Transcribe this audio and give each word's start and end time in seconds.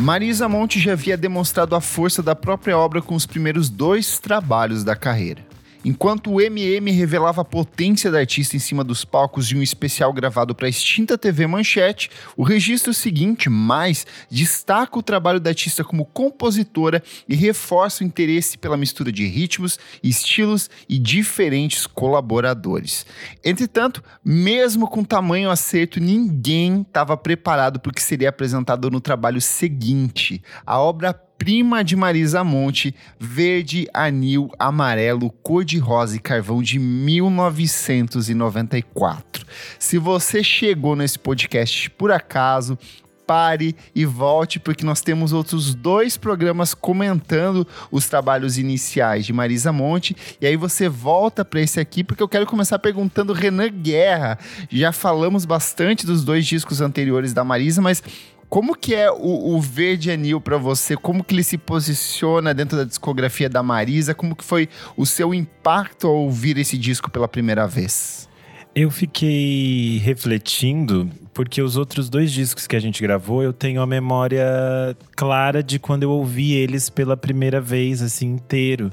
Marisa 0.00 0.48
Monte 0.48 0.80
já 0.80 0.92
havia 0.92 1.14
demonstrado 1.14 1.76
a 1.76 1.80
força 1.80 2.22
da 2.22 2.34
própria 2.34 2.76
obra 2.76 3.02
com 3.02 3.14
os 3.14 3.26
primeiros 3.26 3.68
dois 3.68 4.18
trabalhos 4.18 4.82
da 4.82 4.96
carreira. 4.96 5.49
Enquanto 5.82 6.30
o 6.30 6.40
MM 6.40 6.90
revelava 6.90 7.40
a 7.40 7.44
potência 7.44 8.10
da 8.10 8.18
artista 8.18 8.54
em 8.54 8.58
cima 8.58 8.84
dos 8.84 9.02
palcos 9.04 9.48
de 9.48 9.56
um 9.56 9.62
especial 9.62 10.12
gravado 10.12 10.54
para 10.54 10.66
a 10.66 10.68
extinta 10.68 11.16
TV 11.16 11.46
Manchete, 11.46 12.10
o 12.36 12.42
registro 12.42 12.92
seguinte, 12.92 13.48
mais, 13.48 14.06
destaca 14.30 14.98
o 14.98 15.02
trabalho 15.02 15.40
da 15.40 15.50
artista 15.50 15.82
como 15.82 16.04
compositora 16.04 17.02
e 17.26 17.34
reforça 17.34 18.04
o 18.04 18.06
interesse 18.06 18.58
pela 18.58 18.76
mistura 18.76 19.10
de 19.10 19.26
ritmos, 19.26 19.78
estilos 20.02 20.68
e 20.86 20.98
diferentes 20.98 21.86
colaboradores. 21.86 23.06
Entretanto, 23.42 24.04
mesmo 24.22 24.86
com 24.86 25.02
tamanho 25.02 25.50
acerto, 25.50 25.98
ninguém 25.98 26.82
estava 26.82 27.16
preparado 27.16 27.80
para 27.80 27.90
o 27.90 27.94
que 27.94 28.02
seria 28.02 28.28
apresentado 28.28 28.90
no 28.90 29.00
trabalho 29.00 29.40
seguinte, 29.40 30.42
a 30.66 30.78
obra 30.78 31.18
prima 31.40 31.82
de 31.82 31.96
Marisa 31.96 32.44
Monte, 32.44 32.94
verde, 33.18 33.88
anil, 33.94 34.50
amarelo, 34.58 35.30
cor-de-rosa 35.42 36.16
e 36.16 36.18
carvão 36.18 36.62
de 36.62 36.78
1994. 36.78 39.46
Se 39.78 39.96
você 39.96 40.44
chegou 40.44 40.94
nesse 40.94 41.18
podcast 41.18 41.88
por 41.92 42.12
acaso, 42.12 42.78
pare 43.26 43.74
e 43.94 44.04
volte, 44.04 44.60
porque 44.60 44.84
nós 44.84 45.00
temos 45.00 45.32
outros 45.32 45.74
dois 45.74 46.18
programas 46.18 46.74
comentando 46.74 47.66
os 47.90 48.06
trabalhos 48.06 48.58
iniciais 48.58 49.24
de 49.24 49.32
Marisa 49.32 49.72
Monte. 49.72 50.14
E 50.42 50.46
aí 50.46 50.56
você 50.56 50.90
volta 50.90 51.42
para 51.42 51.62
esse 51.62 51.80
aqui, 51.80 52.04
porque 52.04 52.22
eu 52.22 52.28
quero 52.28 52.44
começar 52.44 52.78
perguntando 52.78 53.32
Renan 53.32 53.70
Guerra. 53.70 54.38
Já 54.68 54.92
falamos 54.92 55.46
bastante 55.46 56.04
dos 56.04 56.22
dois 56.22 56.44
discos 56.44 56.82
anteriores 56.82 57.32
da 57.32 57.42
Marisa, 57.42 57.80
mas 57.80 58.02
como 58.50 58.74
que 58.74 58.96
é 58.96 59.08
o, 59.08 59.54
o 59.54 59.60
Verde 59.60 60.10
Anil 60.10 60.40
para 60.40 60.58
você? 60.58 60.96
Como 60.96 61.22
que 61.22 61.32
ele 61.32 61.44
se 61.44 61.56
posiciona 61.56 62.52
dentro 62.52 62.76
da 62.76 62.82
discografia 62.82 63.48
da 63.48 63.62
Marisa? 63.62 64.12
Como 64.12 64.34
que 64.34 64.44
foi 64.44 64.68
o 64.96 65.06
seu 65.06 65.32
impacto 65.32 66.08
ao 66.08 66.16
ouvir 66.16 66.58
esse 66.58 66.76
disco 66.76 67.08
pela 67.08 67.28
primeira 67.28 67.68
vez? 67.68 68.28
Eu 68.74 68.90
fiquei 68.90 69.98
refletindo, 69.98 71.08
porque 71.32 71.62
os 71.62 71.76
outros 71.76 72.10
dois 72.10 72.32
discos 72.32 72.66
que 72.66 72.74
a 72.74 72.80
gente 72.80 73.00
gravou, 73.00 73.40
eu 73.40 73.52
tenho 73.52 73.80
a 73.80 73.86
memória 73.86 74.96
clara 75.14 75.62
de 75.62 75.78
quando 75.78 76.02
eu 76.02 76.10
ouvi 76.10 76.52
eles 76.54 76.90
pela 76.90 77.16
primeira 77.16 77.60
vez, 77.60 78.02
assim, 78.02 78.26
inteiro. 78.26 78.90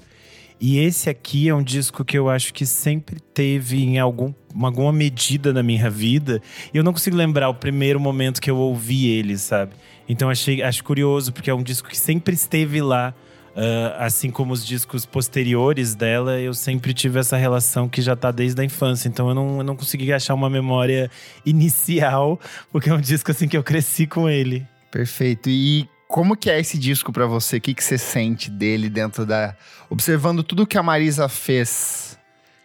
E 0.59 0.79
esse 0.79 1.09
aqui 1.09 1.47
é 1.47 1.53
um 1.53 1.61
disco 1.61 2.03
que 2.03 2.17
eu 2.17 2.29
acho 2.29 2.53
que 2.53 2.65
sempre 2.65 3.19
teve 3.19 3.83
em 3.83 3.99
algum, 3.99 4.33
alguma 4.59 4.91
medida 4.91 5.53
na 5.53 5.61
minha 5.61 5.89
vida. 5.89 6.41
E 6.73 6.77
eu 6.77 6.83
não 6.83 6.91
consigo 6.91 7.15
lembrar 7.15 7.49
o 7.49 7.53
primeiro 7.53 7.99
momento 7.99 8.41
que 8.41 8.49
eu 8.49 8.57
ouvi 8.57 9.07
ele, 9.07 9.37
sabe? 9.37 9.73
Então 10.09 10.29
achei, 10.29 10.63
acho 10.63 10.83
curioso, 10.83 11.31
porque 11.31 11.49
é 11.49 11.53
um 11.53 11.61
disco 11.61 11.87
que 11.87 11.97
sempre 11.97 12.33
esteve 12.33 12.81
lá. 12.81 13.13
Uh, 13.55 13.89
assim 13.97 14.29
como 14.29 14.53
os 14.53 14.63
discos 14.63 15.03
posteriores 15.03 15.95
dela, 15.95 16.39
eu 16.39 16.53
sempre 16.53 16.93
tive 16.93 17.17
essa 17.17 17.35
relação 17.35 17.89
que 17.89 18.03
já 18.03 18.15
tá 18.15 18.29
desde 18.29 18.61
a 18.61 18.63
infância. 18.63 19.07
Então 19.07 19.29
eu 19.29 19.33
não, 19.33 19.57
eu 19.57 19.63
não 19.63 19.75
consegui 19.75 20.13
achar 20.13 20.35
uma 20.35 20.47
memória 20.47 21.09
inicial, 21.43 22.39
porque 22.71 22.89
é 22.89 22.93
um 22.93 23.01
disco 23.01 23.31
assim 23.31 23.47
que 23.47 23.57
eu 23.57 23.63
cresci 23.63 24.05
com 24.05 24.29
ele. 24.29 24.63
Perfeito. 24.91 25.49
E 25.49 25.89
como 26.07 26.35
que 26.35 26.49
é 26.49 26.59
esse 26.59 26.77
disco 26.77 27.11
para 27.11 27.25
você? 27.25 27.57
O 27.57 27.61
que, 27.61 27.73
que 27.73 27.83
você 27.83 27.97
sente 27.97 28.49
dele 28.49 28.89
dentro 28.89 29.25
da... 29.25 29.55
Observando 29.89 30.43
tudo 30.43 30.67
que 30.67 30.77
a 30.77 30.83
Marisa 30.83 31.27
fez 31.29 32.16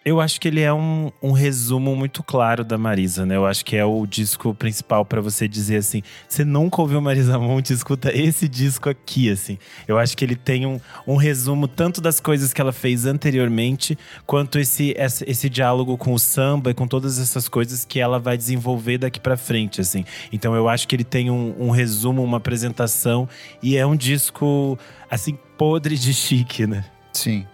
eu 0.04 0.20
acho 0.20 0.40
que 0.40 0.48
ele 0.48 0.60
é 0.60 0.72
um, 0.72 1.12
um 1.22 1.30
resumo 1.30 1.94
muito 1.94 2.22
claro 2.22 2.64
da 2.64 2.76
Marisa, 2.76 3.24
né? 3.24 3.36
Eu 3.36 3.46
acho 3.46 3.64
que 3.64 3.76
é 3.76 3.84
o 3.84 4.04
disco 4.04 4.52
principal 4.52 5.04
para 5.04 5.20
você 5.20 5.46
dizer 5.46 5.76
assim: 5.76 6.02
você 6.28 6.44
nunca 6.44 6.80
ouviu 6.80 7.00
Marisa 7.00 7.38
Monte, 7.38 7.72
escuta 7.72 8.10
esse 8.16 8.48
disco 8.48 8.88
aqui, 8.90 9.30
assim. 9.30 9.58
Eu 9.86 9.98
acho 9.98 10.16
que 10.16 10.24
ele 10.24 10.34
tem 10.34 10.66
um, 10.66 10.80
um 11.06 11.16
resumo 11.16 11.68
tanto 11.68 12.00
das 12.00 12.18
coisas 12.18 12.52
que 12.52 12.60
ela 12.60 12.72
fez 12.72 13.06
anteriormente, 13.06 13.96
quanto 14.26 14.58
esse, 14.58 14.92
esse, 14.98 15.24
esse 15.28 15.48
diálogo 15.48 15.96
com 15.96 16.12
o 16.12 16.18
samba 16.18 16.70
e 16.72 16.74
com 16.74 16.88
todas 16.88 17.20
essas 17.20 17.48
coisas 17.48 17.84
que 17.84 18.00
ela 18.00 18.18
vai 18.18 18.36
desenvolver 18.36 18.98
daqui 18.98 19.20
para 19.20 19.36
frente, 19.36 19.80
assim. 19.80 20.04
Então 20.32 20.54
eu 20.56 20.68
acho 20.68 20.88
que 20.88 20.96
ele 20.96 21.04
tem 21.04 21.30
um, 21.30 21.54
um 21.58 21.70
resumo, 21.70 22.24
uma 22.24 22.38
apresentação, 22.38 23.28
e 23.62 23.76
é 23.76 23.86
um 23.86 23.94
disco, 23.94 24.76
assim, 25.08 25.38
podre 25.56 25.96
de 25.96 26.12
chique, 26.12 26.66
né? 26.66 26.84
Sim. 27.12 27.46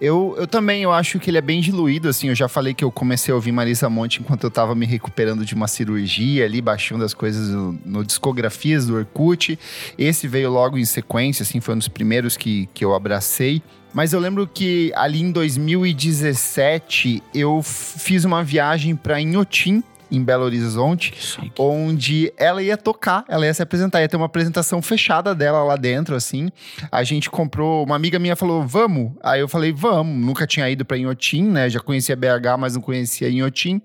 Eu, 0.00 0.34
eu 0.38 0.46
também, 0.46 0.82
eu 0.82 0.92
acho 0.92 1.18
que 1.18 1.30
ele 1.30 1.38
é 1.38 1.42
bem 1.42 1.60
diluído, 1.60 2.08
assim, 2.08 2.28
eu 2.28 2.34
já 2.34 2.48
falei 2.48 2.74
que 2.74 2.84
eu 2.84 2.90
comecei 2.90 3.32
a 3.32 3.34
ouvir 3.34 3.52
Marisa 3.52 3.88
Monte 3.88 4.20
enquanto 4.20 4.44
eu 4.44 4.50
tava 4.50 4.74
me 4.74 4.86
recuperando 4.86 5.44
de 5.44 5.54
uma 5.54 5.68
cirurgia 5.68 6.44
ali, 6.44 6.60
baixando 6.60 7.04
as 7.04 7.14
coisas 7.14 7.48
no, 7.48 7.78
no 7.84 8.04
discografias 8.04 8.86
do 8.86 8.96
Orkut. 8.96 9.58
Esse 9.98 10.28
veio 10.28 10.50
logo 10.50 10.78
em 10.78 10.84
sequência, 10.84 11.42
assim, 11.42 11.60
foi 11.60 11.74
um 11.74 11.78
dos 11.78 11.88
primeiros 11.88 12.36
que, 12.36 12.68
que 12.74 12.84
eu 12.84 12.94
abracei. 12.94 13.62
Mas 13.96 14.12
eu 14.12 14.20
lembro 14.20 14.46
que 14.46 14.92
ali 14.94 15.22
em 15.22 15.32
2017 15.32 17.22
eu 17.34 17.62
fiz 17.62 18.24
uma 18.24 18.44
viagem 18.44 18.94
para 18.94 19.18
Inhotim, 19.18 19.82
em 20.10 20.22
Belo 20.22 20.44
Horizonte, 20.44 21.14
onde 21.58 22.32
ela 22.36 22.62
ia 22.62 22.76
tocar, 22.76 23.24
ela 23.28 23.46
ia 23.46 23.54
se 23.54 23.62
apresentar, 23.62 24.00
ia 24.00 24.08
ter 24.08 24.16
uma 24.16 24.26
apresentação 24.26 24.82
fechada 24.82 25.34
dela 25.34 25.62
lá 25.64 25.76
dentro, 25.76 26.14
assim. 26.14 26.48
A 26.90 27.02
gente 27.02 27.30
comprou, 27.30 27.84
uma 27.84 27.96
amiga 27.96 28.18
minha 28.18 28.36
falou, 28.36 28.66
vamos? 28.66 29.12
Aí 29.22 29.40
eu 29.40 29.48
falei, 29.48 29.72
vamos. 29.72 30.24
Nunca 30.24 30.46
tinha 30.46 30.68
ido 30.68 30.84
pra 30.84 30.96
Inhotim, 30.96 31.44
né? 31.44 31.68
Já 31.68 31.80
conhecia 31.80 32.14
BH, 32.14 32.58
mas 32.58 32.74
não 32.74 32.82
conhecia 32.82 33.28
Inhotim. 33.28 33.80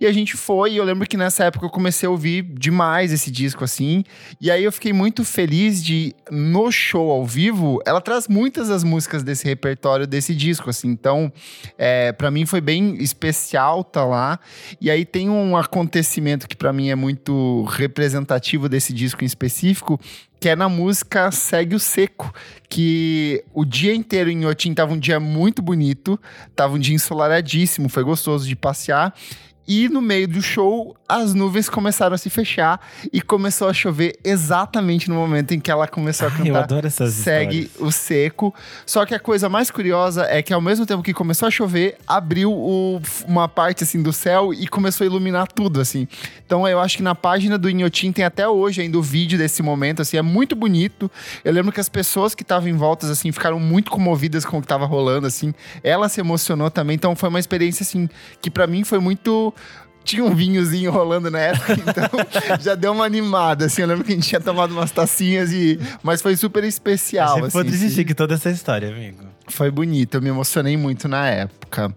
E 0.00 0.06
a 0.06 0.12
gente 0.12 0.36
foi, 0.36 0.72
e 0.72 0.76
eu 0.76 0.84
lembro 0.84 1.08
que 1.08 1.16
nessa 1.16 1.44
época 1.44 1.66
eu 1.66 1.70
comecei 1.70 2.06
a 2.06 2.10
ouvir 2.10 2.42
demais 2.42 3.12
esse 3.12 3.30
disco, 3.30 3.64
assim. 3.64 4.04
E 4.40 4.50
aí 4.50 4.62
eu 4.62 4.72
fiquei 4.72 4.92
muito 4.92 5.24
feliz 5.24 5.82
de, 5.82 6.14
no 6.30 6.70
show 6.70 7.10
ao 7.10 7.24
vivo, 7.24 7.80
ela 7.86 8.00
traz 8.00 8.28
muitas 8.28 8.68
das 8.68 8.84
músicas 8.84 9.22
desse 9.22 9.46
repertório 9.46 10.06
desse 10.06 10.34
disco, 10.34 10.70
assim. 10.70 10.88
Então, 10.88 11.32
é, 11.78 12.12
para 12.12 12.30
mim 12.30 12.46
foi 12.46 12.60
bem 12.60 12.96
especial 13.02 13.84
tá 13.84 14.04
lá. 14.04 14.38
E 14.80 14.90
aí 14.90 15.04
tem 15.04 15.28
um 15.30 15.55
acontecimento 15.56 16.48
que 16.48 16.56
para 16.56 16.72
mim 16.72 16.90
é 16.90 16.94
muito 16.94 17.64
representativo 17.64 18.68
desse 18.68 18.92
disco 18.92 19.22
em 19.22 19.26
específico, 19.26 20.00
que 20.40 20.48
é 20.48 20.56
na 20.56 20.68
música 20.68 21.30
Segue 21.30 21.74
o 21.74 21.80
Seco, 21.80 22.32
que 22.68 23.42
o 23.52 23.64
dia 23.64 23.94
inteiro 23.94 24.30
em 24.30 24.44
Otim 24.46 24.74
tava 24.74 24.92
um 24.92 24.98
dia 24.98 25.18
muito 25.18 25.62
bonito, 25.62 26.20
tava 26.54 26.74
um 26.74 26.78
dia 26.78 26.94
ensolaradíssimo, 26.94 27.88
foi 27.88 28.04
gostoso 28.04 28.46
de 28.46 28.54
passear. 28.54 29.14
E 29.68 29.88
no 29.88 30.00
meio 30.00 30.28
do 30.28 30.40
show, 30.40 30.96
as 31.08 31.34
nuvens 31.34 31.68
começaram 31.68 32.14
a 32.14 32.18
se 32.18 32.30
fechar 32.30 32.80
e 33.12 33.20
começou 33.20 33.68
a 33.68 33.72
chover 33.72 34.16
exatamente 34.22 35.08
no 35.08 35.16
momento 35.16 35.52
em 35.52 35.60
que 35.60 35.70
ela 35.70 35.88
começou 35.88 36.28
a 36.28 36.30
cantar. 36.32 36.46
Eu 36.46 36.56
adoro 36.56 36.86
essas 36.86 37.14
Segue 37.14 37.62
histórias. 37.62 37.88
o 37.88 37.92
seco. 37.92 38.54
Só 38.84 39.04
que 39.04 39.14
a 39.14 39.18
coisa 39.18 39.48
mais 39.48 39.70
curiosa 39.70 40.24
é 40.28 40.40
que 40.42 40.52
ao 40.52 40.60
mesmo 40.60 40.86
tempo 40.86 41.02
que 41.02 41.12
começou 41.12 41.48
a 41.48 41.50
chover, 41.50 41.96
abriu 42.06 42.52
o, 42.52 43.00
uma 43.26 43.48
parte 43.48 43.82
assim 43.82 44.02
do 44.02 44.12
céu 44.12 44.54
e 44.54 44.68
começou 44.68 45.04
a 45.04 45.06
iluminar 45.06 45.48
tudo 45.48 45.80
assim. 45.80 46.06
Então 46.44 46.66
eu 46.68 46.78
acho 46.78 46.98
que 46.98 47.02
na 47.02 47.14
página 47.14 47.58
do 47.58 47.68
Inhotim 47.68 48.12
tem 48.12 48.24
até 48.24 48.48
hoje 48.48 48.82
ainda 48.82 48.98
o 48.98 49.02
vídeo 49.02 49.36
desse 49.36 49.62
momento 49.62 50.02
assim, 50.02 50.16
é 50.16 50.22
muito 50.22 50.54
bonito. 50.54 51.10
Eu 51.44 51.52
lembro 51.52 51.72
que 51.72 51.80
as 51.80 51.88
pessoas 51.88 52.34
que 52.34 52.42
estavam 52.42 52.68
em 52.68 52.76
volta 52.76 53.10
assim 53.10 53.32
ficaram 53.32 53.58
muito 53.58 53.90
comovidas 53.90 54.44
com 54.44 54.58
o 54.58 54.60
que 54.60 54.64
estava 54.64 54.86
rolando 54.86 55.26
assim. 55.26 55.52
Ela 55.82 56.08
se 56.08 56.20
emocionou 56.20 56.70
também, 56.70 56.94
então 56.94 57.16
foi 57.16 57.28
uma 57.28 57.40
experiência 57.40 57.82
assim 57.82 58.08
que 58.40 58.48
para 58.50 58.66
mim 58.66 58.84
foi 58.84 58.98
muito 59.00 59.52
tinha 60.06 60.24
um 60.24 60.34
vinhozinho 60.34 60.90
rolando 60.92 61.30
na 61.30 61.40
época, 61.40 61.72
então 61.80 62.58
já 62.60 62.74
deu 62.74 62.92
uma 62.92 63.04
animada, 63.04 63.66
assim. 63.66 63.82
Eu 63.82 63.88
lembro 63.88 64.04
que 64.04 64.12
a 64.12 64.14
gente 64.14 64.28
tinha 64.28 64.40
tomado 64.40 64.70
umas 64.70 64.92
tacinhas 64.92 65.52
e... 65.52 65.78
Mas 66.02 66.22
foi 66.22 66.36
super 66.36 66.62
especial, 66.64 67.44
assim. 67.44 67.50
Pode 67.50 67.70
desistir 67.70 68.04
que 68.04 68.14
toda 68.14 68.34
essa 68.34 68.48
história, 68.48 68.88
amigo. 68.88 69.24
Foi 69.48 69.70
bonito, 69.70 70.14
eu 70.14 70.22
me 70.22 70.28
emocionei 70.28 70.76
muito 70.76 71.08
na 71.08 71.28
época. 71.28 71.94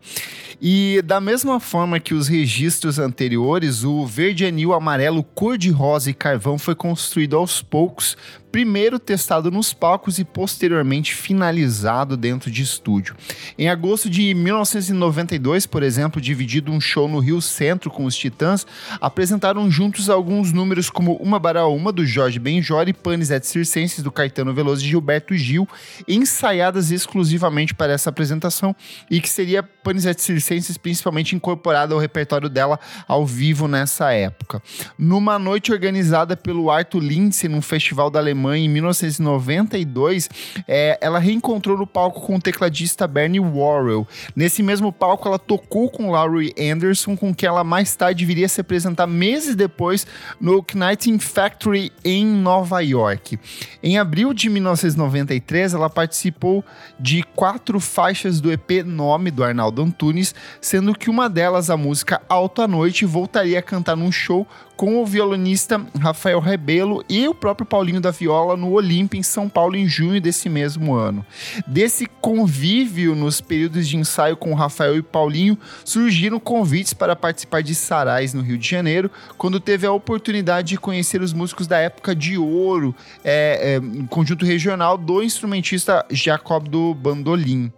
E 0.61 1.01
da 1.06 1.21
mesma 1.21 1.59
forma 1.59 2.00
que 2.00 2.13
os 2.13 2.27
registros 2.27 3.00
anteriores, 3.00 3.83
o 3.83 4.06
verde 4.06 4.45
anil 4.45 4.73
amarelo 4.73 5.23
cor 5.23 5.57
de 5.57 5.69
rosa 5.69 6.09
e 6.09 6.13
carvão 6.13 6.59
foi 6.59 6.75
construído 6.75 7.38
aos 7.38 7.61
poucos 7.61 8.17
primeiro 8.51 8.97
testado 8.97 9.51
nos 9.51 9.73
palcos 9.73 10.17
e 10.17 10.25
posteriormente 10.25 11.13
finalizado 11.13 12.17
dentro 12.17 12.49
de 12.49 12.63
estúdio. 12.63 13.15
Em 13.57 13.69
agosto 13.69 14.09
de 14.09 14.33
1992, 14.33 15.65
por 15.65 15.83
exemplo, 15.83 16.19
dividido 16.19 16.71
um 16.71 16.81
show 16.81 17.07
no 17.07 17.19
Rio 17.19 17.41
Centro 17.41 17.91
com 17.91 18.05
os 18.05 18.15
Titãs, 18.15 18.65
apresentaram 18.99 19.69
juntos 19.69 20.09
alguns 20.09 20.51
números 20.51 20.89
como 20.89 21.15
Uma 21.17 21.37
Bara 21.39 21.67
Uma, 21.67 21.91
do 21.91 22.05
Jorge 22.05 22.39
Benjor 22.39 22.87
e 22.87 22.93
Panis 22.93 23.29
et 23.29 23.45
Circenses, 23.45 24.03
do 24.03 24.11
Caetano 24.11 24.53
Veloso 24.53 24.83
e 24.83 24.87
Gilberto 24.87 25.35
Gil, 25.35 25.67
ensaiadas 26.07 26.91
exclusivamente 26.91 27.73
para 27.73 27.93
essa 27.93 28.09
apresentação 28.09 28.75
e 29.11 29.21
que 29.21 29.29
seria 29.29 29.61
Panis 29.61 30.05
et 30.05 30.19
Circenses 30.19 30.77
principalmente 30.77 31.35
incorporada 31.35 31.93
ao 31.93 31.99
repertório 31.99 32.49
dela 32.49 32.79
ao 33.07 33.25
vivo 33.25 33.67
nessa 33.67 34.11
época. 34.11 34.61
Numa 34.97 35.37
noite 35.37 35.71
organizada 35.71 36.35
pelo 36.35 36.71
Arthur 36.71 36.99
Lindsay 36.99 37.47
num 37.47 37.61
festival 37.61 38.09
da 38.09 38.19
Alemanha 38.19 38.38
alemã 38.39 38.57
em 38.57 38.69
1992, 38.69 40.30
é, 40.68 40.97
ela 41.01 41.19
reencontrou 41.19 41.77
no 41.77 41.86
palco 41.86 42.21
com 42.21 42.36
o 42.36 42.41
tecladista 42.41 43.06
Bernie 43.06 43.39
Worrell. 43.39 44.07
Nesse 44.36 44.63
mesmo 44.63 44.91
palco, 44.91 45.27
ela 45.27 45.38
tocou 45.38 45.89
com 45.89 46.12
Laurie 46.12 46.53
Anderson, 46.57 47.18
com 47.18 47.36
quem 47.36 47.47
ela 47.47 47.63
mais 47.63 47.95
tarde 47.95 48.25
viria 48.25 48.47
se 48.47 48.62
apresentar 48.62 49.06
meses 49.06 49.56
depois 49.56 50.07
no 50.39 50.63
Knighting 50.63 51.19
Factory 51.19 51.91
em 52.03 52.25
Nova 52.25 52.80
York. 52.81 53.38
Em 53.83 53.97
abril 53.97 54.33
de 54.33 54.50
1993, 54.50 55.74
ela 55.74 55.89
participou 55.89 56.63
de 57.00 57.24
quatro 57.35 57.80
faixas 57.80 58.39
do 58.39 58.51
EP 58.51 58.83
Nome 58.85 59.31
do 59.31 59.44
Arnaldo 59.44 59.81
Antunes, 59.81 60.33
sendo 60.62 60.95
que 60.95 61.09
uma 61.09 61.30
delas, 61.30 61.69
a 61.69 61.75
música 61.75 62.21
Alto 62.30 62.62
à 62.62 62.68
Noite, 62.68 63.06
voltaria 63.06 63.59
a 63.59 63.63
cantar 63.63 63.97
num 63.97 64.12
show 64.12 64.47
com 64.79 65.03
o 65.03 65.05
violonista 65.05 65.85
Rafael 65.99 66.39
Rebelo 66.39 67.03
e 67.09 67.27
o 67.27 67.35
próprio 67.35 67.67
Paulinho 67.67 67.99
da 67.99 68.11
Viola 68.11 68.55
no 68.55 68.71
Olímpia, 68.71 69.19
em 69.19 69.23
São 69.23 69.49
Paulo, 69.49 69.75
em 69.75 69.85
junho 69.85 70.21
desse 70.21 70.47
mesmo 70.47 70.93
ano. 70.93 71.25
Desse 71.67 72.05
convívio 72.21 73.13
nos 73.13 73.41
períodos 73.41 73.89
de 73.89 73.97
ensaio 73.97 74.37
com 74.37 74.53
Rafael 74.53 74.95
e 74.95 75.01
Paulinho, 75.01 75.57
surgiram 75.83 76.39
convites 76.39 76.93
para 76.93 77.13
participar 77.13 77.61
de 77.61 77.75
sarais 77.75 78.33
no 78.33 78.41
Rio 78.41 78.57
de 78.57 78.69
Janeiro, 78.69 79.11
quando 79.37 79.59
teve 79.59 79.85
a 79.85 79.91
oportunidade 79.91 80.69
de 80.69 80.77
conhecer 80.77 81.21
os 81.21 81.33
músicos 81.33 81.67
da 81.67 81.77
época 81.77 82.15
de 82.15 82.37
ouro, 82.37 82.95
é, 83.21 83.81
é, 83.81 84.07
conjunto 84.07 84.45
regional 84.45 84.97
do 84.97 85.21
instrumentista 85.21 86.05
Jacob 86.09 86.69
do 86.69 86.93
Bandolim. 86.93 87.69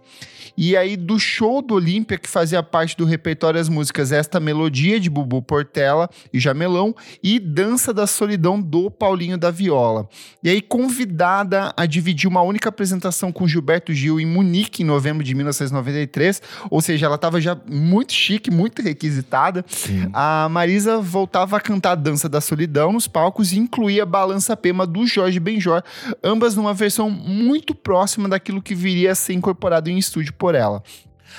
E 0.56 0.76
aí, 0.76 0.96
do 0.96 1.18
show 1.18 1.62
do 1.62 1.74
Olímpia, 1.74 2.18
que 2.18 2.28
fazia 2.28 2.62
parte 2.62 2.96
do 2.96 3.04
repertório 3.04 3.60
as 3.60 3.68
músicas 3.68 4.12
Esta 4.12 4.38
Melodia, 4.38 5.00
de 5.00 5.08
Bubu 5.08 5.42
Portela 5.42 6.08
e 6.32 6.38
Jamelão, 6.38 6.94
e 7.22 7.38
Dança 7.38 7.92
da 7.92 8.06
Solidão, 8.06 8.60
do 8.60 8.90
Paulinho 8.90 9.38
da 9.38 9.50
Viola. 9.50 10.08
E 10.42 10.48
aí, 10.48 10.60
convidada 10.60 11.72
a 11.76 11.86
dividir 11.86 12.28
uma 12.28 12.42
única 12.42 12.68
apresentação 12.68 13.32
com 13.32 13.46
Gilberto 13.46 13.92
Gil 13.92 14.20
em 14.20 14.26
Munique, 14.26 14.82
em 14.82 14.86
novembro 14.86 15.24
de 15.24 15.34
1993, 15.34 16.42
ou 16.70 16.80
seja, 16.80 17.06
ela 17.06 17.16
estava 17.16 17.40
já 17.40 17.56
muito 17.68 18.12
chique, 18.12 18.50
muito 18.50 18.82
requisitada, 18.82 19.64
Sim. 19.68 20.08
a 20.12 20.48
Marisa 20.50 20.98
voltava 21.00 21.56
a 21.56 21.60
cantar 21.60 21.94
Dança 21.94 22.28
da 22.28 22.40
Solidão 22.40 22.92
nos 22.92 23.08
palcos 23.08 23.52
e 23.52 23.58
incluía 23.58 24.04
Balança 24.04 24.56
Pema, 24.56 24.86
do 24.86 25.06
Jorge 25.06 25.40
Benjor, 25.40 25.82
ambas 26.22 26.54
numa 26.54 26.74
versão 26.74 27.10
muito 27.10 27.74
próxima 27.74 28.28
daquilo 28.28 28.62
que 28.62 28.74
viria 28.74 29.12
a 29.12 29.14
ser 29.14 29.34
incorporado 29.34 29.90
em 29.90 29.98
estúdio 29.98 30.32
por 30.42 30.56
ela. 30.56 30.82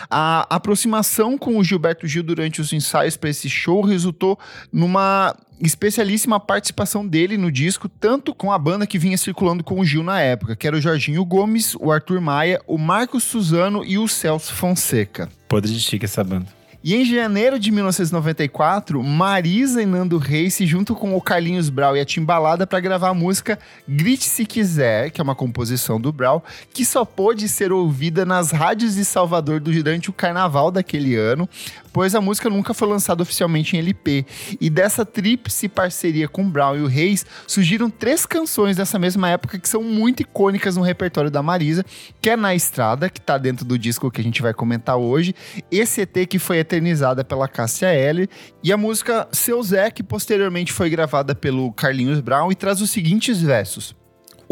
A 0.10 0.48
aproximação 0.50 1.38
com 1.38 1.58
o 1.58 1.64
Gilberto 1.64 2.08
Gil 2.08 2.24
durante 2.24 2.62
os 2.62 2.72
ensaios 2.72 3.18
para 3.18 3.30
esse 3.30 3.50
show 3.50 3.82
resultou 3.82 4.40
numa 4.72 5.36
especialíssima 5.60 6.40
participação 6.40 7.06
dele 7.06 7.38
no 7.38 7.52
disco, 7.52 7.90
tanto 7.90 8.34
com 8.34 8.50
a 8.50 8.58
banda 8.58 8.88
que 8.88 8.98
vinha 8.98 9.18
circulando 9.18 9.62
com 9.62 9.82
o 9.82 9.86
Gil 9.86 10.04
na 10.04 10.22
época, 10.22 10.56
que 10.56 10.66
era 10.66 10.78
o 10.78 10.82
Jorginho 10.82 11.26
Gomes, 11.26 11.76
o 11.82 11.92
Arthur 11.92 12.22
Maia, 12.22 12.62
o 12.66 12.78
Marcos 12.78 13.26
Suzano 13.26 13.84
e 13.84 13.98
o 13.98 14.08
Celso 14.08 14.54
Fonseca. 14.54 15.30
Podre 15.50 15.74
de 15.74 15.82
chique 15.82 16.06
essa 16.06 16.24
banda. 16.24 16.63
E 16.84 16.94
em 16.94 17.06
janeiro 17.06 17.58
de 17.58 17.72
1994, 17.72 19.02
Marisa 19.02 19.82
e 19.82 19.86
Nando 19.86 20.18
Reis 20.18 20.54
se 20.54 20.66
juntam 20.66 20.94
com 20.94 21.16
o 21.16 21.22
Carlinhos 21.22 21.70
Brau 21.70 21.96
e 21.96 22.02
a 22.02 22.06
Timbalada 22.06 22.68
para 22.68 22.82
gravar 22.82 23.08
a 23.08 23.14
música 23.14 23.58
Grite 23.88 24.26
Se 24.26 24.46
Quiser, 24.46 25.10
que 25.10 25.22
é 25.22 25.24
uma 25.24 25.34
composição 25.34 25.98
do 25.98 26.12
Brau, 26.12 26.44
que 26.74 26.84
só 26.84 27.06
pôde 27.06 27.48
ser 27.48 27.72
ouvida 27.72 28.26
nas 28.26 28.52
rádios 28.52 28.96
de 28.96 29.06
Salvador 29.06 29.62
durante 29.62 30.10
o 30.10 30.14
carnaval 30.14 30.72
daquele 30.72 31.16
ano, 31.16 31.48
pois 31.94 32.16
a 32.16 32.20
música 32.20 32.50
nunca 32.50 32.74
foi 32.74 32.88
lançada 32.88 33.24
oficialmente 33.24 33.78
em 33.78 33.80
LP. 33.80 34.26
E 34.60 34.70
dessa 34.70 35.06
tríplice 35.06 35.70
parceria 35.70 36.28
com 36.28 36.50
Brown 36.50 36.76
e 36.76 36.82
o 36.82 36.88
Reis, 36.88 37.26
surgiram 37.48 37.90
três 37.90 38.26
canções 38.26 38.76
dessa 38.76 38.98
mesma 38.98 39.30
época 39.30 39.60
que 39.60 39.70
são 39.70 39.84
muito 39.84 40.22
icônicas 40.22 40.76
no 40.76 40.82
repertório 40.82 41.30
da 41.30 41.44
Marisa, 41.44 41.86
que 42.20 42.32
é 42.32 42.36
Na 42.36 42.56
Estrada, 42.56 43.10
que 43.10 43.22
tá 43.22 43.38
dentro 43.38 43.64
do 43.64 43.78
disco 43.78 44.12
que 44.12 44.20
a 44.20 44.24
gente 44.24 44.42
vai 44.42 44.54
comentar 44.54 44.98
hoje, 44.98 45.36
ET 45.72 45.88
que 46.28 46.40
foi 46.40 46.58
eternizada 46.58 47.24
pela 47.24 47.48
Cássia 47.48 47.94
Eller, 47.94 48.28
e 48.64 48.74
a 48.74 48.78
música 48.78 49.28
Seu 49.32 49.62
Zé, 49.62 49.92
que 49.92 50.02
posteriormente 50.02 50.74
foi 50.74 50.90
gravada 50.90 51.36
pelo 51.36 51.72
Carlinhos 51.72 52.20
Brown 52.20 52.52
e 52.52 52.56
traz 52.56 52.82
os 52.82 52.90
seguintes 52.90 53.40
versos. 53.40 53.96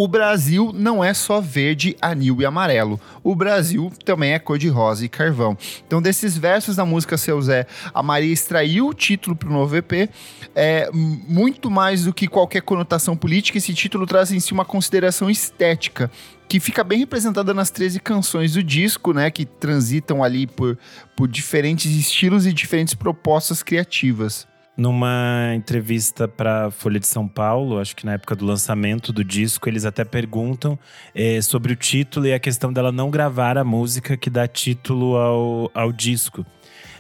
O 0.02 0.08
Brasil 0.08 0.72
não 0.74 1.04
é 1.04 1.14
só 1.14 1.40
verde, 1.40 1.96
anil 2.02 2.42
e 2.42 2.46
amarelo. 2.46 3.00
O 3.24 3.36
Brasil 3.36 3.92
também 4.04 4.34
é 4.34 4.40
cor 4.40 4.58
de 4.58 4.68
rosa 4.68 5.06
e 5.06 5.08
carvão. 5.08 5.56
Então, 5.86 6.02
desses 6.02 6.36
versos 6.36 6.78
da 6.78 6.84
música 6.84 7.20
Seu 7.20 7.40
Zé, 7.40 7.68
a 7.94 8.02
Maria 8.02 8.34
extraiu 8.34 8.88
o 8.88 8.96
título 8.96 9.36
para 9.36 9.48
o 9.48 9.54
novo 9.54 9.76
EP. 9.76 10.10
É, 10.56 10.90
muito 10.92 11.70
mais 11.70 12.06
do 12.06 12.12
que 12.12 12.28
qualquer 12.28 12.64
conotação 12.64 13.16
política, 13.16 13.60
esse 13.60 13.76
título 13.76 14.08
traz 14.08 14.32
em 14.32 14.40
si 14.40 14.52
uma 14.52 14.66
consideração 14.66 15.30
estética 15.30 16.10
que 16.50 16.60
fica 16.60 16.84
bem 16.84 16.98
representada 16.98 17.54
nas 17.54 17.70
13 17.70 18.00
canções 18.00 18.54
do 18.54 18.64
disco, 18.64 19.14
né? 19.14 19.30
Que 19.30 19.46
transitam 19.46 20.24
ali 20.24 20.48
por, 20.48 20.80
por 21.16 21.28
diferentes 21.28 21.92
estilos 21.92 22.48
e 22.48 22.52
diferentes 22.52 22.96
propostas 22.96 23.62
criativas. 23.62 24.48
Numa 24.82 25.54
entrevista 25.54 26.28
para 26.28 26.72
Folha 26.72 27.00
de 27.00 27.06
São 27.06 27.28
Paulo, 27.28 27.80
acho 27.80 27.96
que 27.96 28.04
na 28.04 28.14
época 28.14 28.36
do 28.36 28.44
lançamento 28.44 29.14
do 29.14 29.24
disco, 29.24 29.70
eles 29.70 29.86
até 29.86 30.04
perguntam 30.04 30.76
é, 31.14 31.40
sobre 31.40 31.72
o 31.72 31.76
título 31.76 32.26
e 32.26 32.34
a 32.34 32.40
questão 32.40 32.74
dela 32.74 32.92
não 32.92 33.12
gravar 33.12 33.60
a 33.60 33.64
música 33.64 34.18
que 34.18 34.28
dá 34.28 34.48
título 34.48 35.18
ao, 35.18 35.72
ao 35.76 35.92
disco. 35.92 36.44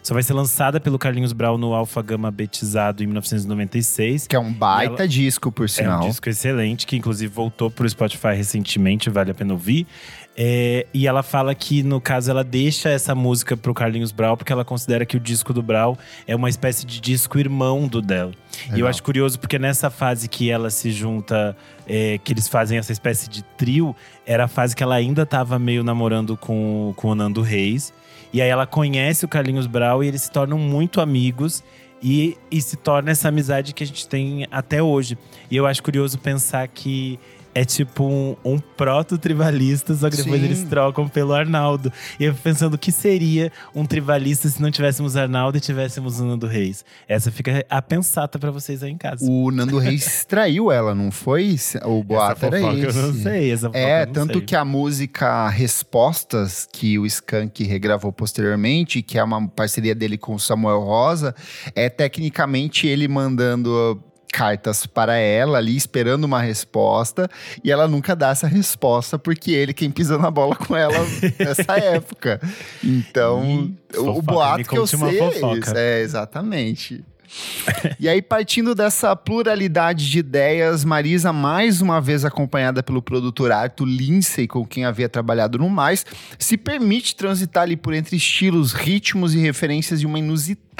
Só 0.03 0.13
vai 0.13 0.24
ser 0.24 0.33
lançada 0.33 0.80
pelo 0.80 0.98
Carlinhos 0.98 1.31
Brau 1.31 1.57
no 1.57 1.74
Alfa 1.74 2.01
Gama 2.01 2.31
Betizado 2.31 3.03
em 3.03 3.06
1996. 3.06 4.27
Que 4.27 4.36
é 4.36 4.39
um 4.39 4.51
baita 4.51 5.03
ela... 5.03 5.07
disco, 5.07 5.51
por 5.51 5.69
sinal. 5.69 6.01
É 6.01 6.06
um 6.06 6.09
disco 6.09 6.27
excelente, 6.27 6.88
que 6.88 6.98
inclusive 6.98 7.31
voltou 7.31 7.69
pro 7.69 7.88
Spotify 7.88 8.33
recentemente, 8.36 9.09
vale 9.09 9.31
a 9.31 9.33
pena 9.33 9.53
ouvir. 9.53 9.86
É, 10.36 10.88
e 10.94 11.07
ela 11.07 11.21
fala 11.21 11.53
que, 11.53 11.83
no 11.83 12.00
caso, 12.00 12.31
ela 12.31 12.44
deixa 12.44 12.89
essa 12.89 13.13
música 13.13 13.57
pro 13.57 13.74
Carlinhos 13.74 14.12
Brau, 14.12 14.38
porque 14.38 14.51
ela 14.51 14.63
considera 14.63 15.06
que 15.06 15.18
o 15.18 15.19
disco 15.19 15.53
do 15.53 15.62
Brau 15.62 15.98
é 16.25 16.36
uma 16.36 16.50
espécie 16.50 16.86
de 16.86 17.00
disco 17.00 17.38
irmão 17.38 17.88
do 17.88 18.01
dela. 18.01 18.31
Legal. 18.63 18.77
E 18.77 18.80
eu 18.80 18.88
acho 18.88 19.03
curioso, 19.03 19.39
porque 19.39 19.59
nessa 19.59 19.89
fase 19.89 20.27
que 20.27 20.50
ela 20.50 20.69
se 20.69 20.92
junta, 20.92 21.56
é, 21.88 22.18
que 22.24 22.33
eles 22.33 22.48
fazem 22.48 22.77
essa 22.77 22.92
espécie 22.92 23.30
de 23.30 23.44
trio, 23.44 23.95
era 24.25 24.45
a 24.45 24.48
fase 24.48 24.75
que 24.75 24.81
ela 24.81 24.95
ainda 24.95 25.25
tava 25.25 25.59
meio 25.59 25.83
namorando 25.83 26.38
com, 26.38 26.94
com 26.95 27.09
o 27.09 27.15
Nando 27.15 27.42
Reis. 27.42 27.94
E 28.33 28.41
aí 28.41 28.49
ela 28.49 28.65
conhece 28.65 29.25
o 29.25 29.27
Carlinhos 29.27 29.67
Brau 29.67 30.03
e 30.03 30.07
eles 30.07 30.23
se 30.23 30.31
tornam 30.31 30.57
muito 30.57 31.01
amigos. 31.01 31.63
E, 32.03 32.35
e 32.49 32.59
se 32.59 32.77
torna 32.77 33.11
essa 33.11 33.27
amizade 33.27 33.73
que 33.73 33.83
a 33.83 33.87
gente 33.87 34.07
tem 34.07 34.47
até 34.49 34.81
hoje. 34.81 35.15
E 35.51 35.55
eu 35.55 35.67
acho 35.67 35.83
curioso 35.83 36.17
pensar 36.17 36.67
que 36.67 37.19
é 37.53 37.65
tipo 37.65 38.06
um, 38.06 38.36
um 38.44 38.59
proto-trivalista, 38.59 39.94
só 39.94 40.09
que 40.09 40.18
depois 40.18 40.39
Sim. 40.39 40.45
eles 40.45 40.63
trocam 40.63 41.07
pelo 41.07 41.33
Arnaldo. 41.33 41.92
E 42.19 42.24
eu 42.24 42.33
pensando 42.33 42.75
o 42.75 42.77
que 42.77 42.92
seria 42.92 43.51
um 43.75 43.86
trivalista 43.86 44.48
se 44.48 44.62
não 44.62 44.72
tivéssemos 44.72 45.15
Arnaldo 45.15 45.58
e 45.58 45.62
tivéssemos 45.62 46.20
o 46.20 46.25
Nando 46.25 46.48
Reis. 46.48 46.86
Essa 47.08 47.31
fica 47.31 47.65
a 47.70 47.81
pensata 47.81 48.39
para 48.39 48.51
vocês 48.51 48.81
aí 48.84 48.91
em 48.91 48.98
casa. 48.98 49.25
O 49.29 49.51
Nando 49.51 49.77
Reis 49.79 50.25
traiu 50.25 50.72
ela, 50.72 50.96
não 50.96 51.12
foi? 51.12 51.58
O 51.86 52.03
boato 52.03 52.46
era 52.46 52.60
esse. 52.60 52.98
Eu 52.98 53.08
não 53.08 53.13
sei, 53.13 53.51
essa 53.51 53.70
É, 53.74 54.05
tanto 54.05 54.39
sei. 54.39 54.41
que 54.41 54.55
a 54.55 54.63
música 54.63 55.50
Respostas, 55.50 56.67
que 56.72 56.98
o 56.98 57.05
Skank 57.05 57.63
regravou 57.63 58.12
posteriormente, 58.12 59.01
que 59.01 59.17
é 59.17 59.24
uma 59.24 59.48
parceria 59.48 59.93
dele 59.93 60.17
com 60.17 60.36
o 60.36 60.39
Samuel 60.39 60.81
Rosa, 60.81 61.36
é 61.75 61.89
tecnicamente 61.89 62.88
ele 62.88 63.08
mandando 63.08 64.01
cartas 64.31 64.85
para 64.85 65.17
ela 65.17 65.57
ali, 65.57 65.75
esperando 65.75 66.23
uma 66.23 66.41
resposta, 66.41 67.29
e 67.63 67.71
ela 67.71 67.88
nunca 67.88 68.15
dá 68.15 68.29
essa 68.29 68.47
resposta, 68.47 69.19
porque 69.19 69.51
ele 69.51 69.73
quem 69.73 69.91
pisou 69.91 70.17
na 70.17 70.31
bola 70.31 70.55
com 70.55 70.75
ela 70.75 70.97
nessa 71.38 71.77
época. 71.77 72.39
Então, 72.83 73.73
o, 73.95 74.09
o 74.09 74.21
boato 74.21 74.69
que 74.69 74.77
eu 74.77 74.88
sei 74.88 75.19
é 75.19 75.57
isso. 75.57 75.75
É, 75.75 76.01
exatamente 76.01 77.03
e 78.00 78.07
aí, 78.07 78.21
partindo 78.21 78.73
dessa 78.75 79.15
pluralidade 79.15 80.09
de 80.09 80.19
ideias, 80.19 80.83
Marisa, 80.83 81.31
mais 81.31 81.81
uma 81.81 82.01
vez 82.01 82.25
acompanhada 82.25 82.83
pelo 82.83 83.01
produtor 83.01 83.51
Arthur 83.51 83.85
Lindsay, 83.85 84.47
com 84.47 84.65
quem 84.65 84.85
havia 84.85 85.09
trabalhado 85.09 85.57
no 85.57 85.69
Mais, 85.69 86.05
se 86.38 86.57
permite 86.57 87.15
transitar 87.15 87.63
ali 87.63 87.75
por 87.75 87.93
entre 87.93 88.15
estilos, 88.15 88.73
ritmos 88.73 89.33
e 89.33 89.39
referências 89.39 90.00
de 90.00 90.05
uma 90.05 90.19
inusitada 90.19 90.71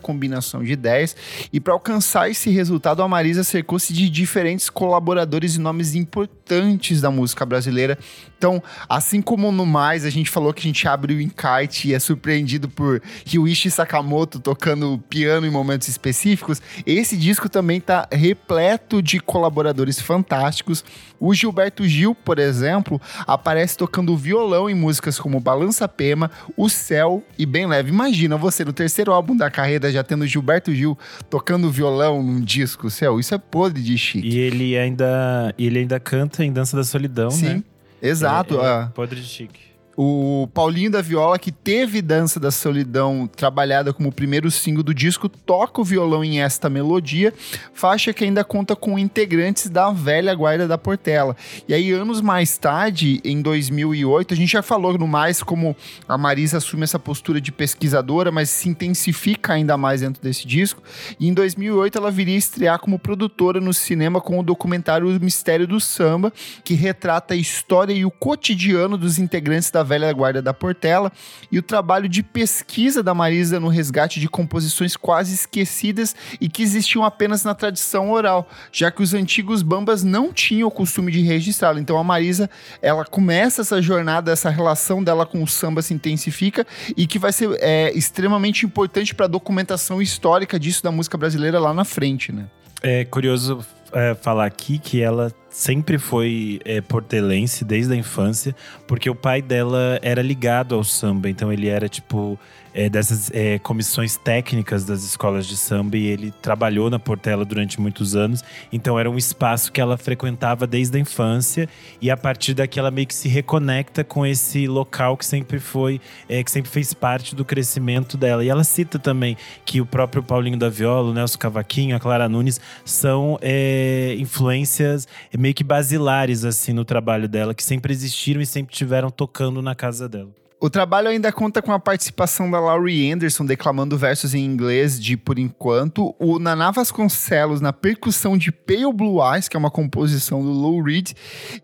combinação 0.00 0.62
de 0.62 0.72
ideias. 0.72 1.16
E 1.52 1.58
para 1.58 1.72
alcançar 1.72 2.30
esse 2.30 2.50
resultado, 2.50 3.02
a 3.02 3.08
Marisa 3.08 3.42
cercou-se 3.42 3.92
de 3.92 4.08
diferentes 4.08 4.70
colaboradores 4.70 5.56
e 5.56 5.60
nomes 5.60 5.94
importantes 5.94 7.00
da 7.00 7.10
música 7.10 7.44
brasileira. 7.44 7.98
Então, 8.36 8.62
assim 8.88 9.20
como 9.20 9.50
no 9.50 9.66
Mais, 9.66 10.04
a 10.04 10.10
gente 10.10 10.30
falou 10.30 10.52
que 10.54 10.60
a 10.60 10.62
gente 10.62 10.86
abre 10.86 11.14
o 11.14 11.20
encarte 11.20 11.88
e 11.88 11.94
é 11.94 11.98
surpreendido 11.98 12.68
por 12.68 13.02
Ryuichi 13.26 13.70
Sakamoto 13.70 14.38
tocando 14.38 15.02
piano 15.08 15.46
em 15.46 15.50
momentos 15.50 15.88
específicos, 15.98 16.62
esse 16.86 17.16
disco 17.16 17.48
também 17.48 17.78
está 17.78 18.08
repleto 18.10 19.02
de 19.02 19.18
colaboradores 19.18 20.00
fantásticos. 20.00 20.84
O 21.20 21.34
Gilberto 21.34 21.86
Gil, 21.86 22.14
por 22.14 22.38
exemplo, 22.38 23.00
aparece 23.26 23.76
tocando 23.76 24.16
violão 24.16 24.70
em 24.70 24.74
músicas 24.74 25.18
como 25.18 25.40
Balança 25.40 25.88
Pema, 25.88 26.30
O 26.56 26.68
Céu 26.68 27.22
e 27.36 27.44
Bem 27.44 27.66
Leve. 27.66 27.90
Imagina 27.90 28.36
você 28.36 28.64
no 28.64 28.72
terceiro 28.72 29.12
álbum 29.12 29.36
da 29.36 29.50
carreira 29.50 29.90
já 29.90 30.04
tendo 30.04 30.26
Gilberto 30.26 30.72
Gil 30.72 30.96
tocando 31.28 31.70
violão 31.70 32.22
num 32.22 32.40
disco, 32.40 32.88
céu, 32.88 33.18
isso 33.18 33.34
é 33.34 33.38
podre 33.38 33.82
de 33.82 33.98
chique. 33.98 34.28
E 34.28 34.38
ele 34.38 34.78
ainda, 34.78 35.52
ele 35.58 35.80
ainda 35.80 35.98
canta 35.98 36.44
em 36.44 36.52
Dança 36.52 36.76
da 36.76 36.84
Solidão, 36.84 37.30
Sim, 37.30 37.46
né? 37.46 37.62
exato. 38.00 38.60
É, 38.60 38.84
é 38.84 38.86
podre 38.94 39.20
de 39.20 39.26
chique. 39.26 39.67
O 40.00 40.46
Paulinho 40.54 40.92
da 40.92 41.02
Viola, 41.02 41.40
que 41.40 41.50
teve 41.50 42.00
Dança 42.00 42.38
da 42.38 42.52
Solidão 42.52 43.26
trabalhada 43.26 43.92
como 43.92 44.12
primeiro 44.12 44.48
single 44.48 44.84
do 44.84 44.94
disco, 44.94 45.28
toca 45.28 45.80
o 45.80 45.84
violão 45.84 46.24
em 46.24 46.40
Esta 46.40 46.70
Melodia, 46.70 47.34
faixa 47.74 48.12
que 48.12 48.22
ainda 48.22 48.44
conta 48.44 48.76
com 48.76 48.96
integrantes 48.96 49.68
da 49.68 49.90
velha 49.90 50.32
guarda 50.36 50.68
da 50.68 50.78
Portela. 50.78 51.36
E 51.66 51.74
aí, 51.74 51.90
anos 51.90 52.20
mais 52.20 52.56
tarde, 52.56 53.20
em 53.24 53.42
2008, 53.42 54.34
a 54.34 54.36
gente 54.36 54.52
já 54.52 54.62
falou 54.62 54.96
no 54.96 55.08
mais 55.08 55.42
como 55.42 55.74
a 56.08 56.16
Marisa 56.16 56.58
assume 56.58 56.84
essa 56.84 57.00
postura 57.00 57.40
de 57.40 57.50
pesquisadora, 57.50 58.30
mas 58.30 58.50
se 58.50 58.68
intensifica 58.68 59.54
ainda 59.54 59.76
mais 59.76 60.00
dentro 60.00 60.22
desse 60.22 60.46
disco. 60.46 60.80
E 61.18 61.26
em 61.26 61.34
2008, 61.34 61.98
ela 61.98 62.12
viria 62.12 62.36
estrear 62.36 62.78
como 62.78 63.00
produtora 63.00 63.60
no 63.60 63.74
cinema 63.74 64.20
com 64.20 64.38
o 64.38 64.44
documentário 64.44 65.08
O 65.08 65.20
Mistério 65.20 65.66
do 65.66 65.80
Samba, 65.80 66.32
que 66.62 66.74
retrata 66.74 67.34
a 67.34 67.36
história 67.36 67.92
e 67.92 68.04
o 68.04 68.12
cotidiano 68.12 68.96
dos 68.96 69.18
integrantes 69.18 69.72
da 69.72 69.87
velha 69.88 70.12
guarda 70.12 70.42
da 70.42 70.54
Portela, 70.54 71.10
e 71.50 71.58
o 71.58 71.62
trabalho 71.62 72.08
de 72.08 72.22
pesquisa 72.22 73.02
da 73.02 73.14
Marisa 73.14 73.58
no 73.58 73.68
resgate 73.68 74.20
de 74.20 74.28
composições 74.28 74.96
quase 74.96 75.34
esquecidas 75.34 76.14
e 76.40 76.48
que 76.48 76.62
existiam 76.62 77.04
apenas 77.04 77.42
na 77.44 77.54
tradição 77.54 78.10
oral, 78.10 78.48
já 78.70 78.90
que 78.90 79.02
os 79.02 79.14
antigos 79.14 79.62
bambas 79.62 80.04
não 80.04 80.32
tinham 80.32 80.68
o 80.68 80.70
costume 80.70 81.10
de 81.10 81.22
registrá-lo. 81.22 81.78
Então 81.78 81.98
a 81.98 82.04
Marisa, 82.04 82.50
ela 82.82 83.04
começa 83.04 83.62
essa 83.62 83.80
jornada, 83.80 84.30
essa 84.30 84.50
relação 84.50 85.02
dela 85.02 85.24
com 85.24 85.42
o 85.42 85.48
samba 85.48 85.82
se 85.82 85.94
intensifica 85.94 86.66
e 86.96 87.06
que 87.06 87.18
vai 87.18 87.32
ser 87.32 87.56
é, 87.60 87.90
extremamente 87.96 88.66
importante 88.66 89.14
para 89.14 89.26
a 89.26 89.28
documentação 89.28 90.02
histórica 90.02 90.58
disso 90.60 90.82
da 90.82 90.92
música 90.92 91.16
brasileira 91.16 91.58
lá 91.58 91.72
na 91.72 91.84
frente, 91.84 92.30
né? 92.30 92.46
É 92.82 93.04
curioso 93.04 93.64
é, 93.92 94.14
falar 94.14 94.46
aqui 94.46 94.78
que 94.78 95.00
ela 95.00 95.32
sempre 95.50 95.98
foi 95.98 96.60
é, 96.64 96.80
portelense 96.80 97.64
desde 97.64 97.92
a 97.92 97.96
infância, 97.96 98.54
porque 98.86 99.08
o 99.08 99.14
pai 99.14 99.42
dela 99.42 99.98
era 100.02 100.22
ligado 100.22 100.74
ao 100.74 100.84
samba, 100.84 101.28
então 101.28 101.52
ele 101.52 101.68
era 101.68 101.88
tipo 101.88 102.38
é, 102.78 102.88
dessas 102.88 103.28
é, 103.32 103.58
comissões 103.58 104.16
técnicas 104.16 104.84
das 104.84 105.02
escolas 105.02 105.46
de 105.46 105.56
samba 105.56 105.96
e 105.96 106.06
ele 106.06 106.32
trabalhou 106.40 106.88
na 106.88 106.98
Portela 106.98 107.44
durante 107.44 107.80
muitos 107.80 108.14
anos. 108.14 108.44
Então 108.72 108.96
era 108.96 109.10
um 109.10 109.18
espaço 109.18 109.72
que 109.72 109.80
ela 109.80 109.96
frequentava 109.96 110.64
desde 110.64 110.96
a 110.96 111.00
infância 111.00 111.68
e 112.00 112.08
a 112.08 112.16
partir 112.16 112.54
daqui 112.54 112.78
ela 112.78 112.92
meio 112.92 113.08
que 113.08 113.14
se 113.14 113.28
reconecta 113.28 114.04
com 114.04 114.24
esse 114.24 114.68
local 114.68 115.16
que 115.16 115.26
sempre 115.26 115.58
foi, 115.58 116.00
é, 116.28 116.42
que 116.44 116.50
sempre 116.52 116.70
fez 116.70 116.94
parte 116.94 117.34
do 117.34 117.44
crescimento 117.44 118.16
dela. 118.16 118.44
E 118.44 118.48
ela 118.48 118.62
cita 118.62 118.96
também 118.96 119.36
que 119.64 119.80
o 119.80 119.86
próprio 119.86 120.22
Paulinho 120.22 120.56
da 120.56 120.68
Viola, 120.68 121.10
o 121.10 121.14
Nelson 121.14 121.38
Cavaquinho, 121.38 121.96
a 121.96 122.00
Clara 122.00 122.28
Nunes 122.28 122.60
são 122.84 123.38
é, 123.42 124.14
influências 124.18 125.08
meio 125.38 125.54
que 125.54 125.64
basilares 125.64 126.44
assim 126.44 126.72
no 126.72 126.84
trabalho 126.84 127.28
dela, 127.28 127.54
que 127.54 127.62
sempre 127.62 127.92
existiram 127.92 128.40
e 128.40 128.46
sempre 128.46 128.74
tiveram 128.74 129.10
tocando 129.10 129.62
na 129.62 129.74
casa 129.74 130.08
dela. 130.08 130.30
O 130.60 130.68
trabalho 130.68 131.06
ainda 131.06 131.30
conta 131.30 131.62
com 131.62 131.70
a 131.70 131.78
participação 131.78 132.50
da 132.50 132.58
Laurie 132.58 133.12
Anderson 133.12 133.46
declamando 133.46 133.96
versos 133.96 134.34
em 134.34 134.44
inglês 134.44 134.98
de 134.98 135.16
Por 135.16 135.38
Enquanto, 135.38 136.16
o 136.18 136.40
Naná 136.40 136.72
Vasconcelos 136.72 137.60
na 137.60 137.72
percussão 137.72 138.36
de 138.36 138.50
Pale 138.50 138.92
Blue 138.92 139.20
Eyes, 139.22 139.46
que 139.46 139.56
é 139.56 139.60
uma 139.60 139.70
composição 139.70 140.42
do 140.42 140.50
Lou 140.50 140.82
Reed, 140.82 141.12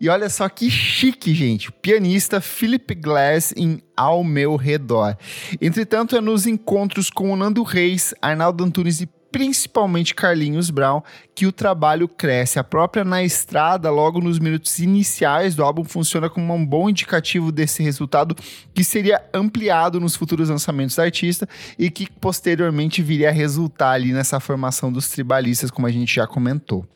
e 0.01 0.09
olha 0.09 0.31
só 0.31 0.49
que 0.49 0.71
chique, 0.71 1.35
gente, 1.35 1.71
o 1.71 1.73
pianista 1.73 2.41
Philip 2.41 2.95
Glass 2.95 3.53
em 3.57 3.83
Ao 3.97 4.23
Meu 4.23 4.55
Redor. 4.55 5.17
Entretanto, 5.61 6.17
é 6.17 6.21
nos 6.21 6.47
encontros 6.47 7.11
com 7.11 7.33
o 7.33 7.37
Nando 7.37 7.65
Reis, 7.65 8.15
Arnaldo 8.23 8.63
Antunes 8.63 9.01
e 9.01 9.09
principalmente 9.35 10.15
Carlinhos 10.15 10.71
Brown, 10.71 11.03
que 11.35 11.45
o 11.45 11.51
trabalho 11.51 12.07
cresce. 12.07 12.57
A 12.61 12.63
própria 12.63 13.03
Na 13.03 13.25
Estrada, 13.25 13.91
logo 13.91 14.21
nos 14.21 14.39
minutos 14.39 14.79
iniciais 14.79 15.57
do 15.57 15.65
álbum, 15.65 15.83
funciona 15.83 16.31
como 16.31 16.55
um 16.55 16.65
bom 16.65 16.89
indicativo 16.89 17.51
desse 17.51 17.83
resultado 17.83 18.37
que 18.73 18.85
seria 18.85 19.21
ampliado 19.35 19.99
nos 19.99 20.15
futuros 20.15 20.51
lançamentos 20.51 20.95
da 20.95 21.03
artista 21.03 21.49
e 21.77 21.91
que 21.91 22.09
posteriormente 22.21 23.03
viria 23.03 23.31
a 23.31 23.33
resultar 23.33 23.95
ali 23.95 24.13
nessa 24.13 24.39
formação 24.39 24.93
dos 24.93 25.09
tribalistas, 25.09 25.69
como 25.69 25.89
a 25.89 25.91
gente 25.91 26.15
já 26.15 26.29
comentou. 26.29 26.87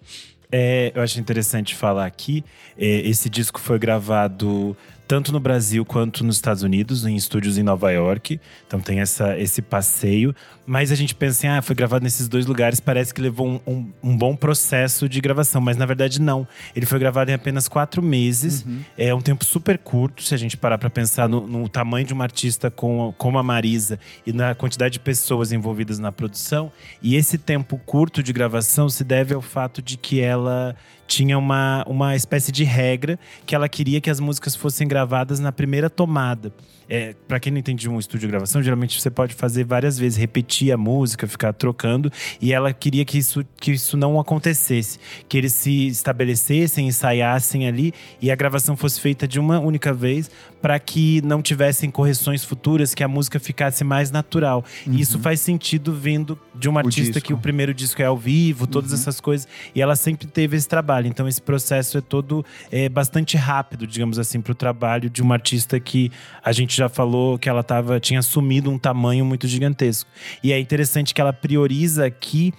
É, 0.52 0.92
eu 0.94 1.02
acho 1.02 1.18
interessante 1.18 1.74
falar 1.74 2.06
aqui, 2.06 2.44
é, 2.78 3.00
esse 3.00 3.28
disco 3.28 3.58
foi 3.58 3.80
gravado 3.80 4.76
tanto 5.08 5.32
no 5.32 5.40
Brasil 5.40 5.86
quanto 5.86 6.22
nos 6.22 6.36
Estados 6.36 6.62
Unidos, 6.62 7.06
em 7.06 7.16
estúdios 7.16 7.56
em 7.56 7.62
Nova 7.62 7.90
York. 7.90 8.38
Então 8.66 8.78
tem 8.78 9.00
essa, 9.00 9.38
esse 9.38 9.62
passeio. 9.62 10.34
Mas 10.68 10.92
a 10.92 10.94
gente 10.94 11.14
pensa 11.14 11.38
assim, 11.38 11.46
ah, 11.48 11.62
foi 11.62 11.74
gravado 11.74 12.04
nesses 12.04 12.28
dois 12.28 12.44
lugares, 12.44 12.78
parece 12.78 13.14
que 13.14 13.22
levou 13.22 13.48
um, 13.48 13.60
um, 13.66 13.92
um 14.02 14.16
bom 14.16 14.36
processo 14.36 15.08
de 15.08 15.18
gravação. 15.18 15.62
Mas 15.62 15.78
na 15.78 15.86
verdade, 15.86 16.20
não. 16.20 16.46
Ele 16.76 16.84
foi 16.84 16.98
gravado 16.98 17.30
em 17.30 17.34
apenas 17.34 17.66
quatro 17.68 18.02
meses. 18.02 18.66
Uhum. 18.66 18.80
É 18.98 19.14
um 19.14 19.20
tempo 19.22 19.46
super 19.46 19.78
curto, 19.78 20.22
se 20.22 20.34
a 20.34 20.36
gente 20.36 20.58
parar 20.58 20.76
para 20.76 20.90
pensar 20.90 21.26
no, 21.26 21.46
no, 21.46 21.66
tamanho 21.70 22.06
de 22.06 22.12
uma 22.12 22.24
artista 22.24 22.70
com, 22.70 23.14
como 23.16 23.38
a 23.38 23.42
Marisa 23.42 23.98
e 24.26 24.32
na 24.32 24.54
quantidade 24.54 24.92
de 24.92 25.00
pessoas 25.00 25.52
envolvidas 25.52 25.98
na 25.98 26.12
produção. 26.12 26.70
E 27.02 27.16
esse 27.16 27.38
tempo 27.38 27.80
curto 27.86 28.22
de 28.22 28.32
gravação 28.34 28.90
se 28.90 29.02
deve 29.02 29.32
ao 29.32 29.40
fato 29.40 29.80
de 29.80 29.96
que 29.96 30.20
ela 30.20 30.76
tinha 31.08 31.38
uma, 31.38 31.82
uma 31.88 32.14
espécie 32.14 32.52
de 32.52 32.62
regra 32.62 33.18
que 33.46 33.54
ela 33.54 33.68
queria 33.68 34.00
que 34.00 34.10
as 34.10 34.20
músicas 34.20 34.54
fossem 34.54 34.86
gravadas 34.86 35.40
na 35.40 35.50
primeira 35.50 35.88
tomada. 35.88 36.52
É, 36.90 37.14
para 37.26 37.38
quem 37.38 37.52
não 37.52 37.58
entende 37.58 37.88
um 37.88 37.98
estúdio 37.98 38.20
de 38.20 38.28
gravação, 38.28 38.62
geralmente 38.62 39.00
você 39.00 39.10
pode 39.10 39.34
fazer 39.34 39.64
várias 39.64 39.98
vezes, 39.98 40.18
repetir 40.18 40.57
a 40.72 40.76
música, 40.76 41.26
ficar 41.26 41.52
trocando, 41.52 42.10
e 42.40 42.52
ela 42.52 42.72
queria 42.72 43.04
que 43.04 43.18
isso, 43.18 43.44
que 43.60 43.72
isso 43.72 43.96
não 43.96 44.18
acontecesse, 44.18 44.98
que 45.28 45.36
eles 45.38 45.52
se 45.52 45.86
estabelecessem, 45.86 46.86
ensaiassem 46.86 47.66
ali 47.66 47.92
e 48.20 48.30
a 48.30 48.36
gravação 48.36 48.76
fosse 48.76 49.00
feita 49.00 49.26
de 49.26 49.38
uma 49.38 49.58
única 49.58 49.92
vez 49.92 50.30
para 50.60 50.78
que 50.78 51.22
não 51.22 51.40
tivessem 51.40 51.90
correções 51.90 52.44
futuras, 52.44 52.94
que 52.94 53.04
a 53.04 53.08
música 53.08 53.38
ficasse 53.38 53.84
mais 53.84 54.10
natural. 54.10 54.64
Uhum. 54.86 54.94
E 54.94 55.00
isso 55.00 55.16
uhum. 55.16 55.22
faz 55.22 55.40
sentido 55.40 55.94
vindo 55.94 56.38
de 56.54 56.68
uma 56.68 56.80
artista 56.80 57.20
que 57.20 57.32
o 57.32 57.38
primeiro 57.38 57.72
disco 57.72 58.02
é 58.02 58.04
ao 58.04 58.16
vivo, 58.16 58.66
todas 58.66 58.90
uhum. 58.90 58.96
essas 58.96 59.20
coisas, 59.20 59.46
e 59.74 59.80
ela 59.80 59.94
sempre 59.94 60.26
teve 60.26 60.56
esse 60.56 60.68
trabalho. 60.68 61.06
Então 61.06 61.28
esse 61.28 61.40
processo 61.40 61.98
é 61.98 62.00
todo 62.00 62.44
é, 62.70 62.88
bastante 62.88 63.36
rápido, 63.36 63.86
digamos 63.86 64.18
assim, 64.18 64.40
para 64.40 64.52
o 64.52 64.54
trabalho 64.54 65.08
de 65.08 65.22
uma 65.22 65.34
artista 65.34 65.78
que 65.78 66.10
a 66.42 66.52
gente 66.52 66.76
já 66.76 66.88
falou 66.88 67.38
que 67.38 67.48
ela 67.48 67.62
tava, 67.62 68.00
tinha 68.00 68.18
assumido 68.18 68.70
um 68.70 68.78
tamanho 68.78 69.24
muito 69.24 69.46
gigantesco. 69.46 70.10
E 70.42 70.47
é 70.52 70.60
interessante 70.60 71.14
que 71.14 71.20
ela 71.20 71.32
prioriza 71.32 72.06
aqui 72.06 72.52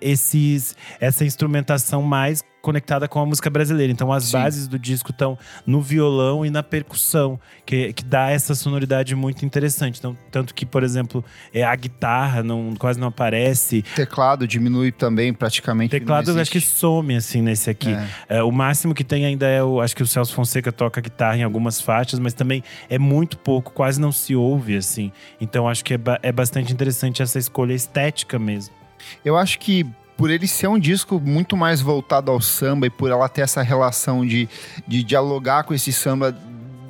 esses, 0.00 0.76
essa 1.00 1.24
instrumentação 1.24 2.02
mais 2.02 2.44
conectada 2.64 3.06
com 3.06 3.20
a 3.20 3.26
música 3.26 3.50
brasileira. 3.50 3.92
Então 3.92 4.10
as 4.10 4.24
Sim. 4.24 4.32
bases 4.32 4.66
do 4.66 4.78
disco 4.78 5.10
estão 5.10 5.38
no 5.66 5.82
violão 5.82 6.46
e 6.46 6.50
na 6.50 6.62
percussão, 6.62 7.38
que, 7.66 7.92
que 7.92 8.02
dá 8.02 8.30
essa 8.30 8.54
sonoridade 8.54 9.14
muito 9.14 9.44
interessante. 9.44 9.98
Então, 9.98 10.16
tanto 10.30 10.54
que, 10.54 10.64
por 10.64 10.82
exemplo, 10.82 11.22
é, 11.52 11.62
a 11.62 11.76
guitarra 11.76 12.42
não, 12.42 12.74
quase 12.76 12.98
não 12.98 13.08
aparece. 13.08 13.82
Teclado 13.94 14.48
diminui 14.48 14.90
também 14.90 15.34
praticamente. 15.34 15.90
Teclado 15.90 16.30
eu 16.30 16.40
acho 16.40 16.50
que 16.50 16.60
some 16.60 17.14
assim 17.14 17.42
nesse 17.42 17.68
aqui. 17.68 17.92
É. 17.92 18.38
É, 18.38 18.42
o 18.42 18.50
máximo 18.50 18.94
que 18.94 19.04
tem 19.04 19.26
ainda 19.26 19.46
é 19.46 19.62
o. 19.62 19.80
Acho 19.80 19.94
que 19.94 20.02
o 20.02 20.06
Celso 20.06 20.34
Fonseca 20.34 20.72
toca 20.72 21.00
guitarra 21.02 21.36
em 21.36 21.42
algumas 21.42 21.80
faixas, 21.80 22.18
mas 22.18 22.32
também 22.32 22.62
é 22.88 22.98
muito 22.98 23.36
pouco, 23.36 23.72
quase 23.72 24.00
não 24.00 24.10
se 24.10 24.34
ouve 24.34 24.76
assim. 24.76 25.12
Então 25.38 25.68
acho 25.68 25.84
que 25.84 25.94
é, 25.94 25.98
é 26.22 26.32
bastante 26.32 26.72
interessante 26.72 27.20
essa 27.20 27.38
escolha 27.38 27.74
estética 27.74 28.38
mesmo. 28.38 28.83
Eu 29.24 29.36
acho 29.36 29.58
que 29.58 29.86
por 30.16 30.30
ele 30.30 30.46
ser 30.46 30.68
um 30.68 30.78
disco 30.78 31.20
muito 31.20 31.56
mais 31.56 31.80
voltado 31.80 32.30
ao 32.30 32.40
samba 32.40 32.86
e 32.86 32.90
por 32.90 33.10
ela 33.10 33.28
ter 33.28 33.42
essa 33.42 33.62
relação 33.62 34.24
de, 34.24 34.48
de 34.86 35.02
dialogar 35.02 35.64
com 35.64 35.74
esse 35.74 35.92
samba 35.92 36.36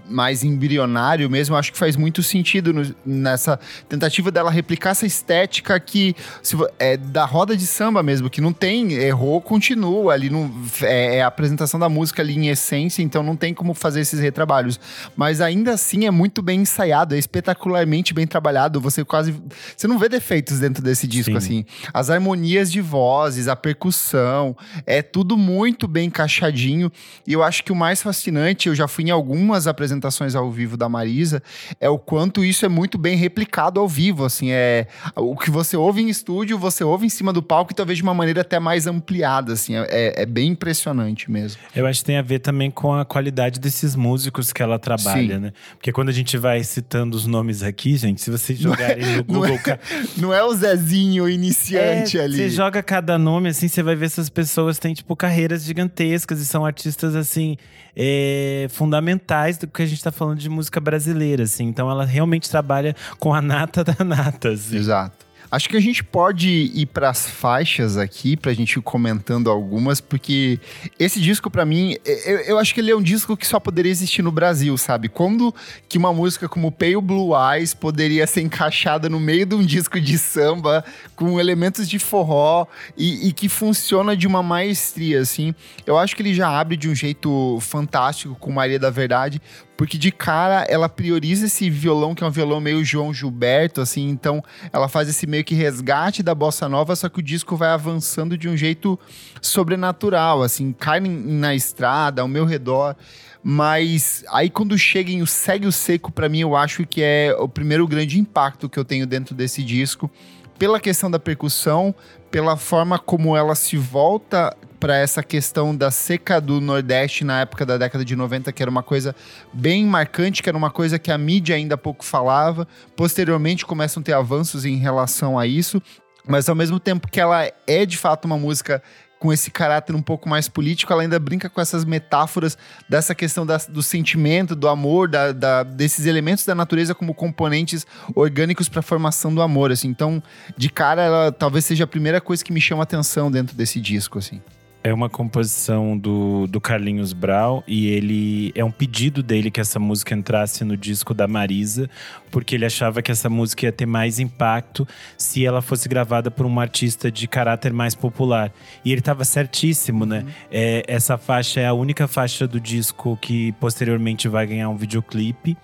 mais 0.08 0.44
embrionário 0.44 1.28
mesmo, 1.30 1.56
acho 1.56 1.72
que 1.72 1.78
faz 1.78 1.96
muito 1.96 2.22
sentido 2.22 2.72
no, 2.72 2.94
nessa 3.04 3.58
tentativa 3.88 4.30
dela 4.30 4.50
replicar 4.50 4.90
essa 4.90 5.06
estética 5.06 5.78
que 5.80 6.14
se, 6.42 6.56
é 6.78 6.96
da 6.96 7.24
roda 7.24 7.56
de 7.56 7.66
samba 7.66 8.02
mesmo, 8.02 8.28
que 8.28 8.40
não 8.40 8.52
tem, 8.52 8.92
errou, 8.92 9.40
continua 9.40 10.12
ali, 10.12 10.28
no, 10.28 10.52
é, 10.82 11.16
é, 11.16 11.22
a 11.22 11.26
apresentação 11.26 11.80
da 11.80 11.88
música 11.88 12.22
ali 12.22 12.34
em 12.34 12.48
essência, 12.48 13.02
então 13.02 13.22
não 13.22 13.36
tem 13.36 13.54
como 13.54 13.72
fazer 13.74 14.00
esses 14.00 14.20
retrabalhos. 14.20 14.78
Mas 15.16 15.40
ainda 15.40 15.72
assim 15.72 16.06
é 16.06 16.10
muito 16.10 16.42
bem 16.42 16.60
ensaiado, 16.60 17.14
é 17.14 17.18
espetacularmente 17.18 18.12
bem 18.12 18.26
trabalhado, 18.26 18.80
você 18.80 19.04
quase, 19.04 19.34
você 19.76 19.86
não 19.86 19.98
vê 19.98 20.08
defeitos 20.08 20.60
dentro 20.60 20.82
desse 20.82 21.06
disco, 21.06 21.32
Sim. 21.32 21.36
assim. 21.36 21.64
As 21.92 22.10
harmonias 22.10 22.70
de 22.70 22.80
vozes, 22.80 23.48
a 23.48 23.56
percussão, 23.56 24.56
é 24.86 25.00
tudo 25.02 25.36
muito 25.36 25.88
bem 25.88 26.06
encaixadinho, 26.06 26.92
e 27.26 27.32
eu 27.32 27.42
acho 27.42 27.64
que 27.64 27.72
o 27.72 27.76
mais 27.76 28.02
fascinante, 28.02 28.68
eu 28.68 28.74
já 28.74 28.86
fui 28.86 29.04
em 29.04 29.10
algumas 29.10 29.66
apresentações 29.66 29.93
apresentações 29.94 30.34
ao 30.34 30.50
vivo 30.50 30.76
da 30.76 30.88
Marisa, 30.88 31.42
é 31.80 31.88
o 31.88 31.98
quanto 31.98 32.44
isso 32.44 32.66
é 32.66 32.68
muito 32.68 32.98
bem 32.98 33.16
replicado 33.16 33.80
ao 33.80 33.88
vivo, 33.88 34.24
assim, 34.24 34.50
é 34.50 34.86
o 35.16 35.36
que 35.36 35.50
você 35.50 35.76
ouve 35.76 36.02
em 36.02 36.08
estúdio, 36.08 36.58
você 36.58 36.82
ouve 36.84 37.06
em 37.06 37.08
cima 37.08 37.32
do 37.32 37.42
palco 37.42 37.72
e 37.72 37.74
talvez 37.74 37.98
de 37.98 38.02
uma 38.02 38.14
maneira 38.14 38.40
até 38.40 38.58
mais 38.58 38.86
ampliada, 38.86 39.52
assim, 39.52 39.76
é, 39.76 39.86
é, 39.90 40.22
é 40.22 40.26
bem 40.26 40.50
impressionante 40.50 41.30
mesmo. 41.30 41.60
Eu 41.74 41.86
acho 41.86 42.00
que 42.00 42.06
tem 42.06 42.18
a 42.18 42.22
ver 42.22 42.40
também 42.40 42.70
com 42.70 42.92
a 42.92 43.04
qualidade 43.04 43.60
desses 43.60 43.94
músicos 43.94 44.52
que 44.52 44.62
ela 44.62 44.78
trabalha, 44.78 45.36
Sim. 45.36 45.40
né? 45.40 45.52
Porque 45.76 45.92
quando 45.92 46.08
a 46.08 46.12
gente 46.12 46.36
vai 46.36 46.62
citando 46.64 47.16
os 47.16 47.26
nomes 47.26 47.62
aqui, 47.62 47.96
gente, 47.96 48.20
se 48.20 48.30
vocês 48.30 48.58
jogarem 48.58 49.16
no 49.16 49.24
Google... 49.24 49.54
Não 49.64 49.72
é, 49.72 49.78
não 50.16 50.34
é 50.34 50.42
o 50.42 50.54
Zezinho 50.54 51.28
iniciante 51.28 52.18
é, 52.18 52.24
ali. 52.24 52.36
Você 52.36 52.50
joga 52.50 52.82
cada 52.82 53.16
nome, 53.16 53.48
assim, 53.48 53.68
você 53.68 53.82
vai 53.82 53.94
ver 53.94 54.06
essas 54.06 54.28
pessoas 54.28 54.78
têm, 54.78 54.94
tipo, 54.94 55.14
carreiras 55.14 55.64
gigantescas 55.64 56.40
e 56.40 56.46
são 56.46 56.64
artistas, 56.64 57.14
assim, 57.14 57.56
é, 57.96 58.66
fundamentais 58.70 59.56
do 59.58 59.66
que 59.66 59.83
a 59.84 59.88
gente 59.88 59.98
está 59.98 60.12
falando 60.12 60.38
de 60.38 60.48
música 60.48 60.80
brasileira, 60.80 61.44
assim. 61.44 61.64
Então 61.64 61.90
ela 61.90 62.04
realmente 62.04 62.48
trabalha 62.50 62.94
com 63.18 63.34
a 63.34 63.40
nata 63.40 63.84
da 63.84 64.04
nata, 64.04 64.50
assim. 64.50 64.76
Exato. 64.76 65.24
Acho 65.54 65.68
que 65.68 65.76
a 65.76 65.80
gente 65.80 66.02
pode 66.02 66.48
ir 66.48 66.86
para 66.86 67.10
as 67.10 67.28
faixas 67.28 67.96
aqui, 67.96 68.36
para 68.36 68.50
a 68.50 68.54
gente 68.54 68.76
ir 68.76 68.82
comentando 68.82 69.48
algumas, 69.48 70.00
porque 70.00 70.58
esse 70.98 71.20
disco, 71.20 71.48
para 71.48 71.64
mim, 71.64 71.96
eu, 72.04 72.38
eu, 72.40 72.58
acho 72.58 72.74
que 72.74 72.80
ele 72.80 72.90
é 72.90 72.96
um 72.96 73.00
disco 73.00 73.36
que 73.36 73.46
só 73.46 73.60
poderia 73.60 73.92
existir 73.92 74.20
no 74.20 74.32
Brasil, 74.32 74.76
sabe? 74.76 75.08
Quando 75.08 75.54
que 75.88 75.96
uma 75.96 76.12
música 76.12 76.48
como 76.48 76.72
Pale 76.72 77.00
Blue 77.00 77.30
Eyes 77.36 77.72
poderia 77.72 78.26
ser 78.26 78.40
encaixada 78.40 79.08
no 79.08 79.20
meio 79.20 79.46
de 79.46 79.54
um 79.54 79.64
disco 79.64 80.00
de 80.00 80.18
samba, 80.18 80.84
com 81.14 81.38
elementos 81.38 81.88
de 81.88 82.00
forró, 82.00 82.66
e, 82.96 83.28
e 83.28 83.32
que 83.32 83.48
funciona 83.48 84.16
de 84.16 84.26
uma 84.26 84.42
maestria, 84.42 85.20
assim. 85.20 85.54
Eu 85.86 85.96
acho 85.96 86.16
que 86.16 86.22
ele 86.22 86.34
já 86.34 86.48
abre 86.48 86.76
de 86.76 86.88
um 86.88 86.94
jeito 86.96 87.58
fantástico 87.60 88.34
com 88.34 88.50
Maria 88.50 88.80
da 88.80 88.90
Verdade, 88.90 89.40
porque 89.76 89.98
de 89.98 90.12
cara 90.12 90.64
ela 90.68 90.88
prioriza 90.88 91.46
esse 91.46 91.68
violão, 91.68 92.14
que 92.14 92.22
é 92.22 92.26
um 92.26 92.30
violão 92.30 92.60
meio 92.60 92.84
João 92.84 93.12
Gilberto, 93.12 93.80
assim, 93.80 94.08
então 94.08 94.42
ela 94.72 94.88
faz 94.88 95.08
esse 95.08 95.26
meio 95.26 95.44
que 95.44 95.54
resgate 95.54 96.22
da 96.22 96.34
bossa 96.34 96.68
nova, 96.68 96.94
só 96.94 97.08
que 97.08 97.18
o 97.18 97.22
disco 97.22 97.56
vai 97.56 97.70
avançando 97.70 98.38
de 98.38 98.48
um 98.48 98.56
jeito 98.56 98.98
sobrenatural, 99.40 100.42
assim, 100.42 100.72
cai 100.72 101.00
na 101.00 101.54
estrada, 101.54 102.22
ao 102.22 102.28
meu 102.28 102.44
redor. 102.44 102.96
Mas 103.42 104.24
aí 104.30 104.48
quando 104.48 104.78
chega 104.78 105.10
em 105.10 105.20
o 105.20 105.26
Segue 105.26 105.66
o 105.66 105.72
Seco, 105.72 106.10
para 106.10 106.28
mim, 106.28 106.40
eu 106.40 106.56
acho 106.56 106.86
que 106.86 107.02
é 107.02 107.34
o 107.38 107.48
primeiro 107.48 107.86
grande 107.86 108.18
impacto 108.18 108.70
que 108.70 108.78
eu 108.78 108.84
tenho 108.84 109.06
dentro 109.06 109.34
desse 109.34 109.62
disco. 109.62 110.10
Pela 110.58 110.80
questão 110.80 111.10
da 111.10 111.18
percussão, 111.18 111.94
pela 112.30 112.56
forma 112.56 112.98
como 112.98 113.36
ela 113.36 113.54
se 113.54 113.76
volta 113.76 114.56
para 114.84 114.98
essa 114.98 115.22
questão 115.22 115.74
da 115.74 115.90
seca 115.90 116.38
do 116.38 116.60
Nordeste 116.60 117.24
na 117.24 117.40
época 117.40 117.64
da 117.64 117.78
década 117.78 118.04
de 118.04 118.14
90, 118.14 118.52
que 118.52 118.62
era 118.62 118.70
uma 118.70 118.82
coisa 118.82 119.16
bem 119.50 119.86
marcante, 119.86 120.42
que 120.42 120.48
era 120.50 120.58
uma 120.58 120.70
coisa 120.70 120.98
que 120.98 121.10
a 121.10 121.16
mídia 121.16 121.56
ainda 121.56 121.74
pouco 121.78 122.04
falava. 122.04 122.68
Posteriormente 122.94 123.64
começam 123.64 124.02
a 124.02 124.04
ter 124.04 124.12
avanços 124.12 124.66
em 124.66 124.76
relação 124.76 125.38
a 125.38 125.46
isso, 125.46 125.80
mas 126.28 126.50
ao 126.50 126.54
mesmo 126.54 126.78
tempo 126.78 127.08
que 127.08 127.18
ela 127.18 127.50
é 127.66 127.86
de 127.86 127.96
fato 127.96 128.26
uma 128.26 128.36
música 128.36 128.82
com 129.18 129.32
esse 129.32 129.50
caráter 129.50 129.96
um 129.96 130.02
pouco 130.02 130.28
mais 130.28 130.50
político, 130.50 130.92
ela 130.92 131.00
ainda 131.00 131.18
brinca 131.18 131.48
com 131.48 131.62
essas 131.62 131.82
metáforas 131.82 132.58
dessa 132.86 133.14
questão 133.14 133.46
da, 133.46 133.56
do 133.56 133.82
sentimento, 133.82 134.54
do 134.54 134.68
amor, 134.68 135.08
da, 135.08 135.32
da, 135.32 135.62
desses 135.62 136.04
elementos 136.04 136.44
da 136.44 136.54
natureza 136.54 136.94
como 136.94 137.14
componentes 137.14 137.86
orgânicos 138.14 138.68
para 138.68 138.80
a 138.80 138.82
formação 138.82 139.34
do 139.34 139.40
amor, 139.40 139.72
assim. 139.72 139.88
Então, 139.88 140.22
de 140.58 140.68
cara, 140.68 141.00
ela 141.00 141.32
talvez 141.32 141.64
seja 141.64 141.84
a 141.84 141.86
primeira 141.86 142.20
coisa 142.20 142.44
que 142.44 142.52
me 142.52 142.60
chama 142.60 142.82
atenção 142.82 143.30
dentro 143.30 143.56
desse 143.56 143.80
disco, 143.80 144.18
assim. 144.18 144.42
É 144.86 144.92
uma 144.92 145.08
composição 145.08 145.96
do, 145.96 146.46
do 146.46 146.60
Carlinhos 146.60 147.14
Brau 147.14 147.64
e 147.66 147.86
ele 147.86 148.52
é 148.54 148.62
um 148.62 148.70
pedido 148.70 149.22
dele 149.22 149.50
que 149.50 149.58
essa 149.58 149.78
música 149.78 150.14
entrasse 150.14 150.62
no 150.62 150.76
disco 150.76 151.14
da 151.14 151.26
Marisa, 151.26 151.88
porque 152.30 152.54
ele 152.54 152.66
achava 152.66 153.00
que 153.00 153.10
essa 153.10 153.30
música 153.30 153.64
ia 153.64 153.72
ter 153.72 153.86
mais 153.86 154.18
impacto 154.18 154.86
se 155.16 155.46
ela 155.46 155.62
fosse 155.62 155.88
gravada 155.88 156.30
por 156.30 156.44
um 156.44 156.60
artista 156.60 157.10
de 157.10 157.26
caráter 157.26 157.72
mais 157.72 157.94
popular. 157.94 158.52
E 158.84 158.92
ele 158.92 159.00
estava 159.00 159.24
certíssimo, 159.24 160.04
né? 160.04 160.18
Uhum. 160.18 160.32
É, 160.50 160.82
essa 160.86 161.16
faixa 161.16 161.60
é 161.60 161.66
a 161.66 161.72
única 161.72 162.06
faixa 162.06 162.46
do 162.46 162.60
disco 162.60 163.16
que 163.22 163.52
posteriormente 163.52 164.28
vai 164.28 164.46
ganhar 164.46 164.68
um 164.68 164.76
videoclipe. 164.76 165.56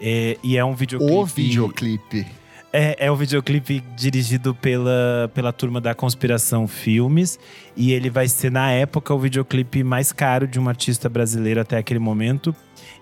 É, 0.00 0.38
e 0.40 0.56
é 0.56 0.64
um 0.64 0.76
videoclipe. 0.76 1.12
O 1.12 1.26
videoclipe. 1.26 2.26
É, 2.72 3.06
é 3.06 3.10
um 3.10 3.16
videoclipe 3.16 3.82
dirigido 3.96 4.54
pela, 4.54 5.30
pela 5.32 5.52
turma 5.52 5.80
da 5.80 5.94
Conspiração 5.94 6.66
Filmes. 6.68 7.38
E 7.76 7.92
ele 7.92 8.10
vai 8.10 8.28
ser, 8.28 8.50
na 8.50 8.70
época, 8.70 9.14
o 9.14 9.18
videoclipe 9.18 9.82
mais 9.82 10.12
caro 10.12 10.46
de 10.46 10.60
um 10.60 10.68
artista 10.68 11.08
brasileiro 11.08 11.60
até 11.60 11.78
aquele 11.78 11.98
momento. 11.98 12.54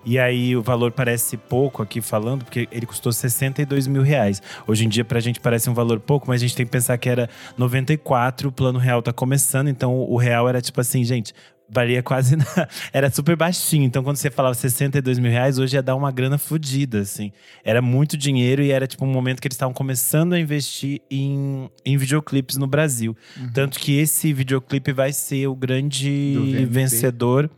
E 0.05 0.17
aí 0.17 0.55
o 0.55 0.61
valor 0.61 0.91
parece 0.91 1.35
pouco 1.35 1.83
aqui 1.83 1.99
falando, 1.99 2.45
porque 2.45 2.67
ele 2.71 2.85
custou 2.85 3.11
62 3.11 3.87
mil 3.87 4.01
reais. 4.01 4.41
Hoje 4.65 4.85
em 4.85 4.89
dia, 4.89 5.03
pra 5.03 5.19
gente 5.19 5.39
parece 5.39 5.69
um 5.69 5.73
valor 5.73 5.99
pouco, 5.99 6.27
mas 6.29 6.41
a 6.41 6.45
gente 6.47 6.55
tem 6.55 6.65
que 6.65 6.71
pensar 6.71 6.97
que 6.97 7.09
era 7.09 7.29
94, 7.57 8.47
o 8.47 8.51
plano 8.51 8.79
real 8.79 9.01
tá 9.01 9.11
começando, 9.11 9.67
então 9.67 9.99
o 9.99 10.15
real 10.15 10.47
era 10.47 10.61
tipo 10.61 10.79
assim, 10.79 11.03
gente, 11.03 11.33
valia 11.69 12.01
quase. 12.01 12.35
Na... 12.37 12.45
Era 12.93 13.09
super 13.09 13.35
baixinho. 13.35 13.83
Então, 13.83 14.03
quando 14.03 14.17
você 14.17 14.29
falava 14.29 14.53
62 14.53 15.19
mil 15.19 15.31
reais, 15.31 15.59
hoje 15.59 15.75
ia 15.75 15.81
dar 15.81 15.95
uma 15.95 16.11
grana 16.11 16.37
fodida, 16.37 16.99
assim. 16.99 17.31
Era 17.63 17.81
muito 17.81 18.17
dinheiro 18.17 18.61
e 18.61 18.71
era 18.71 18.87
tipo 18.87 19.05
um 19.05 19.11
momento 19.11 19.41
que 19.41 19.47
eles 19.47 19.55
estavam 19.55 19.73
começando 19.73 20.33
a 20.33 20.39
investir 20.39 21.01
em, 21.09 21.69
em 21.85 21.97
videoclipes 21.97 22.57
no 22.57 22.67
Brasil. 22.67 23.15
Uhum. 23.37 23.51
Tanto 23.51 23.79
que 23.79 23.97
esse 23.97 24.33
videoclipe 24.33 24.91
vai 24.91 25.11
ser 25.11 25.47
o 25.47 25.55
grande 25.55 26.65
vencedor 26.69 27.49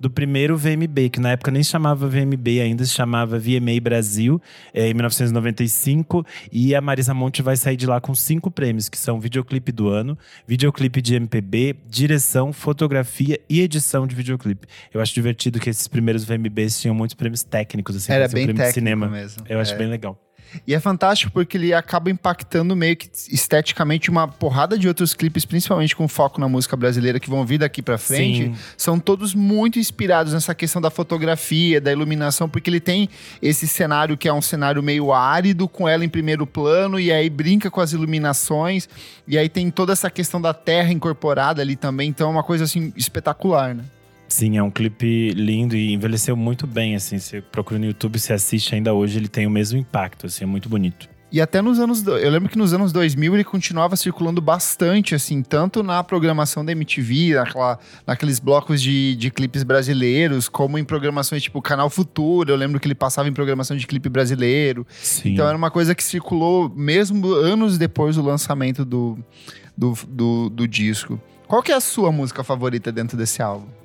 do 0.00 0.10
primeiro 0.10 0.56
VMB, 0.56 1.10
que 1.10 1.20
na 1.20 1.32
época 1.32 1.50
nem 1.50 1.62
chamava 1.62 2.08
VMB 2.08 2.60
ainda, 2.60 2.84
se 2.84 2.92
chamava 2.92 3.38
VMA 3.38 3.80
Brasil, 3.82 4.40
é, 4.72 4.88
em 4.88 4.94
1995. 4.94 6.24
E 6.50 6.74
a 6.74 6.80
Marisa 6.80 7.12
Monte 7.12 7.42
vai 7.42 7.56
sair 7.56 7.76
de 7.76 7.86
lá 7.86 8.00
com 8.00 8.14
cinco 8.14 8.50
prêmios, 8.50 8.88
que 8.88 8.98
são 8.98 9.20
videoclipe 9.20 9.70
do 9.70 9.88
ano, 9.88 10.16
videoclipe 10.46 11.02
de 11.02 11.14
MPB, 11.14 11.76
direção, 11.88 12.52
fotografia 12.52 13.38
e 13.48 13.57
edição 13.62 14.06
de 14.06 14.14
videoclipe. 14.14 14.66
Eu 14.92 15.00
acho 15.00 15.14
divertido 15.14 15.58
que 15.58 15.70
esses 15.70 15.88
primeiros 15.88 16.24
VMBs 16.24 16.80
tinham 16.80 16.94
muitos 16.94 17.14
prêmios 17.14 17.42
técnicos, 17.42 17.96
assim, 17.96 18.12
Era 18.12 18.28
bem 18.28 18.44
prêmio 18.44 18.54
técnico 18.54 18.68
de 18.68 18.74
cinema. 18.74 19.08
mesmo. 19.08 19.44
Eu 19.48 19.58
acho 19.60 19.74
é. 19.74 19.76
bem 19.78 19.88
legal. 19.88 20.27
E 20.66 20.74
é 20.74 20.80
fantástico 20.80 21.32
porque 21.32 21.56
ele 21.56 21.74
acaba 21.74 22.10
impactando 22.10 22.74
meio 22.74 22.96
que 22.96 23.08
esteticamente 23.30 24.10
uma 24.10 24.26
porrada 24.26 24.78
de 24.78 24.88
outros 24.88 25.14
clipes, 25.14 25.44
principalmente 25.44 25.94
com 25.94 26.08
foco 26.08 26.40
na 26.40 26.48
música 26.48 26.76
brasileira, 26.76 27.20
que 27.20 27.28
vão 27.28 27.44
vir 27.44 27.58
daqui 27.58 27.82
para 27.82 27.98
frente. 27.98 28.44
Sim. 28.44 28.56
São 28.76 28.98
todos 28.98 29.34
muito 29.34 29.78
inspirados 29.78 30.32
nessa 30.32 30.54
questão 30.54 30.80
da 30.80 30.90
fotografia, 30.90 31.80
da 31.80 31.92
iluminação, 31.92 32.48
porque 32.48 32.70
ele 32.70 32.80
tem 32.80 33.08
esse 33.42 33.66
cenário 33.68 34.16
que 34.16 34.28
é 34.28 34.32
um 34.32 34.42
cenário 34.42 34.82
meio 34.82 35.12
árido, 35.12 35.68
com 35.68 35.88
ela 35.88 36.04
em 36.04 36.08
primeiro 36.08 36.46
plano, 36.46 36.98
e 36.98 37.12
aí 37.12 37.28
brinca 37.28 37.70
com 37.70 37.80
as 37.80 37.92
iluminações, 37.92 38.88
e 39.26 39.36
aí 39.36 39.48
tem 39.48 39.70
toda 39.70 39.92
essa 39.92 40.10
questão 40.10 40.40
da 40.40 40.54
terra 40.54 40.92
incorporada 40.92 41.62
ali 41.62 41.76
também. 41.76 42.08
Então 42.08 42.28
é 42.28 42.30
uma 42.30 42.42
coisa 42.42 42.64
assim 42.64 42.92
espetacular, 42.96 43.74
né? 43.74 43.84
Sim, 44.28 44.58
é 44.58 44.62
um 44.62 44.70
clipe 44.70 45.30
lindo 45.30 45.74
e 45.74 45.92
envelheceu 45.92 46.36
muito 46.36 46.66
bem, 46.66 46.94
assim. 46.94 47.18
Você 47.18 47.40
procura 47.40 47.78
no 47.78 47.86
YouTube, 47.86 48.18
você 48.18 48.34
assiste 48.34 48.74
ainda 48.74 48.92
hoje, 48.92 49.18
ele 49.18 49.28
tem 49.28 49.46
o 49.46 49.50
mesmo 49.50 49.78
impacto, 49.78 50.26
assim, 50.26 50.44
é 50.44 50.46
muito 50.46 50.68
bonito. 50.68 51.08
E 51.30 51.42
até 51.42 51.60
nos 51.60 51.78
anos. 51.78 52.06
Eu 52.06 52.30
lembro 52.30 52.48
que 52.48 52.56
nos 52.56 52.72
anos 52.72 52.90
2000 52.90 53.34
ele 53.34 53.44
continuava 53.44 53.96
circulando 53.96 54.40
bastante, 54.40 55.14
assim, 55.14 55.42
tanto 55.42 55.82
na 55.82 56.02
programação 56.02 56.64
da 56.64 56.72
MTV, 56.72 57.34
naquela, 57.34 57.78
naqueles 58.06 58.38
blocos 58.38 58.80
de, 58.80 59.14
de 59.14 59.30
clipes 59.30 59.62
brasileiros, 59.62 60.48
como 60.48 60.78
em 60.78 60.84
programações 60.84 61.42
tipo 61.42 61.60
Canal 61.60 61.90
Futuro. 61.90 62.50
Eu 62.50 62.56
lembro 62.56 62.80
que 62.80 62.86
ele 62.86 62.94
passava 62.94 63.28
em 63.28 63.32
programação 63.32 63.76
de 63.76 63.86
clipe 63.86 64.08
brasileiro. 64.08 64.86
Sim. 65.02 65.34
Então 65.34 65.46
era 65.46 65.56
uma 65.56 65.70
coisa 65.70 65.94
que 65.94 66.02
circulou 66.02 66.70
mesmo 66.74 67.30
anos 67.34 67.76
depois 67.76 68.16
do 68.16 68.22
lançamento 68.22 68.84
do, 68.84 69.18
do, 69.76 69.92
do, 70.08 70.48
do 70.48 70.66
disco. 70.66 71.20
Qual 71.46 71.62
que 71.62 71.72
é 71.72 71.74
a 71.74 71.80
sua 71.80 72.10
música 72.10 72.42
favorita 72.42 72.90
dentro 72.90 73.18
desse 73.18 73.42
álbum? 73.42 73.77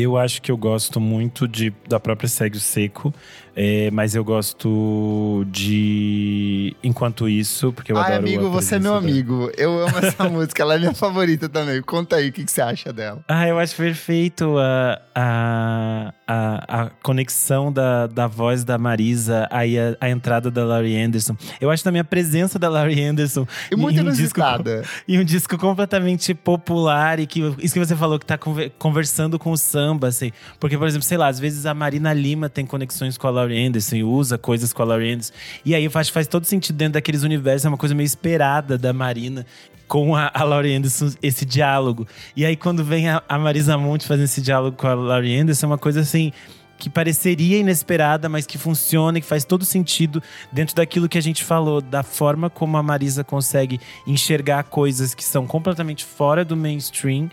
Eu 0.00 0.16
acho 0.16 0.40
que 0.40 0.50
eu 0.52 0.56
gosto 0.56 1.00
muito 1.00 1.48
de, 1.48 1.72
da 1.88 1.98
própria 1.98 2.28
Segue 2.28 2.60
Seco, 2.60 3.12
é, 3.60 3.90
mas 3.90 4.14
eu 4.14 4.22
gosto 4.22 5.44
de 5.50 6.76
Enquanto 6.80 7.28
Isso, 7.28 7.72
porque 7.72 7.90
eu 7.90 7.96
Ai, 7.96 8.12
adoro 8.12 8.18
amigo, 8.20 8.50
você 8.50 8.76
é 8.76 8.78
meu 8.78 8.94
amigo. 8.94 9.50
Eu 9.56 9.82
amo 9.82 9.98
essa 9.98 10.22
música, 10.30 10.62
ela 10.62 10.76
é 10.76 10.78
minha 10.78 10.94
favorita 10.94 11.48
também. 11.48 11.82
Conta 11.82 12.16
aí 12.16 12.28
o 12.28 12.32
que, 12.32 12.44
que, 12.44 12.52
você 12.52 12.60
acha 12.60 12.92
dela. 12.92 13.20
Ah, 13.26 13.48
eu 13.48 13.58
acho 13.58 13.74
perfeito 13.74 14.56
a, 14.58 15.02
a, 15.12 16.14
a, 16.24 16.82
a 16.82 16.90
conexão 17.02 17.72
da, 17.72 18.06
da 18.06 18.28
voz 18.28 18.62
da 18.62 18.78
Marisa, 18.78 19.48
aí 19.50 19.76
a, 19.76 19.96
a, 20.00 20.08
entrada 20.08 20.52
da 20.52 20.64
Laurie 20.64 20.96
Anderson. 20.96 21.36
Eu 21.60 21.68
acho 21.68 21.82
também 21.82 22.00
a 22.00 22.04
presença 22.04 22.60
da 22.60 22.68
Laurie 22.68 23.02
Anderson. 23.02 23.44
E 23.72 23.74
muito 23.74 23.98
inusitada. 23.98 24.84
E 25.08 25.18
um 25.18 25.24
disco 25.24 25.58
completamente 25.58 26.32
popular 26.32 27.18
e 27.18 27.26
que 27.26 27.40
isso 27.58 27.74
que 27.74 27.80
você 27.80 27.96
falou, 27.96 28.20
que 28.20 28.26
tá 28.26 28.38
conversando 28.78 29.36
com 29.36 29.50
o 29.50 29.56
samba, 29.56 30.06
assim. 30.06 30.30
Porque, 30.60 30.78
por 30.78 30.86
exemplo, 30.86 31.04
sei 31.04 31.18
lá, 31.18 31.26
às 31.26 31.40
vezes 31.40 31.66
a 31.66 31.74
Marina 31.74 32.12
Lima 32.12 32.48
tem 32.48 32.64
conexões 32.64 33.18
com 33.18 33.26
a 33.26 33.47
Laurie 33.48 33.66
Anderson 33.66 33.96
e 33.96 34.04
usa 34.04 34.36
coisas 34.36 34.72
com 34.72 34.82
a 34.82 34.84
Laurie 34.84 35.12
Anderson. 35.12 35.32
E 35.64 35.74
aí 35.74 35.88
faz, 35.88 36.08
faz 36.08 36.26
todo 36.26 36.44
sentido 36.44 36.76
dentro 36.76 36.94
daqueles 36.94 37.22
universos, 37.22 37.64
é 37.64 37.68
uma 37.68 37.78
coisa 37.78 37.94
meio 37.94 38.06
esperada 38.06 38.76
da 38.76 38.92
Marina 38.92 39.46
com 39.86 40.14
a, 40.14 40.30
a 40.34 40.44
Laurie 40.44 40.74
Anderson, 40.74 41.10
esse 41.22 41.46
diálogo. 41.46 42.06
E 42.36 42.44
aí 42.44 42.56
quando 42.56 42.84
vem 42.84 43.08
a, 43.08 43.22
a 43.26 43.38
Marisa 43.38 43.78
Monte 43.78 44.06
fazendo 44.06 44.26
esse 44.26 44.42
diálogo 44.42 44.76
com 44.76 44.86
a 44.86 44.94
Laurie 44.94 45.38
Anderson, 45.38 45.66
é 45.66 45.70
uma 45.70 45.78
coisa 45.78 46.00
assim 46.00 46.30
que 46.78 46.88
pareceria 46.88 47.58
inesperada, 47.58 48.28
mas 48.28 48.46
que 48.46 48.56
funciona 48.56 49.18
e 49.18 49.20
que 49.20 49.26
faz 49.26 49.44
todo 49.44 49.64
sentido 49.64 50.22
dentro 50.52 50.76
daquilo 50.76 51.08
que 51.08 51.18
a 51.18 51.20
gente 51.20 51.42
falou, 51.42 51.80
da 51.80 52.04
forma 52.04 52.48
como 52.48 52.76
a 52.76 52.82
Marisa 52.82 53.24
consegue 53.24 53.80
enxergar 54.06 54.62
coisas 54.62 55.12
que 55.12 55.24
são 55.24 55.44
completamente 55.44 56.04
fora 56.04 56.44
do 56.44 56.56
mainstream 56.56 57.28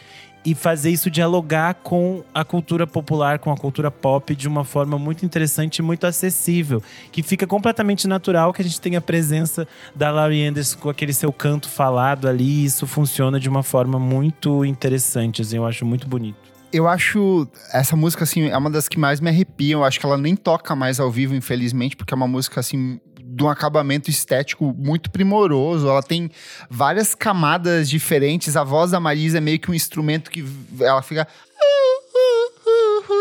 e 0.46 0.54
fazer 0.54 0.92
isso 0.92 1.10
dialogar 1.10 1.74
com 1.76 2.24
a 2.34 2.44
cultura 2.44 2.86
popular, 2.86 3.40
com 3.40 3.52
a 3.52 3.58
cultura 3.58 3.90
pop 3.90 4.36
de 4.36 4.48
uma 4.48 4.64
forma 4.64 5.00
muito 5.00 5.26
interessante 5.26 5.80
e 5.80 5.82
muito 5.82 6.06
acessível, 6.06 6.84
que 7.12 7.24
fica 7.24 7.48
completamente 7.48 8.08
natural 8.08 8.54
que 8.54 8.62
a 8.62 8.66
gente 8.66 8.80
tenha 8.80 9.00
a 9.00 9.02
presença 9.02 9.68
da 9.96 10.12
Laurie 10.12 10.46
Anderson 10.46 10.78
com 10.78 10.90
aquele 10.90 11.14
seu 11.14 11.34
canto 11.34 11.68
falado 11.68 12.28
ali, 12.28 12.46
e 12.46 12.66
isso 12.66 12.86
funciona 12.86 13.40
de 13.40 13.50
uma 13.50 13.64
forma 13.64 13.98
muito 13.98 14.64
interessante, 14.64 15.42
assim, 15.42 15.58
eu 15.58 15.66
acho 15.66 15.86
muito 15.86 16.08
bonito 16.08 16.56
eu 16.74 16.90
acho 16.90 17.48
essa 17.72 17.96
música, 17.96 18.26
assim, 18.26 18.50
é 18.50 18.58
uma 18.58 18.70
das 18.70 18.90
que 18.90 19.00
mais 19.00 19.22
me 19.22 19.30
arrepiam. 19.30 19.80
Eu 19.80 19.86
acho 19.86 19.98
que 19.98 20.06
ela 20.06 20.18
nem 20.18 20.36
toca 20.36 20.76
mais 20.76 21.00
ao 21.00 21.10
vivo, 21.10 21.34
infelizmente, 21.34 21.96
porque 21.96 22.14
é 22.14 22.18
uma 22.18 22.28
música, 22.28 22.60
assim, 22.60 23.00
de 23.28 23.44
um 23.44 23.50
acabamento 23.50 24.10
estético 24.10 24.74
muito 24.78 25.10
primoroso. 25.10 25.90
Ela 25.90 26.04
tem 26.04 26.30
várias 26.70 27.16
camadas 27.16 27.90
diferentes. 27.90 28.56
A 28.56 28.64
voz 28.64 28.92
da 28.92 29.00
Marisa 29.00 29.40
é 29.40 29.42
meio 29.42 29.60
que 29.60 29.72
um 29.72 29.74
instrumento 29.74 30.30
que 30.30 30.46
ela 30.80 31.02
fica 31.02 31.28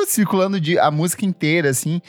circulando 0.06 0.60
de, 0.60 0.78
a 0.78 0.90
música 0.90 1.24
inteira, 1.24 1.70
assim. 1.70 2.00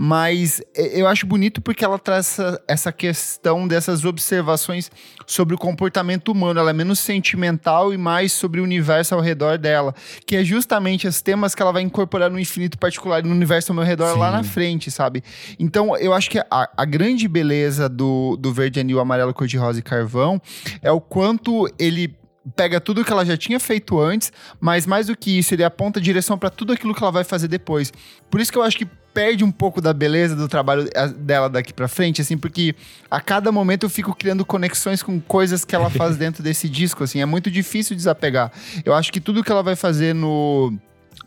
Mas 0.00 0.62
é, 0.76 1.00
eu 1.00 1.08
acho 1.08 1.26
bonito 1.26 1.60
porque 1.60 1.84
ela 1.84 1.98
traz 1.98 2.28
essa, 2.28 2.62
essa 2.68 2.92
questão 2.92 3.66
dessas 3.66 4.04
observações 4.04 4.92
sobre 5.26 5.56
o 5.56 5.58
comportamento 5.58 6.28
humano. 6.30 6.60
Ela 6.60 6.70
é 6.70 6.72
menos 6.72 7.00
sentimental 7.00 7.92
e 7.92 7.98
mais 7.98 8.30
sobre 8.30 8.60
o 8.60 8.62
universo 8.62 9.16
ao 9.16 9.20
redor 9.20 9.58
dela. 9.58 9.92
Que 10.24 10.36
é 10.36 10.44
justamente 10.44 11.08
os 11.08 11.20
temas 11.20 11.52
que 11.52 11.60
ela 11.60 11.72
vai 11.72 11.82
incorporar 11.82 12.30
no 12.30 12.38
infinito 12.38 12.78
particular, 12.78 13.24
no 13.24 13.32
universo 13.32 13.72
ao 13.72 13.74
meu 13.76 13.84
redor 13.84 14.12
Sim. 14.12 14.20
lá 14.20 14.30
na 14.30 14.44
frente, 14.44 14.88
sabe? 14.88 15.20
Então 15.58 15.96
eu 15.96 16.14
acho 16.14 16.30
que 16.30 16.38
a, 16.38 16.70
a 16.76 16.84
grande 16.84 17.26
beleza 17.26 17.88
do, 17.88 18.36
do 18.36 18.52
verde 18.52 18.78
anil, 18.78 19.00
amarelo, 19.00 19.34
cor-de-rosa 19.34 19.80
e 19.80 19.82
carvão 19.82 20.40
é 20.80 20.92
o 20.92 21.00
quanto 21.00 21.68
ele 21.76 22.16
pega 22.54 22.80
tudo 22.80 23.04
que 23.04 23.12
ela 23.12 23.26
já 23.26 23.36
tinha 23.36 23.58
feito 23.58 23.98
antes, 24.00 24.32
mas 24.60 24.86
mais 24.86 25.08
do 25.08 25.16
que 25.16 25.38
isso, 25.38 25.54
ele 25.54 25.64
aponta 25.64 26.00
direção 26.00 26.38
para 26.38 26.50
tudo 26.50 26.72
aquilo 26.72 26.94
que 26.94 27.02
ela 27.02 27.10
vai 27.10 27.24
fazer 27.24 27.48
depois. 27.48 27.92
Por 28.30 28.40
isso 28.40 28.52
que 28.52 28.56
eu 28.56 28.62
acho 28.62 28.78
que 28.78 28.86
perde 29.18 29.42
um 29.42 29.50
pouco 29.50 29.80
da 29.80 29.92
beleza 29.92 30.36
do 30.36 30.46
trabalho 30.46 30.88
dela 31.16 31.50
daqui 31.50 31.72
para 31.72 31.88
frente, 31.88 32.20
assim, 32.20 32.38
porque 32.38 32.72
a 33.10 33.20
cada 33.20 33.50
momento 33.50 33.82
eu 33.82 33.90
fico 33.90 34.14
criando 34.14 34.44
conexões 34.44 35.02
com 35.02 35.18
coisas 35.20 35.64
que 35.64 35.74
ela 35.74 35.90
faz 35.90 36.14
dentro 36.16 36.40
desse 36.40 36.68
disco, 36.68 37.02
assim, 37.02 37.20
é 37.20 37.26
muito 37.26 37.50
difícil 37.50 37.96
desapegar. 37.96 38.52
Eu 38.84 38.94
acho 38.94 39.12
que 39.12 39.20
tudo 39.20 39.42
que 39.42 39.50
ela 39.50 39.60
vai 39.60 39.74
fazer 39.74 40.14
no 40.14 40.72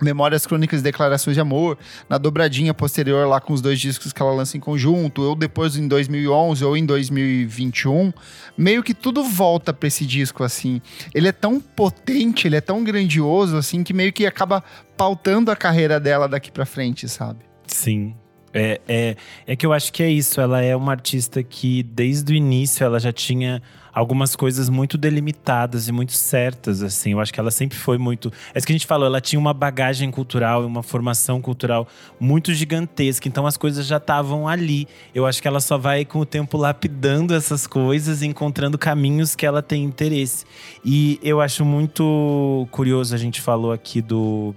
Memórias 0.02 0.48
Crônicas 0.48 0.80
e 0.80 0.84
Declarações 0.84 1.36
de 1.36 1.42
Amor, 1.42 1.78
na 2.08 2.18
dobradinha 2.18 2.74
posterior 2.74 3.28
lá 3.28 3.42
com 3.42 3.52
os 3.52 3.60
dois 3.60 3.78
discos 3.78 4.14
que 4.14 4.22
ela 4.22 4.32
lança 4.32 4.56
em 4.56 4.62
conjunto, 4.62 5.22
ou 5.24 5.36
depois 5.36 5.76
em 5.76 5.86
2011 5.86 6.64
ou 6.64 6.78
em 6.78 6.86
2021, 6.86 8.14
meio 8.58 8.84
que 8.84 8.94
tudo 8.94 9.22
volta 9.26 9.74
para 9.74 9.88
esse 9.90 10.06
disco 10.06 10.46
assim. 10.46 10.82
Ele 11.14 11.28
é 11.28 11.34
tão 11.34 11.60
potente, 11.60 12.48
ele 12.48 12.56
é 12.56 12.62
tão 12.62 12.86
grandioso 12.86 13.58
assim 13.58 13.84
que 13.84 13.94
meio 13.94 14.14
que 14.14 14.26
acaba 14.26 14.64
pautando 14.96 15.52
a 15.52 15.58
carreira 15.58 16.00
dela 16.00 16.30
daqui 16.30 16.50
para 16.50 16.66
frente, 16.66 17.10
sabe? 17.10 17.51
Sim, 17.68 18.16
é, 18.54 18.82
é, 18.88 19.16
é 19.48 19.56
que 19.56 19.66
eu 19.66 19.74
acho 19.74 19.92
que 19.92 20.04
é 20.04 20.10
isso. 20.10 20.40
Ela 20.42 20.62
é 20.62 20.76
uma 20.76 20.92
artista 20.92 21.42
que, 21.42 21.84
desde 21.84 22.34
o 22.34 22.36
início, 22.36 22.84
ela 22.84 23.00
já 23.00 23.12
tinha 23.12 23.62
algumas 23.94 24.36
coisas 24.36 24.70
muito 24.70 24.98
delimitadas 24.98 25.88
e 25.88 25.92
muito 25.92 26.14
certas, 26.14 26.82
assim. 26.82 27.12
Eu 27.12 27.20
acho 27.20 27.34
que 27.34 27.40
ela 27.40 27.52
sempre 27.52 27.78
foi 27.78 27.98
muito. 27.98 28.32
É 28.54 28.58
isso 28.58 28.66
que 28.66 28.74
a 28.74 28.76
gente 28.76 28.88
falou, 28.88 29.06
ela 29.06 29.20
tinha 29.20 29.40
uma 29.40 29.54
bagagem 29.54 30.10
cultural 30.12 30.64
e 30.64 30.66
uma 30.66 30.84
formação 30.84 31.42
cultural 31.42 31.88
muito 32.20 32.54
gigantesca. 32.54 33.28
Então 33.28 33.46
as 33.46 33.58
coisas 33.58 33.86
já 33.86 33.98
estavam 33.98 34.48
ali. 34.48 34.88
Eu 35.14 35.26
acho 35.26 35.42
que 35.42 35.48
ela 35.48 35.60
só 35.60 35.78
vai, 35.78 36.06
com 36.06 36.20
o 36.20 36.26
tempo, 36.26 36.58
lapidando 36.58 37.34
essas 37.34 37.68
coisas 37.68 38.22
e 38.22 38.28
encontrando 38.28 38.78
caminhos 38.78 39.36
que 39.36 39.46
ela 39.46 39.62
tem 39.62 39.84
interesse. 39.84 40.46
E 40.84 41.20
eu 41.22 41.42
acho 41.42 41.66
muito 41.66 42.68
curioso, 42.72 43.14
a 43.14 43.18
gente 43.18 43.42
falou 43.42 43.72
aqui 43.72 44.02
do 44.02 44.56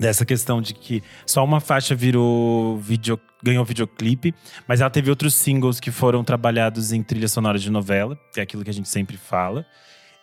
dessa 0.00 0.24
questão 0.24 0.62
de 0.62 0.72
que 0.72 1.02
só 1.26 1.44
uma 1.44 1.60
faixa 1.60 1.94
virou 1.94 2.78
video, 2.78 3.20
ganhou 3.42 3.62
videoclipe, 3.66 4.34
mas 4.66 4.80
ela 4.80 4.88
teve 4.88 5.10
outros 5.10 5.34
singles 5.34 5.78
que 5.78 5.90
foram 5.90 6.24
trabalhados 6.24 6.90
em 6.90 7.02
trilha 7.02 7.28
sonora 7.28 7.58
de 7.58 7.70
novela, 7.70 8.18
que 8.32 8.40
é 8.40 8.42
aquilo 8.42 8.64
que 8.64 8.70
a 8.70 8.72
gente 8.72 8.88
sempre 8.88 9.18
fala. 9.18 9.66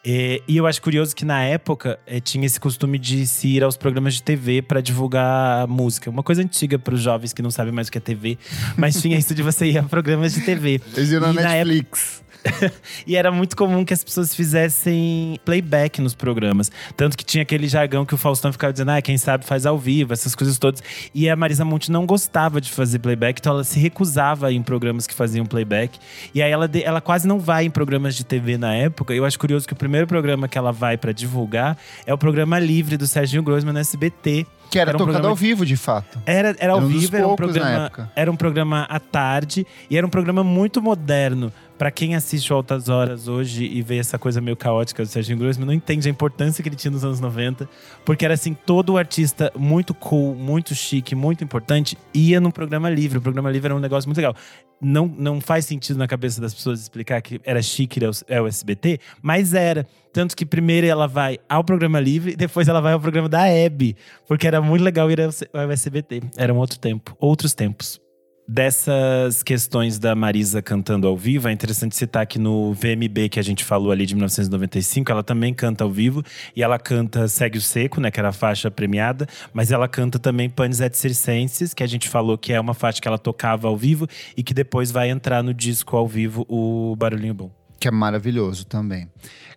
E, 0.03 0.41
e 0.47 0.57
eu 0.57 0.65
acho 0.65 0.81
curioso 0.81 1.15
que 1.15 1.25
na 1.25 1.43
época 1.43 1.99
é, 2.07 2.19
tinha 2.19 2.45
esse 2.45 2.59
costume 2.59 2.97
de 2.97 3.27
se 3.27 3.49
ir 3.49 3.63
aos 3.63 3.77
programas 3.77 4.15
de 4.15 4.23
TV 4.23 4.61
para 4.61 4.81
divulgar 4.81 5.67
música. 5.67 6.09
Uma 6.09 6.23
coisa 6.23 6.41
antiga 6.41 6.79
para 6.79 6.95
os 6.95 7.01
jovens 7.01 7.33
que 7.33 7.41
não 7.41 7.51
sabem 7.51 7.73
mais 7.73 7.87
o 7.87 7.91
que 7.91 7.97
é 7.97 8.01
TV, 8.01 8.37
mas 8.75 8.99
tinha 8.99 9.17
isso 9.17 9.35
de 9.35 9.43
você 9.43 9.67
ir 9.67 9.77
a 9.77 9.83
programas 9.83 10.33
de 10.33 10.41
TV. 10.41 10.81
Eles 10.95 11.11
iam 11.11 11.21
na 11.21 11.33
Netflix. 11.33 12.23
e 13.05 13.15
era 13.15 13.31
muito 13.31 13.55
comum 13.55 13.83
que 13.83 13.93
as 13.93 14.03
pessoas 14.03 14.33
fizessem 14.33 15.39
playback 15.43 16.01
nos 16.01 16.13
programas. 16.13 16.71
Tanto 16.95 17.17
que 17.17 17.23
tinha 17.23 17.41
aquele 17.41 17.67
jargão 17.67 18.05
que 18.05 18.13
o 18.13 18.17
Faustão 18.17 18.51
ficava 18.51 18.73
dizendo, 18.73 18.91
ah, 18.91 19.01
quem 19.01 19.17
sabe 19.17 19.45
faz 19.45 19.65
ao 19.65 19.77
vivo, 19.77 20.13
essas 20.13 20.35
coisas 20.35 20.57
todas. 20.57 20.81
E 21.13 21.29
a 21.29 21.35
Marisa 21.35 21.65
Monte 21.65 21.91
não 21.91 22.05
gostava 22.05 22.59
de 22.61 22.71
fazer 22.71 22.99
playback, 22.99 23.39
então 23.39 23.53
ela 23.53 23.63
se 23.63 23.79
recusava 23.79 24.51
em 24.51 24.61
programas 24.61 25.07
que 25.07 25.13
faziam 25.13 25.45
playback. 25.45 25.99
E 26.33 26.41
aí 26.41 26.51
ela, 26.51 26.69
ela 26.83 27.01
quase 27.01 27.27
não 27.27 27.39
vai 27.39 27.65
em 27.65 27.69
programas 27.69 28.15
de 28.15 28.23
TV 28.23 28.57
na 28.57 28.73
época. 28.73 29.13
Eu 29.13 29.25
acho 29.25 29.37
curioso 29.37 29.67
que 29.67 29.73
o 29.73 29.77
primeiro 29.77 30.07
programa 30.07 30.47
que 30.47 30.57
ela 30.57 30.71
vai 30.71 30.97
para 30.97 31.11
divulgar 31.11 31.77
é 32.05 32.13
o 32.13 32.17
programa 32.17 32.59
Livre 32.59 32.97
do 32.97 33.07
Serginho 33.07 33.43
Grossman 33.43 33.73
no 33.73 33.79
SBT. 33.79 34.45
Que 34.69 34.79
era, 34.79 34.89
era 34.91 34.97
um 34.97 34.99
tocado 34.99 35.13
programa... 35.13 35.29
ao 35.29 35.35
vivo, 35.35 35.65
de 35.65 35.77
fato. 35.77 36.19
Era, 36.25 36.55
era 36.59 36.73
ao 36.73 36.79
um 36.79 36.87
vivo, 36.87 37.15
era 37.15 37.27
um 37.27 37.35
programa. 37.35 37.91
Era 38.15 38.31
um 38.31 38.35
programa 38.35 38.83
à 38.89 38.99
tarde 38.99 39.65
e 39.89 39.97
era 39.97 40.05
um 40.05 40.09
programa 40.09 40.43
muito 40.43 40.81
moderno 40.81 41.51
para 41.77 41.91
quem 41.91 42.15
assiste 42.15 42.51
o 42.51 42.55
Altas 42.55 42.89
Horas 42.89 43.27
hoje 43.27 43.65
e 43.65 43.81
vê 43.81 43.97
essa 43.97 44.17
coisa 44.17 44.41
meio 44.41 44.57
caótica 44.57 45.03
do 45.03 45.07
Serginho 45.07 45.37
Grossman, 45.37 45.67
não 45.67 45.73
entende 45.73 46.07
a 46.07 46.11
importância 46.11 46.63
que 46.63 46.69
ele 46.69 46.75
tinha 46.75 46.91
nos 46.91 47.03
anos 47.03 47.19
90, 47.19 47.69
porque 48.03 48.25
era 48.25 48.33
assim, 48.33 48.53
todo 48.53 48.97
artista 48.97 49.51
muito 49.55 49.93
cool, 49.93 50.33
muito 50.33 50.73
chique, 50.73 51.13
muito 51.13 51.43
importante, 51.43 51.97
ia 52.13 52.41
num 52.41 52.51
programa 52.51 52.89
livre. 52.89 53.19
O 53.19 53.21
programa 53.21 53.51
livre 53.51 53.67
era 53.67 53.75
um 53.75 53.79
negócio 53.79 54.07
muito 54.07 54.17
legal. 54.17 54.35
Não, 54.81 55.07
não 55.07 55.41
faz 55.41 55.65
sentido 55.65 55.97
na 55.97 56.07
cabeça 56.07 56.39
das 56.41 56.53
pessoas 56.53 56.81
explicar 56.81 57.21
que 57.21 57.39
era 57.43 57.61
chique 57.61 57.99
é 58.27 58.41
o 58.41 58.47
SBT, 58.47 58.99
mas 59.21 59.53
era. 59.53 59.85
Tanto 60.13 60.35
que 60.35 60.45
primeiro 60.45 60.87
ela 60.87 61.07
vai 61.07 61.37
ao 61.47 61.63
programa 61.63 61.99
livre, 61.99 62.35
depois 62.35 62.67
ela 62.67 62.81
vai 62.81 62.93
ao 62.93 62.99
programa 62.99 63.29
da 63.29 63.47
Hebe, 63.47 63.95
porque 64.27 64.47
era 64.47 64.59
muito 64.61 64.83
legal 64.83 65.11
ir 65.11 65.21
ao 65.21 65.71
SBT. 65.71 66.21
Era 66.35 66.51
um 66.53 66.57
outro 66.57 66.79
tempo, 66.79 67.15
outros 67.19 67.53
tempos. 67.53 67.99
Dessas 68.49 69.43
questões 69.43 69.99
da 69.99 70.15
Marisa 70.15 70.61
cantando 70.61 71.05
ao 71.05 71.17
vivo, 71.17 71.49
é 71.49 71.51
interessante 71.51 71.97
citar 71.97 72.25
que 72.25 72.39
no 72.39 72.71
VMB 72.71 73.27
que 73.29 73.41
a 73.41 73.43
gente 73.43 73.61
falou 73.61 73.91
ali 73.91 74.05
de 74.05 74.15
1995, 74.15 75.11
ela 75.11 75.21
também 75.21 75.53
canta 75.53 75.83
ao 75.83 75.91
vivo 75.91 76.23
e 76.55 76.63
ela 76.63 76.79
canta 76.79 77.27
Segue 77.27 77.57
o 77.57 77.61
Seco, 77.61 77.99
né, 77.99 78.09
que 78.09 78.17
era 78.17 78.29
a 78.29 78.31
faixa 78.31 78.71
premiada, 78.71 79.27
mas 79.51 79.69
ela 79.69 79.85
canta 79.85 80.17
também 80.17 80.49
Panis 80.49 80.79
et 80.79 80.95
Circenses, 80.95 81.73
que 81.73 81.83
a 81.83 81.87
gente 81.87 82.07
falou 82.07 82.37
que 82.37 82.53
é 82.53 82.59
uma 82.59 82.73
faixa 82.73 83.01
que 83.01 83.07
ela 83.09 83.17
tocava 83.17 83.67
ao 83.67 83.75
vivo 83.75 84.07
e 84.37 84.41
que 84.41 84.53
depois 84.53 84.91
vai 84.91 85.09
entrar 85.09 85.43
no 85.43 85.53
disco 85.53 85.97
ao 85.97 86.07
vivo 86.07 86.45
o 86.47 86.95
Barulhinho 86.95 87.33
Bom. 87.33 87.51
Que 87.77 87.89
é 87.89 87.91
maravilhoso 87.91 88.65
também. 88.65 89.09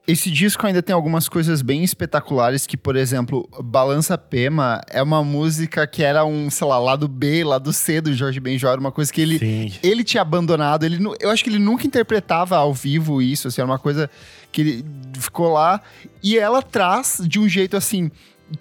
Esse 0.08 0.30
disco 0.30 0.66
ainda 0.66 0.82
tem 0.82 0.94
algumas 0.94 1.28
coisas 1.28 1.62
bem 1.62 1.84
espetaculares, 1.84 2.66
que, 2.66 2.76
por 2.76 2.96
exemplo, 2.96 3.48
Balança 3.62 4.16
Pema 4.18 4.80
é 4.88 5.02
uma 5.02 5.22
música 5.22 5.86
que 5.86 6.02
era 6.02 6.24
um, 6.24 6.50
sei 6.50 6.66
lá, 6.66 6.78
lado 6.78 7.06
B, 7.06 7.44
lado 7.44 7.72
C 7.72 8.00
do 8.00 8.12
Jorge 8.12 8.40
Benjor, 8.40 8.78
uma 8.78 8.90
coisa 8.90 9.12
que 9.12 9.20
ele, 9.20 9.72
ele 9.82 10.02
tinha 10.02 10.22
abandonado. 10.22 10.84
Ele, 10.84 10.98
eu 11.20 11.30
acho 11.30 11.44
que 11.44 11.50
ele 11.50 11.58
nunca 11.58 11.86
interpretava 11.86 12.56
ao 12.56 12.74
vivo 12.74 13.22
isso, 13.22 13.48
assim, 13.48 13.60
era 13.60 13.70
uma 13.70 13.78
coisa 13.78 14.10
que 14.50 14.60
ele 14.60 14.84
ficou 15.18 15.52
lá. 15.52 15.80
E 16.22 16.36
ela 16.36 16.62
traz 16.62 17.20
de 17.22 17.38
um 17.38 17.48
jeito 17.48 17.76
assim 17.76 18.10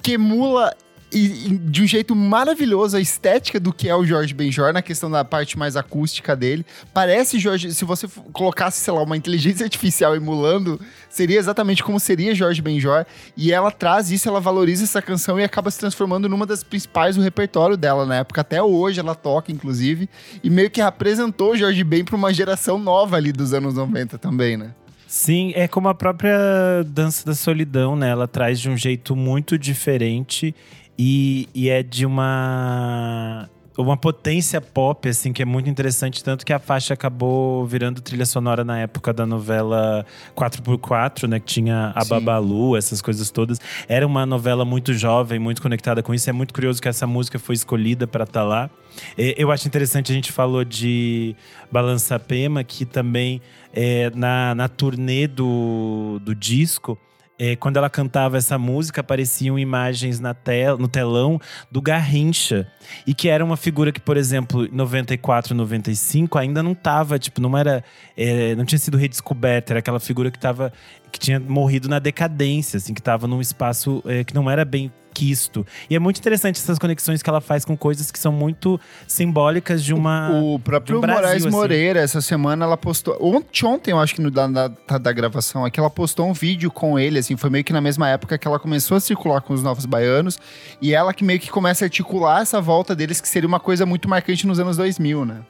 que 0.02 0.14
emula 0.14 0.72
e, 1.12 1.48
e, 1.48 1.58
de 1.58 1.84
um 1.84 1.88
jeito 1.88 2.16
maravilhoso 2.16 2.96
a 2.96 3.00
estética 3.00 3.60
do 3.60 3.74
que 3.74 3.90
é 3.90 3.96
o 3.96 4.06
Jorge 4.06 4.34
Benjor 4.34 4.72
na 4.72 4.82
questão 4.82 5.10
da 5.10 5.26
parte 5.26 5.58
mais 5.58 5.76
acústica 5.76 6.36
dele. 6.36 6.66
Parece 6.94 7.40
Jorge, 7.40 7.74
se 7.74 7.84
você 7.84 8.08
colocasse, 8.32 8.80
sei 8.80 8.94
lá, 8.94 9.02
uma 9.02 9.18
inteligência 9.18 9.64
artificial 9.66 10.16
emulando, 10.16 10.80
seria 11.10 11.40
exatamente 11.40 11.84
como 11.84 12.00
seria 12.00 12.36
Jorge 12.36 12.62
Benjor. 12.62 13.06
E 13.36 13.52
ela 13.52 13.72
traz 13.72 14.12
isso, 14.12 14.30
ela 14.30 14.40
valoriza 14.40 14.84
essa 14.84 15.02
canção 15.02 15.40
e 15.40 15.44
acaba 15.44 15.72
se 15.72 15.80
transformando 15.80 16.30
numa 16.30 16.46
das 16.46 16.64
principais 16.64 17.16
do 17.16 17.22
repertório 17.22 17.76
dela 17.76 18.06
na 18.06 18.18
época. 18.18 18.42
Até 18.42 18.62
hoje 18.62 19.00
ela 19.00 19.16
toca, 19.16 19.52
inclusive, 19.52 20.10
e 20.44 20.50
meio 20.50 20.70
que 20.70 20.82
apresentou 20.82 21.58
Jorge 21.58 21.84
Ben 21.84 22.06
para 22.06 22.16
uma 22.16 22.34
geração 22.34 22.78
nova 22.78 23.18
ali 23.18 23.32
dos 23.32 23.54
anos 23.54 23.74
90 23.76 24.18
também, 24.18 24.58
né? 24.58 24.74
Sim, 25.10 25.54
é 25.56 25.68
como 25.68 25.88
a 25.88 25.96
própria 25.96 26.38
dança 26.86 27.26
da 27.26 27.34
solidão, 27.34 27.96
né? 27.96 28.10
Ela 28.10 28.28
traz 28.28 28.60
de 28.60 28.70
um 28.70 28.78
jeito 28.78 29.16
muito 29.16 29.58
diferente 29.58 30.54
e, 31.02 31.48
e 31.56 31.70
é 31.70 31.82
de 31.82 32.06
uma 32.06 33.50
uma 33.78 33.96
potência 33.96 34.60
pop, 34.60 35.08
assim, 35.08 35.32
que 35.32 35.42
é 35.42 35.46
muito 35.46 35.70
interessante, 35.70 36.22
tanto 36.22 36.46
que 36.46 36.52
a 36.52 36.60
faixa 36.60 36.94
acabou 36.94 37.66
virando 37.66 38.02
trilha 38.02 38.26
sonora 38.26 38.66
na 38.66 38.78
época 38.78 39.14
da 39.14 39.26
novela 39.26 40.06
4x4, 40.36 41.30
né? 41.30 41.40
Que 41.40 41.46
tinha 41.46 41.94
a 41.96 42.02
Sim. 42.02 42.10
Babalu, 42.10 42.76
essas 42.76 43.02
coisas 43.02 43.32
todas. 43.32 43.58
Era 43.88 44.06
uma 44.06 44.26
novela 44.26 44.66
muito 44.66 44.94
jovem, 44.94 45.40
muito 45.40 45.62
conectada 45.62 46.04
com 46.04 46.14
isso. 46.14 46.30
É 46.30 46.34
muito 46.34 46.54
curioso 46.54 46.82
que 46.82 46.90
essa 46.90 47.08
música 47.08 47.40
foi 47.40 47.56
escolhida 47.56 48.06
para 48.06 48.26
estar 48.26 48.42
tá 48.42 48.46
lá. 48.46 48.70
Eu 49.18 49.50
acho 49.50 49.66
interessante, 49.66 50.12
a 50.12 50.16
gente 50.16 50.34
falou 50.34 50.66
de 50.66 51.34
Balança 51.72 52.20
Pema, 52.20 52.66
que 52.66 52.84
também 52.84 53.42
é, 53.74 54.12
na, 54.14 54.54
na 54.54 54.68
turnê 54.68 55.26
do, 55.26 56.20
do 56.22 56.36
disco 56.36 57.00
é, 57.40 57.56
quando 57.56 57.78
ela 57.78 57.90
cantava 57.90 58.38
essa 58.38 58.58
música, 58.58 59.00
apareciam 59.00 59.58
imagens 59.58 60.20
na 60.20 60.34
tela, 60.34 60.78
no 60.78 60.90
telão 60.90 61.40
do 61.72 61.82
Garrincha. 61.82 62.68
E 63.08 63.14
que 63.14 63.30
era 63.30 63.44
uma 63.46 63.56
figura 63.56 63.94
que, 63.94 64.02
por 64.02 64.18
exemplo, 64.18 64.66
em 64.66 64.72
94, 64.72 65.56
95, 65.56 66.38
ainda 66.38 66.62
não 66.62 66.76
tava, 66.76 67.18
tipo, 67.18 67.40
não 67.40 67.58
era. 67.58 67.82
É, 68.18 68.54
não 68.56 68.66
tinha 68.66 68.78
sido 68.78 68.98
redescoberta, 68.98 69.72
era 69.72 69.80
aquela 69.80 70.02
figura 70.02 70.30
que 70.30 70.38
tava. 70.38 70.74
Que 71.12 71.20
tinha 71.20 71.40
morrido 71.40 71.88
na 71.90 72.00
decadência, 72.00 72.78
assim, 72.78 72.94
que 72.94 73.02
tava 73.02 73.28
num 73.28 73.42
espaço 73.42 74.02
é, 74.06 74.24
que 74.24 74.34
não 74.34 74.50
era 74.50 74.64
bem 74.64 74.92
quisto. 75.14 75.66
E 75.90 75.96
é 75.96 76.00
muito 76.00 76.18
interessante 76.20 76.58
essas 76.60 76.80
conexões 76.80 77.22
que 77.22 77.30
ela 77.30 77.42
faz 77.42 77.66
com 77.66 77.76
coisas 77.76 78.10
que 78.12 78.18
são 78.18 78.32
muito 78.32 78.80
simbólicas 79.08 79.84
de 79.84 79.94
uma. 79.94 80.32
O, 80.32 80.56
o 80.56 80.60
próprio 80.60 80.98
um 80.98 81.02
Brasil, 81.02 81.22
Moraes 81.22 81.46
assim. 81.46 81.56
Moreira, 81.56 82.00
essa 82.00 82.22
semana, 82.22 82.66
ela 82.66 82.78
postou. 82.78 83.18
Ontem, 83.20 83.66
ontem 83.66 83.92
eu 83.92 84.00
acho 84.00 84.16
que 84.16 84.22
no 84.22 84.32
da, 84.32 84.48
da, 84.48 84.68
da 84.68 85.12
gravação 85.12 85.66
aqui, 85.66 85.80
ela 85.80 85.90
postou 85.90 86.28
um 86.28 86.34
vídeo 86.34 86.72
com 86.72 86.98
ele, 86.98 87.20
assim, 87.20 87.36
foi 87.36 87.50
meio 87.50 87.64
que 87.64 87.74
na 87.74 87.82
mesma 87.82 88.08
época 88.08 88.38
que 88.38 88.48
ela 88.48 88.60
começou 88.60 88.96
a 88.96 89.00
circular 89.00 89.42
com 89.42 89.54
os 89.54 89.62
novos 89.62 89.86
baianos. 89.86 90.40
E 90.82 90.94
ela 90.94 91.14
que 91.14 91.24
meio 91.24 91.40
que 91.40 91.50
começa 91.50 91.84
a 91.84 91.88
articular 91.88 92.42
essa 92.42 92.62
volta 92.62 92.96
deles, 92.96 93.20
que 93.20 93.28
seria 93.28 93.48
uma 93.48 93.60
coisa 93.60 93.86
muito 93.86 94.08
marcante 94.08 94.48
nos 94.48 94.60
anos 94.60 94.78
2000, 94.78 95.26
né? 95.26 95.42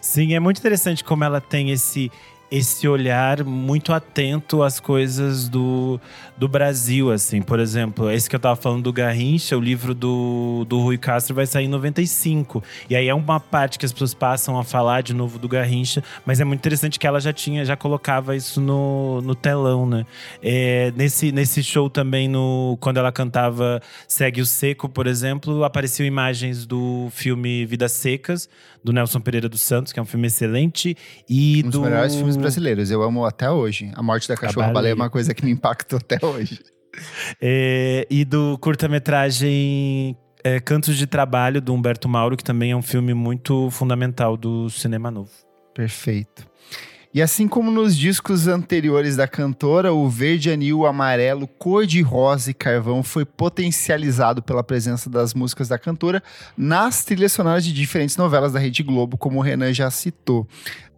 Sim, 0.00 0.34
é 0.34 0.40
muito 0.40 0.58
interessante 0.58 1.02
como 1.02 1.24
ela 1.24 1.40
tem 1.40 1.70
esse 1.70 2.10
esse 2.50 2.88
olhar 2.88 3.44
muito 3.44 3.92
atento 3.92 4.62
às 4.62 4.80
coisas 4.80 5.48
do, 5.48 6.00
do 6.36 6.48
Brasil, 6.48 7.12
assim. 7.12 7.42
Por 7.42 7.60
exemplo, 7.60 8.10
esse 8.10 8.28
que 8.28 8.34
eu 8.34 8.40
tava 8.40 8.56
falando 8.56 8.84
do 8.84 8.92
Garrincha, 8.92 9.56
o 9.56 9.60
livro 9.60 9.94
do, 9.94 10.64
do 10.66 10.80
Rui 10.80 10.96
Castro 10.96 11.34
vai 11.34 11.46
sair 11.46 11.66
em 11.66 11.68
95. 11.68 12.62
E 12.88 12.96
aí 12.96 13.08
é 13.08 13.14
uma 13.14 13.38
parte 13.38 13.78
que 13.78 13.84
as 13.84 13.92
pessoas 13.92 14.14
passam 14.14 14.58
a 14.58 14.64
falar 14.64 15.02
de 15.02 15.12
novo 15.12 15.38
do 15.38 15.48
Garrincha, 15.48 16.02
mas 16.24 16.40
é 16.40 16.44
muito 16.44 16.60
interessante 16.60 16.98
que 16.98 17.06
ela 17.06 17.20
já 17.20 17.32
tinha, 17.32 17.64
já 17.64 17.76
colocava 17.76 18.34
isso 18.34 18.60
no, 18.60 19.20
no 19.20 19.34
telão, 19.34 19.86
né? 19.86 20.06
É, 20.42 20.92
nesse, 20.96 21.30
nesse 21.32 21.62
show 21.62 21.90
também, 21.90 22.28
no, 22.28 22.78
quando 22.80 22.96
ela 22.96 23.12
cantava 23.12 23.82
Segue 24.06 24.40
o 24.40 24.46
Seco, 24.46 24.88
por 24.88 25.06
exemplo, 25.06 25.64
apareciam 25.64 26.06
imagens 26.06 26.64
do 26.64 27.08
filme 27.10 27.66
Vidas 27.66 27.92
Secas, 27.92 28.48
do 28.82 28.92
Nelson 28.92 29.20
Pereira 29.20 29.48
dos 29.48 29.62
Santos, 29.62 29.92
que 29.92 29.98
é 29.98 30.02
um 30.02 30.06
filme 30.06 30.26
excelente. 30.26 30.96
E 31.28 31.62
um 31.64 31.70
dos 31.70 31.72
do... 31.72 31.82
melhores 31.82 32.14
filmes 32.14 32.36
brasileiros. 32.36 32.90
Eu 32.90 33.02
amo 33.02 33.24
até 33.24 33.50
hoje. 33.50 33.90
A 33.94 34.02
morte 34.02 34.28
da 34.28 34.36
cachorra 34.36 34.72
baleia 34.72 34.92
é 34.92 34.94
uma 34.94 35.10
coisa 35.10 35.34
que 35.34 35.44
me 35.44 35.50
impactou 35.50 35.98
até 36.02 36.24
hoje. 36.24 36.60
É, 37.40 38.06
e 38.10 38.24
do 38.24 38.58
curta-metragem 38.58 40.16
é, 40.42 40.60
Cantos 40.60 40.96
de 40.96 41.06
Trabalho, 41.06 41.60
do 41.60 41.72
Humberto 41.72 42.08
Mauro, 42.08 42.36
que 42.36 42.44
também 42.44 42.72
é 42.72 42.76
um 42.76 42.82
filme 42.82 43.14
muito 43.14 43.70
fundamental 43.70 44.36
do 44.36 44.70
cinema 44.70 45.10
novo. 45.10 45.30
Perfeito. 45.74 46.46
E 47.12 47.22
assim 47.22 47.48
como 47.48 47.70
nos 47.70 47.96
discos 47.96 48.46
anteriores 48.46 49.16
da 49.16 49.26
cantora, 49.26 49.94
o 49.94 50.08
verde, 50.10 50.50
anil, 50.50 50.84
amarelo, 50.84 51.46
cor 51.46 51.86
de 51.86 52.02
rosa 52.02 52.50
e 52.50 52.54
carvão 52.54 53.02
foi 53.02 53.24
potencializado 53.24 54.42
pela 54.42 54.62
presença 54.62 55.08
das 55.08 55.32
músicas 55.32 55.68
da 55.68 55.78
cantora 55.78 56.22
nas 56.56 57.04
trilhas 57.04 57.32
sonoras 57.32 57.64
de 57.64 57.72
diferentes 57.72 58.16
novelas 58.18 58.52
da 58.52 58.58
Rede 58.58 58.82
Globo, 58.82 59.16
como 59.16 59.38
o 59.38 59.42
Renan 59.42 59.72
já 59.72 59.90
citou. 59.90 60.46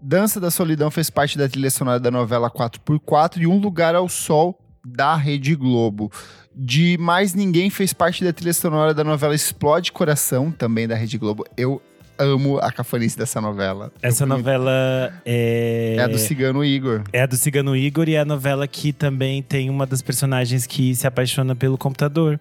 Dança 0.02 0.40
da 0.40 0.50
Solidão 0.50 0.90
fez 0.90 1.10
parte 1.10 1.38
da 1.38 1.48
trilha 1.48 1.70
sonora 1.70 2.00
da 2.00 2.10
novela 2.10 2.50
4x4 2.50 3.42
e 3.42 3.46
Um 3.46 3.58
Lugar 3.58 3.94
ao 3.94 4.08
Sol 4.08 4.58
da 4.84 5.14
Rede 5.14 5.54
Globo. 5.54 6.10
De 6.54 6.98
Mais 6.98 7.34
Ninguém 7.34 7.70
fez 7.70 7.92
parte 7.92 8.24
da 8.24 8.32
trilha 8.32 8.52
sonora 8.52 8.92
da 8.92 9.04
novela 9.04 9.34
Explode 9.34 9.92
Coração, 9.92 10.50
também 10.50 10.88
da 10.88 10.96
Rede 10.96 11.18
Globo. 11.18 11.44
Eu 11.56 11.80
amo 12.20 12.58
a 12.58 12.70
cafonice 12.70 13.16
dessa 13.16 13.40
novela. 13.40 13.92
Essa 14.02 14.26
novela 14.26 15.12
é. 15.24 15.96
É 15.98 16.02
a 16.02 16.06
do 16.06 16.18
Cigano 16.18 16.64
Igor. 16.64 17.02
É 17.12 17.22
a 17.22 17.26
do 17.26 17.36
Cigano 17.36 17.74
Igor 17.74 18.08
e 18.08 18.14
é 18.14 18.20
a 18.20 18.24
novela 18.24 18.68
que 18.68 18.92
também 18.92 19.42
tem 19.42 19.70
uma 19.70 19.86
das 19.86 20.02
personagens 20.02 20.66
que 20.66 20.94
se 20.94 21.06
apaixona 21.06 21.56
pelo 21.56 21.78
computador. 21.78 22.38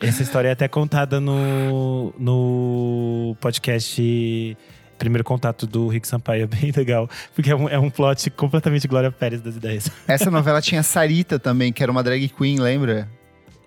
Essa 0.00 0.22
história 0.22 0.48
é 0.48 0.52
até 0.52 0.68
contada 0.68 1.20
no, 1.20 2.14
no 2.18 3.36
podcast 3.40 4.56
Primeiro 4.96 5.24
Contato 5.24 5.66
do 5.66 5.88
Rick 5.88 6.06
Sampaio. 6.06 6.44
É 6.44 6.46
bem 6.46 6.72
legal, 6.74 7.08
porque 7.34 7.50
é 7.50 7.56
um, 7.56 7.68
é 7.68 7.78
um 7.78 7.90
plot 7.90 8.30
completamente 8.30 8.86
Glória 8.86 9.10
Pérez 9.10 9.40
das 9.40 9.56
ideias. 9.56 9.90
Essa 10.06 10.30
novela 10.30 10.62
tinha 10.62 10.82
Sarita 10.82 11.38
também, 11.38 11.72
que 11.72 11.82
era 11.82 11.90
uma 11.90 12.02
drag 12.02 12.28
queen, 12.28 12.60
lembra? 12.60 13.08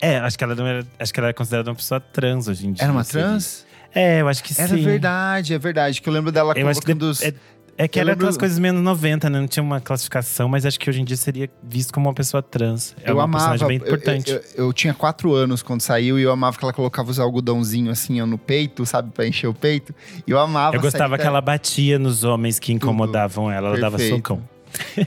É, 0.02 0.18
acho 0.18 0.38
que 0.38 0.44
ela, 0.44 0.54
era, 0.54 0.86
acho 0.98 1.14
que 1.14 1.20
ela 1.20 1.28
era 1.28 1.34
considerada 1.34 1.70
uma 1.70 1.76
pessoa 1.76 2.00
trans 2.00 2.48
hoje 2.48 2.66
em 2.66 2.74
dia. 2.74 2.84
Era 2.84 2.92
uma 2.92 3.04
trans? 3.04 3.66
É, 3.94 4.22
eu 4.22 4.28
acho 4.28 4.44
que 4.44 4.54
Era 4.58 4.70
sim. 4.70 4.82
Era 4.82 4.84
verdade, 4.84 5.54
é 5.54 5.60
verdade. 5.60 6.02
Que 6.02 6.10
eu 6.10 6.14
lembro 6.14 6.32
dela 6.32 6.54
eu 6.56 6.96
dos... 6.96 7.22
é, 7.22 7.34
é 7.78 7.88
que 7.88 8.00
eu 8.00 8.02
era 8.02 8.12
lembro... 8.12 8.26
aquelas 8.26 8.38
coisas 8.38 8.60
menos 8.60 8.82
90, 8.82 9.30
né? 9.30 9.40
Não 9.40 9.48
tinha 9.48 9.64
uma 9.64 9.82
classificação, 9.82 10.48
mas 10.48 10.66
acho 10.66 10.80
que 10.80 10.90
hoje 10.90 11.02
em 11.02 11.06
dia 11.06 11.18
seria 11.18 11.50
visto 11.64 11.94
como 11.94 12.08
uma 12.08 12.14
pessoa 12.14 12.42
trans. 12.42 12.96
É 13.04 13.10
eu 13.10 13.16
uma 13.16 13.24
amava, 13.24 13.50
personagem 13.50 13.68
bem 13.68 13.78
importante. 13.78 14.32
Eu, 14.32 14.38
eu, 14.38 14.66
eu, 14.68 14.74
tinha 14.74 14.94
quatro 14.94 15.34
anos 15.34 15.62
quando 15.62 15.82
saiu 15.82 16.20
e 16.20 16.24
eu 16.24 16.32
amava 16.32 16.58
que 16.58 16.64
ela 16.64 16.74
colocava 16.74 17.10
os 17.10 17.20
algodãozinhos 17.20 18.00
assim 18.00 18.22
no 18.22 18.38
peito, 18.38 18.86
sabe? 18.86 19.12
Pra 19.12 19.28
encher 19.28 19.48
o 19.48 19.54
peito. 19.54 19.94
E 20.26 20.32
eu 20.32 20.40
amava. 20.40 20.76
Eu 20.76 20.82
gostava 20.82 21.18
que 21.18 21.26
ela 21.26 21.42
batia 21.42 21.98
nos 21.98 22.24
homens 22.24 22.60
que 22.60 22.72
incomodavam 22.72 23.46
Tudo. 23.46 23.54
ela. 23.54 23.68
Ela 23.70 23.90
Perfeito. 23.90 24.00
dava 24.00 24.18
socão. 24.18 24.50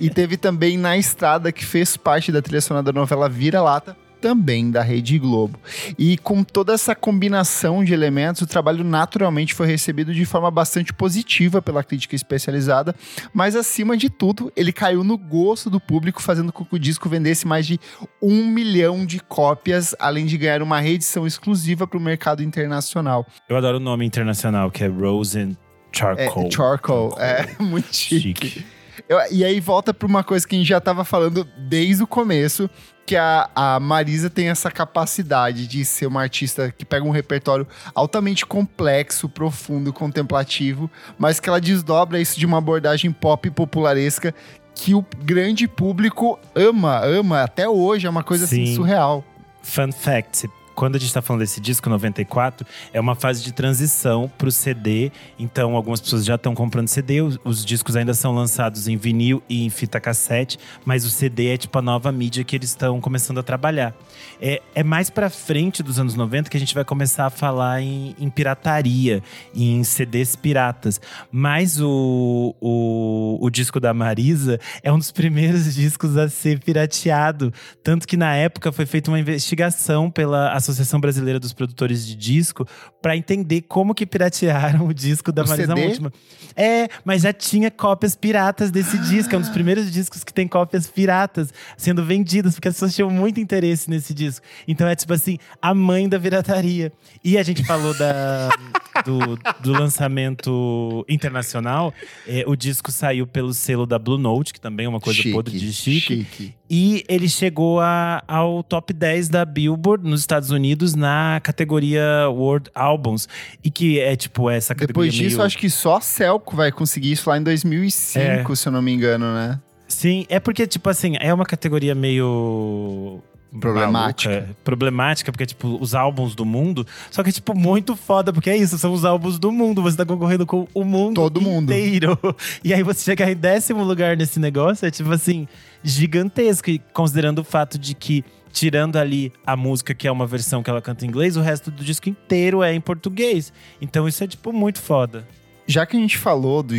e 0.00 0.10
teve 0.10 0.36
também 0.36 0.76
Na 0.76 0.96
Estrada, 0.96 1.50
que 1.50 1.64
fez 1.64 1.96
parte 1.96 2.30
da 2.30 2.42
trilha 2.42 2.60
sonora 2.60 2.84
da 2.84 2.92
novela 2.92 3.28
Vira-Lata 3.28 3.96
também 4.24 4.70
da 4.70 4.80
Rede 4.80 5.18
Globo. 5.18 5.60
E 5.98 6.16
com 6.16 6.42
toda 6.42 6.72
essa 6.72 6.94
combinação 6.94 7.84
de 7.84 7.92
elementos, 7.92 8.40
o 8.40 8.46
trabalho 8.46 8.82
naturalmente 8.82 9.52
foi 9.52 9.66
recebido 9.66 10.14
de 10.14 10.24
forma 10.24 10.50
bastante 10.50 10.94
positiva 10.94 11.60
pela 11.60 11.84
crítica 11.84 12.16
especializada, 12.16 12.94
mas 13.34 13.54
acima 13.54 13.98
de 13.98 14.08
tudo, 14.08 14.50
ele 14.56 14.72
caiu 14.72 15.04
no 15.04 15.18
gosto 15.18 15.68
do 15.68 15.78
público, 15.78 16.22
fazendo 16.22 16.54
com 16.54 16.64
que 16.64 16.74
o 16.74 16.78
disco 16.78 17.06
vendesse 17.06 17.46
mais 17.46 17.66
de 17.66 17.78
um 18.22 18.46
milhão 18.46 19.04
de 19.04 19.20
cópias, 19.20 19.94
além 19.98 20.24
de 20.24 20.38
ganhar 20.38 20.62
uma 20.62 20.80
reedição 20.80 21.26
exclusiva 21.26 21.86
para 21.86 21.98
o 21.98 22.00
mercado 22.00 22.42
internacional. 22.42 23.26
Eu 23.46 23.58
adoro 23.58 23.76
o 23.76 23.80
nome 23.80 24.06
internacional, 24.06 24.70
que 24.70 24.84
é 24.84 24.86
Rose 24.86 25.54
Charcoal. 25.92 26.46
É, 26.46 26.50
charcoal, 26.50 27.16
é 27.20 27.46
muito 27.62 27.94
chique. 27.94 28.48
chique. 28.48 28.64
Eu, 29.08 29.18
e 29.30 29.44
aí 29.44 29.60
volta 29.60 29.92
para 29.92 30.06
uma 30.06 30.24
coisa 30.24 30.46
que 30.46 30.54
a 30.54 30.58
gente 30.58 30.68
já 30.68 30.78
estava 30.78 31.04
falando 31.04 31.46
desde 31.68 32.02
o 32.02 32.06
começo, 32.06 32.70
que 33.06 33.16
a, 33.16 33.48
a 33.54 33.78
Marisa 33.80 34.30
tem 34.30 34.48
essa 34.48 34.70
capacidade 34.70 35.66
de 35.66 35.84
ser 35.84 36.06
uma 36.06 36.22
artista 36.22 36.72
que 36.76 36.84
pega 36.84 37.04
um 37.04 37.10
repertório 37.10 37.66
altamente 37.94 38.46
complexo, 38.46 39.28
profundo, 39.28 39.92
contemplativo, 39.92 40.90
mas 41.18 41.38
que 41.38 41.48
ela 41.48 41.60
desdobra 41.60 42.20
isso 42.20 42.38
de 42.38 42.46
uma 42.46 42.58
abordagem 42.58 43.12
pop 43.12 43.50
popularesca 43.50 44.34
que 44.74 44.94
o 44.94 45.04
grande 45.22 45.68
público 45.68 46.38
ama, 46.54 46.98
ama. 47.04 47.42
Até 47.42 47.68
hoje, 47.68 48.06
é 48.06 48.10
uma 48.10 48.24
coisa 48.24 48.44
assim 48.44 48.74
surreal. 48.74 49.24
Fun 49.62 49.92
fact, 49.92 50.48
quando 50.74 50.96
a 50.96 50.98
gente 50.98 51.08
está 51.08 51.22
falando 51.22 51.40
desse 51.40 51.60
disco 51.60 51.88
94, 51.88 52.66
é 52.92 53.00
uma 53.00 53.14
fase 53.14 53.42
de 53.42 53.52
transição 53.52 54.30
para 54.36 54.48
o 54.48 54.52
CD. 54.52 55.10
Então, 55.38 55.76
algumas 55.76 56.00
pessoas 56.00 56.24
já 56.24 56.34
estão 56.34 56.54
comprando 56.54 56.88
CD, 56.88 57.22
os, 57.22 57.38
os, 57.44 57.64
discos 57.64 57.96
ainda 57.96 58.14
são 58.14 58.34
lançados 58.34 58.88
em 58.88 58.96
vinil 58.96 59.42
e 59.48 59.64
em 59.64 59.70
fita 59.70 60.00
cassete, 60.00 60.58
mas 60.84 61.04
o 61.04 61.10
CD 61.10 61.54
é 61.54 61.56
tipo 61.56 61.78
a 61.78 61.82
nova 61.82 62.10
mídia 62.12 62.44
que 62.44 62.56
eles 62.56 62.70
estão 62.70 63.00
começando 63.00 63.38
a 63.38 63.42
trabalhar. 63.42 63.94
É, 64.40 64.60
é 64.74 64.82
mais 64.82 65.10
para 65.10 65.30
frente 65.30 65.82
dos 65.82 65.98
anos 65.98 66.14
90 66.14 66.50
que 66.50 66.56
a 66.56 66.60
gente 66.60 66.74
vai 66.74 66.84
começar 66.84 67.26
a 67.26 67.30
falar 67.30 67.80
em, 67.80 68.14
em 68.18 68.28
pirataria, 68.28 69.22
em 69.54 69.82
CDs 69.84 70.36
piratas. 70.36 71.00
Mas 71.30 71.80
o, 71.80 72.54
o, 72.60 73.38
o 73.40 73.50
disco 73.50 73.78
da 73.80 73.94
Marisa 73.94 74.58
é 74.82 74.92
um 74.92 74.98
dos 74.98 75.10
primeiros 75.10 75.74
discos 75.74 76.16
a 76.16 76.28
ser 76.28 76.58
pirateado. 76.60 77.52
Tanto 77.82 78.06
que 78.06 78.16
na 78.16 78.34
época 78.34 78.72
foi 78.72 78.86
feita 78.86 79.10
uma 79.10 79.18
investigação 79.18 80.10
pela 80.10 80.52
Associação 80.64 81.00
Brasileira 81.00 81.38
dos 81.38 81.52
Produtores 81.52 82.06
de 82.06 82.14
Disco 82.14 82.66
para 83.00 83.16
entender 83.16 83.62
como 83.62 83.94
que 83.94 84.06
piratearam 84.06 84.86
o 84.86 84.94
disco 84.94 85.30
da 85.30 85.44
o 85.44 85.48
Marisa? 85.48 85.74
Última. 85.74 86.12
É, 86.56 86.88
mas 87.04 87.22
já 87.22 87.32
tinha 87.32 87.70
cópias 87.70 88.14
piratas 88.14 88.70
desse 88.70 88.98
disco. 88.98 89.34
É 89.34 89.38
um 89.38 89.40
dos 89.40 89.50
primeiros 89.50 89.90
discos 89.90 90.24
que 90.24 90.32
tem 90.32 90.48
cópias 90.48 90.86
piratas 90.86 91.52
sendo 91.76 92.04
vendidas, 92.04 92.54
porque 92.54 92.68
as 92.68 92.74
pessoas 92.74 92.94
tinham 92.94 93.10
muito 93.10 93.40
interesse 93.40 93.90
nesse 93.90 94.14
disco. 94.14 94.44
Então 94.66 94.86
é 94.86 94.94
tipo 94.94 95.12
assim, 95.12 95.38
a 95.60 95.74
mãe 95.74 96.08
da 96.08 96.18
pirataria. 96.18 96.92
E 97.22 97.36
a 97.36 97.42
gente 97.42 97.64
falou 97.64 97.94
da, 97.94 98.50
do, 99.04 99.36
do 99.60 99.72
lançamento 99.72 101.04
internacional. 101.08 101.92
É, 102.26 102.44
o 102.46 102.56
disco 102.56 102.90
saiu 102.90 103.26
pelo 103.26 103.52
selo 103.52 103.86
da 103.86 103.98
Blue 103.98 104.18
Note, 104.18 104.52
que 104.52 104.60
também 104.60 104.86
é 104.86 104.88
uma 104.88 105.00
coisa 105.00 105.16
chique, 105.16 105.32
podre 105.32 105.58
de 105.58 105.72
chique. 105.72 106.24
chique. 106.24 106.54
E 106.68 107.04
ele 107.08 107.28
chegou 107.28 107.80
a, 107.80 108.22
ao 108.26 108.62
top 108.62 108.92
10 108.92 109.28
da 109.28 109.44
Billboard 109.44 110.08
nos 110.08 110.20
Estados 110.20 110.50
Unidos 110.50 110.94
na 110.94 111.40
categoria 111.42 112.28
World 112.30 112.70
Albums. 112.74 113.28
E 113.62 113.70
que 113.70 114.00
é 114.00 114.16
tipo 114.16 114.48
essa 114.48 114.74
categoria. 114.74 115.10
Depois 115.10 115.14
disso, 115.14 115.36
meio... 115.36 115.46
acho 115.46 115.58
que 115.58 115.68
só 115.68 115.96
a 115.96 116.00
Celco 116.00 116.56
vai 116.56 116.72
conseguir 116.72 117.12
isso 117.12 117.28
lá 117.28 117.36
em 117.36 117.42
2005, 117.42 118.52
é. 118.52 118.56
se 118.56 118.66
eu 118.66 118.72
não 118.72 118.80
me 118.80 118.92
engano, 118.92 119.34
né? 119.34 119.60
Sim, 119.86 120.26
é 120.28 120.40
porque, 120.40 120.66
tipo 120.66 120.88
assim, 120.88 121.16
é 121.20 121.32
uma 121.32 121.44
categoria 121.44 121.94
meio 121.94 123.22
problemática. 123.60 124.30
Maluca, 124.30 124.56
problemática, 124.64 125.32
porque, 125.32 125.46
tipo, 125.46 125.78
os 125.80 125.94
álbuns 125.94 126.34
do 126.34 126.44
mundo. 126.44 126.86
Só 127.10 127.22
que 127.22 127.28
é, 127.28 127.32
tipo, 127.32 127.54
muito 127.54 127.94
foda, 127.94 128.32
porque 128.32 128.50
é 128.50 128.56
isso, 128.56 128.76
são 128.78 128.92
os 128.92 129.04
álbuns 129.04 129.38
do 129.38 129.52
mundo. 129.52 129.82
Você 129.82 129.96
tá 129.96 130.04
concorrendo 130.04 130.46
com 130.46 130.66
o 130.74 130.84
mundo 130.84 131.16
Todo 131.16 131.40
inteiro. 131.40 132.18
Mundo. 132.22 132.36
E 132.64 132.72
aí 132.72 132.82
você 132.82 133.04
chegar 133.04 133.30
em 133.30 133.36
décimo 133.36 133.84
lugar 133.84 134.16
nesse 134.16 134.40
negócio 134.40 134.86
é, 134.86 134.90
tipo 134.90 135.10
assim, 135.12 135.46
gigantesco. 135.84 136.70
Considerando 136.92 137.40
o 137.40 137.44
fato 137.44 137.78
de 137.78 137.94
que 137.94 138.24
tirando 138.52 138.96
ali 138.96 139.32
a 139.44 139.56
música, 139.56 139.94
que 139.94 140.08
é 140.08 140.12
uma 140.12 140.26
versão 140.26 140.62
que 140.62 140.70
ela 140.70 140.80
canta 140.80 141.04
em 141.04 141.08
inglês, 141.08 141.36
o 141.36 141.40
resto 141.40 141.70
do 141.70 141.84
disco 141.84 142.08
inteiro 142.08 142.62
é 142.62 142.72
em 142.72 142.80
português. 142.80 143.52
Então 143.80 144.08
isso 144.08 144.24
é, 144.24 144.26
tipo, 144.26 144.52
muito 144.52 144.80
foda. 144.80 145.26
Já 145.66 145.84
que 145.84 145.96
a 145.96 146.00
gente 146.00 146.16
falou 146.16 146.62
do 146.62 146.74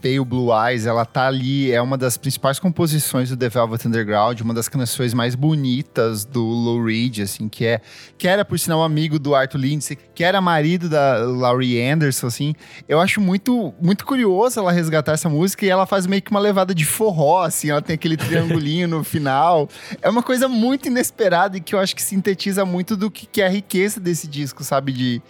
Pale 0.00 0.24
Blue 0.24 0.50
Eyes, 0.52 0.86
ela 0.86 1.04
tá 1.04 1.26
ali, 1.26 1.72
é 1.72 1.82
uma 1.82 1.98
das 1.98 2.16
principais 2.16 2.58
composições 2.58 3.30
do 3.30 3.36
The 3.36 3.48
Velvet 3.48 3.86
Underground, 3.86 4.40
uma 4.40 4.54
das 4.54 4.68
canções 4.68 5.12
mais 5.12 5.34
bonitas 5.34 6.24
do 6.24 6.44
Lou 6.44 6.84
Reed, 6.84 7.20
assim, 7.20 7.48
que 7.48 7.64
é 7.64 7.80
que 8.16 8.28
era 8.28 8.44
por 8.44 8.58
sinal 8.58 8.82
amigo 8.82 9.18
do 9.18 9.34
Arthur 9.34 9.58
Lindsay, 9.58 9.98
que 10.14 10.22
era 10.22 10.40
marido 10.40 10.88
da 10.88 11.18
Laurie 11.18 11.82
Anderson, 11.82 12.28
assim. 12.28 12.54
Eu 12.88 13.00
acho 13.00 13.20
muito 13.20 13.74
muito 13.80 14.06
curioso 14.06 14.60
ela 14.60 14.70
resgatar 14.70 15.12
essa 15.12 15.28
música 15.28 15.66
e 15.66 15.68
ela 15.68 15.86
faz 15.86 16.06
meio 16.06 16.22
que 16.22 16.30
uma 16.30 16.40
levada 16.40 16.74
de 16.74 16.84
forró, 16.84 17.42
assim, 17.42 17.70
ela 17.70 17.82
tem 17.82 17.94
aquele 17.94 18.16
triangulinho 18.16 18.86
no 18.86 19.02
final. 19.04 19.68
É 20.00 20.08
uma 20.08 20.22
coisa 20.22 20.48
muito 20.48 20.86
inesperada 20.86 21.56
e 21.56 21.60
que 21.60 21.74
eu 21.74 21.78
acho 21.78 21.94
que 21.96 22.02
sintetiza 22.02 22.64
muito 22.64 22.96
do 22.96 23.10
que 23.10 23.42
é 23.42 23.46
a 23.46 23.50
riqueza 23.50 23.98
desse 23.98 24.28
disco, 24.28 24.62
sabe, 24.62 24.92
de 24.92 25.22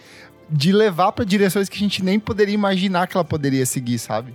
de 0.51 0.71
levar 0.71 1.11
para 1.11 1.23
direções 1.23 1.69
que 1.69 1.77
a 1.77 1.79
gente 1.79 2.03
nem 2.03 2.19
poderia 2.19 2.55
imaginar 2.55 3.07
que 3.07 3.15
ela 3.15 3.23
poderia 3.23 3.65
seguir, 3.65 3.99
sabe? 3.99 4.33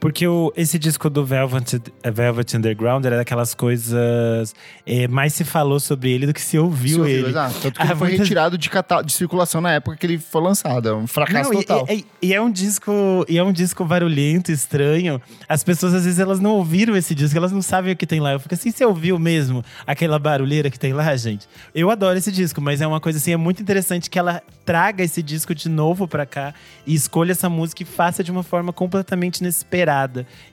Porque 0.00 0.26
o, 0.26 0.52
esse 0.56 0.78
disco 0.78 1.08
do 1.10 1.24
Velvet, 1.24 1.80
Velvet 2.02 2.56
Underground 2.56 3.04
era 3.04 3.16
daquelas 3.16 3.54
coisas. 3.54 4.54
É, 4.86 5.06
mais 5.08 5.32
se 5.32 5.44
falou 5.44 5.78
sobre 5.78 6.10
ele 6.10 6.26
do 6.26 6.34
que 6.34 6.40
se 6.40 6.58
ouviu, 6.58 6.94
se 6.94 7.00
ouviu 7.00 7.18
ele. 7.18 7.28
Exato. 7.28 7.54
Tanto 7.60 7.76
que 7.76 7.82
ah, 7.82 7.86
ele 7.86 7.94
foi 7.96 8.08
muitas... 8.08 8.26
retirado 8.26 8.58
de, 8.58 8.70
de, 9.04 9.12
circulação 9.12 9.60
na 9.60 9.72
época 9.72 9.96
que 9.96 10.06
ele 10.06 10.18
foi 10.18 10.42
lançado. 10.42 10.88
É 10.88 10.94
um 10.94 11.06
fracasso 11.06 11.52
não, 11.52 11.60
total. 11.60 11.86
E, 11.88 12.06
e, 12.22 12.28
e, 12.28 12.34
é 12.34 12.40
um 12.40 12.50
disco, 12.50 12.92
e 13.28 13.38
é 13.38 13.44
um 13.44 13.52
disco 13.52 13.84
barulhento, 13.84 14.50
estranho. 14.50 15.20
As 15.48 15.62
pessoas, 15.62 15.94
às 15.94 16.04
vezes, 16.04 16.18
elas 16.18 16.40
não 16.40 16.52
ouviram 16.52 16.96
esse 16.96 17.14
disco, 17.14 17.36
elas 17.36 17.52
não 17.52 17.62
sabem 17.62 17.92
o 17.92 17.96
que 17.96 18.06
tem 18.06 18.20
lá. 18.20 18.32
Eu 18.32 18.40
fico 18.40 18.54
assim, 18.54 18.70
você 18.70 18.84
ouviu 18.84 19.18
mesmo 19.18 19.64
aquela 19.86 20.18
barulheira 20.18 20.70
que 20.70 20.78
tem 20.78 20.92
lá, 20.92 21.14
gente? 21.16 21.46
Eu 21.74 21.90
adoro 21.90 22.18
esse 22.18 22.32
disco, 22.32 22.60
mas 22.60 22.80
é 22.80 22.86
uma 22.86 23.00
coisa 23.00 23.18
assim, 23.18 23.32
é 23.32 23.36
muito 23.36 23.62
interessante 23.62 24.10
que 24.10 24.18
ela 24.18 24.42
traga 24.64 25.04
esse 25.04 25.22
disco 25.22 25.54
de 25.54 25.68
novo 25.68 26.08
pra 26.08 26.24
cá 26.24 26.54
e 26.86 26.94
escolha 26.94 27.32
essa 27.32 27.48
música 27.48 27.82
e 27.82 27.86
faça 27.86 28.24
de 28.24 28.30
uma 28.30 28.42
forma 28.42 28.72
completamente 28.72 29.38
inesperada 29.38 29.73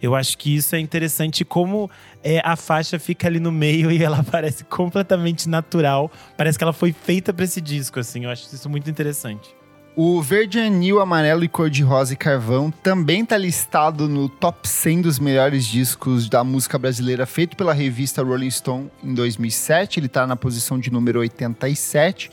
Eu 0.01 0.15
acho 0.15 0.37
que 0.37 0.55
isso 0.55 0.75
é 0.75 0.79
interessante 0.79 1.45
como 1.45 1.89
é, 2.23 2.41
a 2.43 2.55
faixa 2.55 2.99
fica 2.99 3.27
ali 3.27 3.39
no 3.39 3.51
meio 3.51 3.91
e 3.91 4.03
ela 4.03 4.23
parece 4.29 4.63
completamente 4.63 5.47
natural. 5.47 6.11
Parece 6.37 6.57
que 6.57 6.63
ela 6.63 6.73
foi 6.73 6.91
feita 6.91 7.33
para 7.33 7.45
esse 7.45 7.61
disco, 7.61 7.99
assim. 7.99 8.25
Eu 8.25 8.29
acho 8.29 8.53
isso 8.53 8.69
muito 8.69 8.89
interessante. 8.89 9.60
O 9.93 10.21
verde 10.21 10.57
anil, 10.57 11.01
amarelo 11.01 11.43
e 11.43 11.49
cor 11.49 11.69
de 11.69 11.83
rosa 11.83 12.13
e 12.13 12.15
carvão 12.15 12.71
também 12.71 13.23
está 13.23 13.37
listado 13.37 14.07
no 14.07 14.29
top 14.29 14.65
100 14.65 15.01
dos 15.01 15.19
melhores 15.19 15.65
discos 15.65 16.29
da 16.29 16.45
música 16.45 16.79
brasileira 16.79 17.25
feito 17.25 17.57
pela 17.57 17.73
revista 17.73 18.23
Rolling 18.23 18.49
Stone 18.49 18.89
em 19.03 19.13
2007. 19.13 19.99
Ele 19.99 20.05
está 20.05 20.25
na 20.25 20.37
posição 20.37 20.79
de 20.79 20.89
número 20.89 21.19
87. 21.19 22.31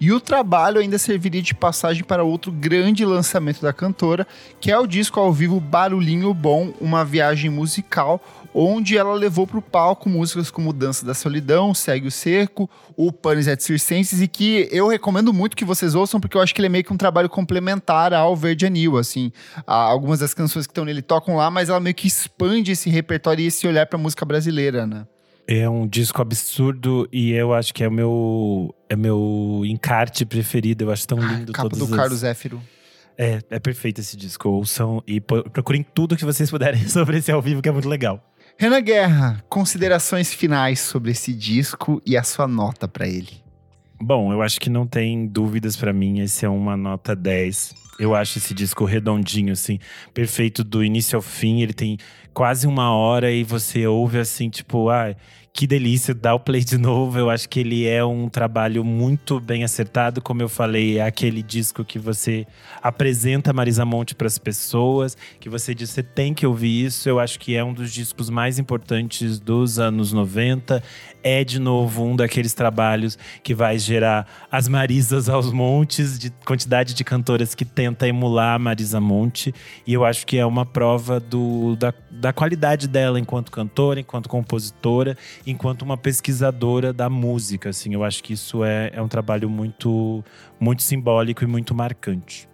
E 0.00 0.12
o 0.12 0.20
trabalho 0.20 0.78
ainda 0.80 0.98
serviria 0.98 1.42
de 1.42 1.52
passagem 1.52 2.04
para 2.04 2.22
outro 2.22 2.52
grande 2.52 3.04
lançamento 3.04 3.60
da 3.60 3.72
cantora, 3.72 4.24
que 4.60 4.70
é 4.70 4.78
o 4.78 4.86
disco 4.86 5.18
ao 5.18 5.32
vivo 5.32 5.58
Barulhinho 5.58 6.32
Bom, 6.32 6.72
uma 6.80 7.04
viagem 7.04 7.50
musical 7.50 8.22
onde 8.54 8.96
ela 8.96 9.14
levou 9.14 9.46
para 9.46 9.58
o 9.58 9.62
palco 9.62 10.08
músicas 10.08 10.50
como 10.50 10.72
Dança 10.72 11.04
da 11.04 11.14
Solidão, 11.14 11.74
Segue 11.74 12.08
o 12.08 12.10
Cerco, 12.10 12.68
o 12.96 13.12
Panis 13.12 13.46
et 13.46 13.60
Circenses, 13.60 14.20
e 14.20 14.28
que 14.28 14.68
eu 14.70 14.88
recomendo 14.88 15.32
muito 15.32 15.56
que 15.56 15.64
vocês 15.64 15.94
ouçam, 15.94 16.20
porque 16.20 16.36
eu 16.36 16.40
acho 16.40 16.54
que 16.54 16.60
ele 16.60 16.66
é 16.66 16.70
meio 16.70 16.84
que 16.84 16.92
um 16.92 16.96
trabalho 16.96 17.28
complementar 17.28 18.12
ao 18.12 18.36
Verde 18.36 18.66
Anil, 18.66 18.98
assim. 18.98 19.32
Algumas 19.66 20.20
das 20.20 20.34
canções 20.34 20.66
que 20.66 20.72
estão 20.72 20.84
nele 20.84 21.02
tocam 21.02 21.36
lá, 21.36 21.50
mas 21.50 21.68
ela 21.68 21.80
meio 21.80 21.94
que 21.94 22.06
expande 22.06 22.72
esse 22.72 22.90
repertório 22.90 23.42
e 23.42 23.46
esse 23.46 23.66
olhar 23.66 23.86
para 23.86 23.98
a 23.98 24.02
música 24.02 24.24
brasileira, 24.24 24.86
né? 24.86 25.06
É 25.46 25.68
um 25.68 25.86
disco 25.86 26.22
absurdo 26.22 27.08
e 27.12 27.32
eu 27.32 27.52
acho 27.52 27.74
que 27.74 27.82
é 27.82 27.88
o 27.88 27.90
meu, 27.90 28.72
é 28.88 28.94
meu 28.94 29.62
encarte 29.64 30.24
preferido. 30.24 30.84
Eu 30.84 30.92
acho 30.92 31.08
tão 31.08 31.18
lindo. 31.18 31.50
Ah, 31.50 31.54
capa 31.54 31.76
do 31.76 31.88
Carlos 31.88 32.20
Zéfiro. 32.20 32.62
É, 33.18 33.40
é 33.50 33.58
perfeito 33.58 34.00
esse 34.00 34.16
disco. 34.16 34.48
Ouçam 34.48 35.02
e 35.06 35.20
procurem 35.20 35.82
tudo 35.82 36.16
que 36.16 36.24
vocês 36.24 36.48
puderem 36.50 36.86
sobre 36.88 37.18
esse 37.18 37.32
ao 37.32 37.42
vivo, 37.42 37.60
que 37.60 37.68
é 37.68 37.72
muito 37.72 37.88
legal. 37.88 38.29
Renan 38.60 38.82
Guerra, 38.82 39.42
considerações 39.48 40.34
finais 40.34 40.80
sobre 40.80 41.12
esse 41.12 41.32
disco 41.32 42.02
e 42.04 42.14
a 42.14 42.22
sua 42.22 42.46
nota 42.46 42.86
para 42.86 43.08
ele. 43.08 43.40
Bom, 43.98 44.34
eu 44.34 44.42
acho 44.42 44.60
que 44.60 44.68
não 44.68 44.86
tem 44.86 45.26
dúvidas 45.26 45.78
para 45.78 45.94
mim, 45.94 46.20
esse 46.20 46.44
é 46.44 46.48
uma 46.50 46.76
nota 46.76 47.16
10. 47.16 47.74
Eu 47.98 48.14
acho 48.14 48.38
esse 48.38 48.54
disco 48.54 48.84
redondinho, 48.84 49.52
assim, 49.52 49.78
perfeito 50.14 50.64
do 50.64 50.82
início 50.82 51.16
ao 51.16 51.22
fim. 51.22 51.60
Ele 51.60 51.74
tem 51.74 51.98
quase 52.32 52.66
uma 52.66 52.94
hora 52.94 53.30
e 53.30 53.44
você 53.44 53.86
ouve 53.86 54.18
assim, 54.18 54.48
tipo, 54.48 54.88
ah, 54.88 55.14
que 55.52 55.66
delícia 55.66 56.14
dar 56.14 56.34
o 56.34 56.40
play 56.40 56.62
de 56.62 56.78
novo. 56.78 57.18
Eu 57.18 57.28
acho 57.28 57.48
que 57.48 57.60
ele 57.60 57.86
é 57.86 58.04
um 58.04 58.28
trabalho 58.28 58.84
muito 58.84 59.40
bem 59.40 59.64
acertado. 59.64 60.22
Como 60.22 60.40
eu 60.40 60.48
falei, 60.48 60.98
é 60.98 61.02
aquele 61.02 61.42
disco 61.42 61.84
que 61.84 61.98
você 61.98 62.46
apresenta 62.82 63.52
Marisa 63.52 63.84
Monte 63.84 64.14
para 64.14 64.26
as 64.26 64.38
pessoas, 64.38 65.16
que 65.38 65.48
você 65.48 65.74
diz, 65.74 65.90
você 65.90 66.02
tem 66.02 66.32
que 66.32 66.46
ouvir 66.46 66.86
isso. 66.86 67.08
Eu 67.08 67.18
acho 67.18 67.38
que 67.38 67.56
é 67.56 67.64
um 67.64 67.74
dos 67.74 67.92
discos 67.92 68.30
mais 68.30 68.58
importantes 68.58 69.38
dos 69.38 69.78
anos 69.78 70.12
90 70.12 70.82
é 71.22 71.44
de 71.44 71.58
novo 71.58 72.04
um 72.04 72.16
daqueles 72.16 72.54
trabalhos 72.54 73.18
que 73.42 73.54
vai 73.54 73.78
gerar 73.78 74.26
as 74.50 74.68
Marisas 74.68 75.28
aos 75.28 75.52
montes, 75.52 76.18
de 76.18 76.30
quantidade 76.44 76.94
de 76.94 77.04
cantoras 77.04 77.54
que 77.54 77.64
tenta 77.90 78.08
emular 78.08 78.54
a 78.54 78.58
Marisa 78.58 79.00
Monte. 79.00 79.54
E 79.86 79.92
eu 79.92 80.04
acho 80.04 80.26
que 80.26 80.38
é 80.38 80.46
uma 80.46 80.64
prova 80.64 81.20
do, 81.20 81.76
da, 81.76 81.92
da 82.10 82.32
qualidade 82.32 82.88
dela 82.88 83.18
enquanto 83.18 83.50
cantora, 83.50 84.00
enquanto 84.00 84.28
compositora, 84.28 85.16
enquanto 85.46 85.82
uma 85.82 85.96
pesquisadora 85.96 86.92
da 86.92 87.08
música. 87.08 87.70
Assim, 87.70 87.94
eu 87.94 88.04
acho 88.04 88.22
que 88.22 88.32
isso 88.32 88.64
é, 88.64 88.90
é 88.94 89.02
um 89.02 89.08
trabalho 89.08 89.48
muito, 89.48 90.24
muito 90.58 90.82
simbólico 90.82 91.44
e 91.44 91.46
muito 91.46 91.74
marcante. 91.74 92.49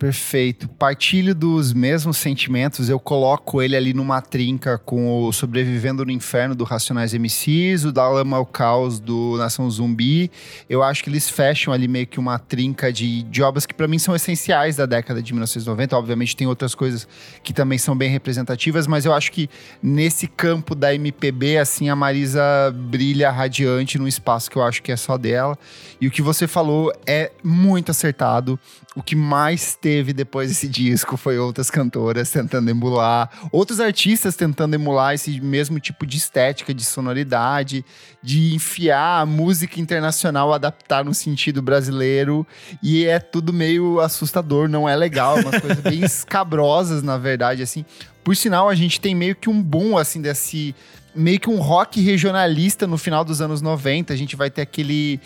Perfeito. 0.00 0.66
Partilho 0.66 1.34
dos 1.34 1.74
mesmos 1.74 2.16
sentimentos. 2.16 2.88
Eu 2.88 2.98
coloco 2.98 3.60
ele 3.60 3.76
ali 3.76 3.92
numa 3.92 4.22
trinca 4.22 4.78
com 4.78 5.24
o 5.24 5.30
Sobrevivendo 5.30 6.06
no 6.06 6.10
Inferno 6.10 6.54
do 6.54 6.64
Racionais 6.64 7.12
MCs, 7.12 7.84
o 7.84 7.92
Da 7.92 8.08
Lama 8.08 8.38
ao 8.38 8.46
Caos 8.46 8.98
do 8.98 9.36
Nação 9.36 9.70
Zumbi. 9.70 10.30
Eu 10.70 10.82
acho 10.82 11.04
que 11.04 11.10
eles 11.10 11.28
fecham 11.28 11.70
ali 11.70 11.86
meio 11.86 12.06
que 12.06 12.18
uma 12.18 12.38
trinca 12.38 12.90
de, 12.90 13.24
de 13.24 13.42
obras 13.42 13.66
que 13.66 13.74
para 13.74 13.86
mim 13.86 13.98
são 13.98 14.16
essenciais 14.16 14.76
da 14.76 14.86
década 14.86 15.22
de 15.22 15.34
1990. 15.34 15.94
Obviamente 15.94 16.34
tem 16.34 16.46
outras 16.46 16.74
coisas 16.74 17.06
que 17.42 17.52
também 17.52 17.76
são 17.76 17.94
bem 17.94 18.08
representativas, 18.08 18.86
mas 18.86 19.04
eu 19.04 19.12
acho 19.12 19.30
que 19.30 19.50
nesse 19.82 20.26
campo 20.26 20.74
da 20.74 20.94
MPB, 20.94 21.58
assim, 21.58 21.90
a 21.90 21.94
Marisa 21.94 22.40
brilha 22.74 23.30
radiante 23.30 23.98
num 23.98 24.08
espaço 24.08 24.50
que 24.50 24.56
eu 24.56 24.62
acho 24.62 24.82
que 24.82 24.90
é 24.90 24.96
só 24.96 25.18
dela. 25.18 25.58
E 26.00 26.06
o 26.06 26.10
que 26.10 26.22
você 26.22 26.48
falou 26.48 26.90
é 27.06 27.30
muito 27.44 27.90
acertado. 27.90 28.58
O 28.96 29.02
que 29.02 29.14
mais 29.14 29.74
teve 29.90 30.12
depois 30.12 30.48
desse 30.48 30.68
disco 30.68 31.16
foi 31.16 31.36
outras 31.36 31.68
cantoras 31.68 32.30
tentando 32.30 32.70
emular, 32.70 33.28
outros 33.50 33.80
artistas 33.80 34.36
tentando 34.36 34.74
emular 34.74 35.14
esse 35.14 35.40
mesmo 35.40 35.80
tipo 35.80 36.06
de 36.06 36.16
estética, 36.16 36.72
de 36.72 36.84
sonoridade, 36.84 37.84
de 38.22 38.54
enfiar 38.54 39.22
a 39.22 39.26
música 39.26 39.80
internacional, 39.80 40.52
adaptar 40.52 41.04
no 41.04 41.12
sentido 41.12 41.60
brasileiro. 41.60 42.46
E 42.80 43.04
é 43.04 43.18
tudo 43.18 43.52
meio 43.52 43.98
assustador, 43.98 44.68
não 44.68 44.88
é 44.88 44.94
legal, 44.94 45.38
é 45.38 45.42
umas 45.42 45.58
coisas 45.60 45.80
bem 45.80 46.04
escabrosas, 46.04 47.02
na 47.02 47.18
verdade, 47.18 47.60
assim. 47.60 47.84
Por 48.22 48.36
sinal, 48.36 48.68
a 48.68 48.76
gente 48.76 49.00
tem 49.00 49.12
meio 49.12 49.34
que 49.34 49.50
um 49.50 49.60
boom, 49.60 49.98
assim, 49.98 50.22
desse 50.22 50.72
meio 51.12 51.40
que 51.40 51.50
um 51.50 51.58
rock 51.58 52.00
regionalista 52.00 52.86
no 52.86 52.96
final 52.96 53.24
dos 53.24 53.40
anos 53.40 53.60
90. 53.60 54.12
A 54.12 54.16
gente 54.16 54.36
vai 54.36 54.50
ter 54.50 54.62
aquele 54.62 55.20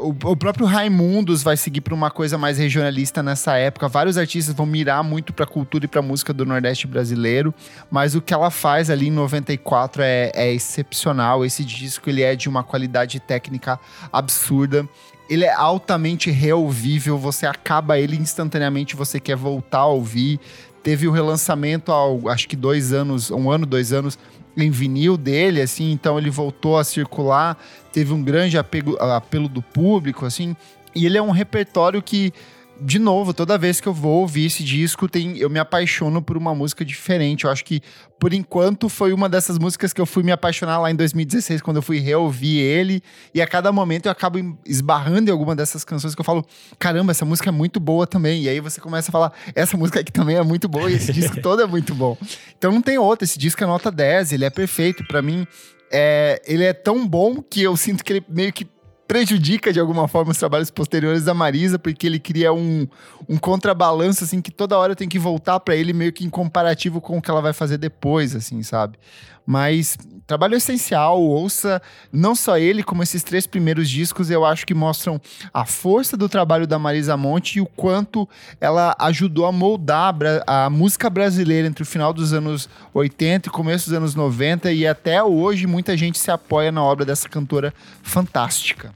o, 0.00 0.08
o, 0.08 0.36
próprio 0.36 0.66
Raimundos 0.66 1.42
vai 1.42 1.56
seguir 1.56 1.80
para 1.80 1.94
uma 1.94 2.10
coisa 2.10 2.36
mais 2.36 2.58
regionalista 2.58 3.22
nessa 3.22 3.56
época. 3.56 3.88
Vários 3.88 4.18
artistas 4.18 4.54
vão 4.54 4.66
mirar 4.66 5.02
muito 5.04 5.32
para 5.32 5.44
a 5.44 5.48
cultura 5.48 5.84
e 5.84 5.88
para 5.88 6.00
a 6.00 6.02
música 6.02 6.32
do 6.32 6.44
Nordeste 6.44 6.86
brasileiro, 6.86 7.54
mas 7.90 8.14
o 8.14 8.20
que 8.20 8.34
ela 8.34 8.50
faz 8.50 8.90
ali 8.90 9.08
em 9.08 9.10
94 9.10 10.02
é, 10.02 10.32
é 10.34 10.52
excepcional. 10.52 11.44
Esse 11.44 11.64
disco 11.64 12.08
ele 12.10 12.22
é 12.22 12.34
de 12.34 12.48
uma 12.48 12.62
qualidade 12.62 13.20
técnica 13.20 13.78
absurda. 14.12 14.88
Ele 15.28 15.44
é 15.44 15.52
altamente 15.52 16.30
reouvível, 16.30 17.18
você 17.18 17.46
acaba 17.46 17.98
ele 17.98 18.16
instantaneamente, 18.16 18.94
você 18.94 19.18
quer 19.18 19.36
voltar 19.36 19.80
a 19.80 19.86
ouvir 19.86 20.40
teve 20.86 21.08
o 21.08 21.10
relançamento 21.10 21.90
há 21.90 22.32
acho 22.32 22.46
que 22.46 22.54
dois 22.54 22.92
anos, 22.92 23.32
um 23.32 23.50
ano, 23.50 23.66
dois 23.66 23.92
anos, 23.92 24.16
em 24.56 24.70
vinil 24.70 25.16
dele, 25.16 25.60
assim, 25.60 25.92
então 25.92 26.18
ele 26.18 26.30
voltou 26.30 26.78
a 26.78 26.84
circular, 26.84 27.58
teve 27.92 28.12
um 28.12 28.22
grande 28.22 28.56
apego, 28.56 28.96
apelo 28.96 29.48
do 29.48 29.60
público, 29.60 30.24
assim, 30.24 30.56
e 30.94 31.04
ele 31.04 31.18
é 31.18 31.22
um 31.22 31.30
repertório 31.30 32.02
que 32.02 32.32
de 32.80 32.98
novo, 32.98 33.32
toda 33.32 33.56
vez 33.56 33.80
que 33.80 33.86
eu 33.86 33.92
vou 33.92 34.20
ouvir 34.20 34.46
esse 34.46 34.62
disco, 34.62 35.08
tem, 35.08 35.38
eu 35.38 35.48
me 35.48 35.58
apaixono 35.58 36.20
por 36.20 36.36
uma 36.36 36.54
música 36.54 36.84
diferente. 36.84 37.44
Eu 37.44 37.50
acho 37.50 37.64
que, 37.64 37.80
por 38.18 38.32
enquanto, 38.32 38.88
foi 38.88 39.12
uma 39.12 39.28
dessas 39.28 39.58
músicas 39.58 39.92
que 39.92 40.00
eu 40.00 40.06
fui 40.06 40.22
me 40.22 40.32
apaixonar 40.32 40.78
lá 40.78 40.90
em 40.90 40.94
2016, 40.94 41.62
quando 41.62 41.76
eu 41.76 41.82
fui 41.82 41.98
reouvir 41.98 42.58
ele. 42.58 43.02
E 43.34 43.40
a 43.40 43.46
cada 43.46 43.72
momento 43.72 44.06
eu 44.06 44.12
acabo 44.12 44.38
esbarrando 44.66 45.30
em 45.30 45.32
alguma 45.32 45.56
dessas 45.56 45.84
canções 45.84 46.14
que 46.14 46.20
eu 46.20 46.24
falo: 46.24 46.44
caramba, 46.78 47.12
essa 47.12 47.24
música 47.24 47.48
é 47.48 47.52
muito 47.52 47.80
boa 47.80 48.06
também. 48.06 48.42
E 48.42 48.48
aí 48.48 48.60
você 48.60 48.80
começa 48.80 49.10
a 49.10 49.12
falar: 49.12 49.32
essa 49.54 49.76
música 49.76 50.00
aqui 50.00 50.12
também 50.12 50.36
é 50.36 50.42
muito 50.42 50.68
boa, 50.68 50.90
e 50.90 50.94
esse 50.94 51.12
disco 51.12 51.40
todo 51.42 51.62
é 51.62 51.66
muito 51.66 51.94
bom. 51.94 52.16
Então 52.56 52.72
não 52.72 52.82
tem 52.82 52.98
outra. 52.98 53.24
Esse 53.24 53.38
disco 53.38 53.62
é 53.62 53.66
nota 53.66 53.90
10, 53.90 54.32
ele 54.32 54.44
é 54.44 54.50
perfeito. 54.50 55.04
para 55.06 55.22
mim, 55.22 55.46
é, 55.90 56.42
ele 56.46 56.64
é 56.64 56.72
tão 56.72 57.06
bom 57.06 57.42
que 57.42 57.62
eu 57.62 57.76
sinto 57.76 58.04
que 58.04 58.12
ele 58.12 58.24
meio 58.28 58.52
que 58.52 58.66
prejudica 59.06 59.72
de 59.72 59.80
alguma 59.80 60.08
forma 60.08 60.32
os 60.32 60.38
trabalhos 60.38 60.70
posteriores 60.70 61.24
da 61.24 61.34
Marisa, 61.34 61.78
porque 61.78 62.06
ele 62.06 62.18
cria 62.18 62.52
um, 62.52 62.86
um 63.28 63.38
contrabalanço, 63.38 64.24
assim, 64.24 64.40
que 64.40 64.50
toda 64.50 64.78
hora 64.78 64.96
tem 64.96 65.08
que 65.08 65.18
voltar 65.18 65.60
para 65.60 65.76
ele 65.76 65.92
meio 65.92 66.12
que 66.12 66.24
em 66.24 66.30
comparativo 66.30 67.00
com 67.00 67.18
o 67.18 67.22
que 67.22 67.30
ela 67.30 67.40
vai 67.40 67.52
fazer 67.52 67.78
depois, 67.78 68.34
assim, 68.34 68.62
sabe? 68.62 68.98
Mas 69.46 69.96
trabalho 70.26 70.56
essencial, 70.56 71.20
ouça 71.20 71.80
não 72.12 72.34
só 72.34 72.58
ele, 72.58 72.82
como 72.82 73.02
esses 73.02 73.22
três 73.22 73.46
primeiros 73.46 73.88
discos, 73.88 74.30
eu 74.30 74.44
acho 74.44 74.66
que 74.66 74.74
mostram 74.74 75.20
a 75.52 75.64
força 75.64 76.16
do 76.16 76.28
trabalho 76.28 76.66
da 76.66 76.78
Marisa 76.78 77.16
Monte 77.16 77.56
e 77.56 77.60
o 77.60 77.66
quanto 77.66 78.28
ela 78.60 78.94
ajudou 78.98 79.46
a 79.46 79.52
moldar 79.52 80.14
a 80.46 80.68
música 80.68 81.08
brasileira 81.08 81.68
entre 81.68 81.82
o 81.82 81.86
final 81.86 82.12
dos 82.12 82.32
anos 82.32 82.68
80 82.92 83.48
e 83.48 83.52
começo 83.52 83.88
dos 83.88 83.96
anos 83.96 84.14
90 84.14 84.72
e 84.72 84.86
até 84.86 85.22
hoje 85.22 85.66
muita 85.66 85.96
gente 85.96 86.18
se 86.18 86.30
apoia 86.30 86.72
na 86.72 86.82
obra 86.82 87.04
dessa 87.04 87.28
cantora 87.28 87.72
fantástica. 88.02 88.92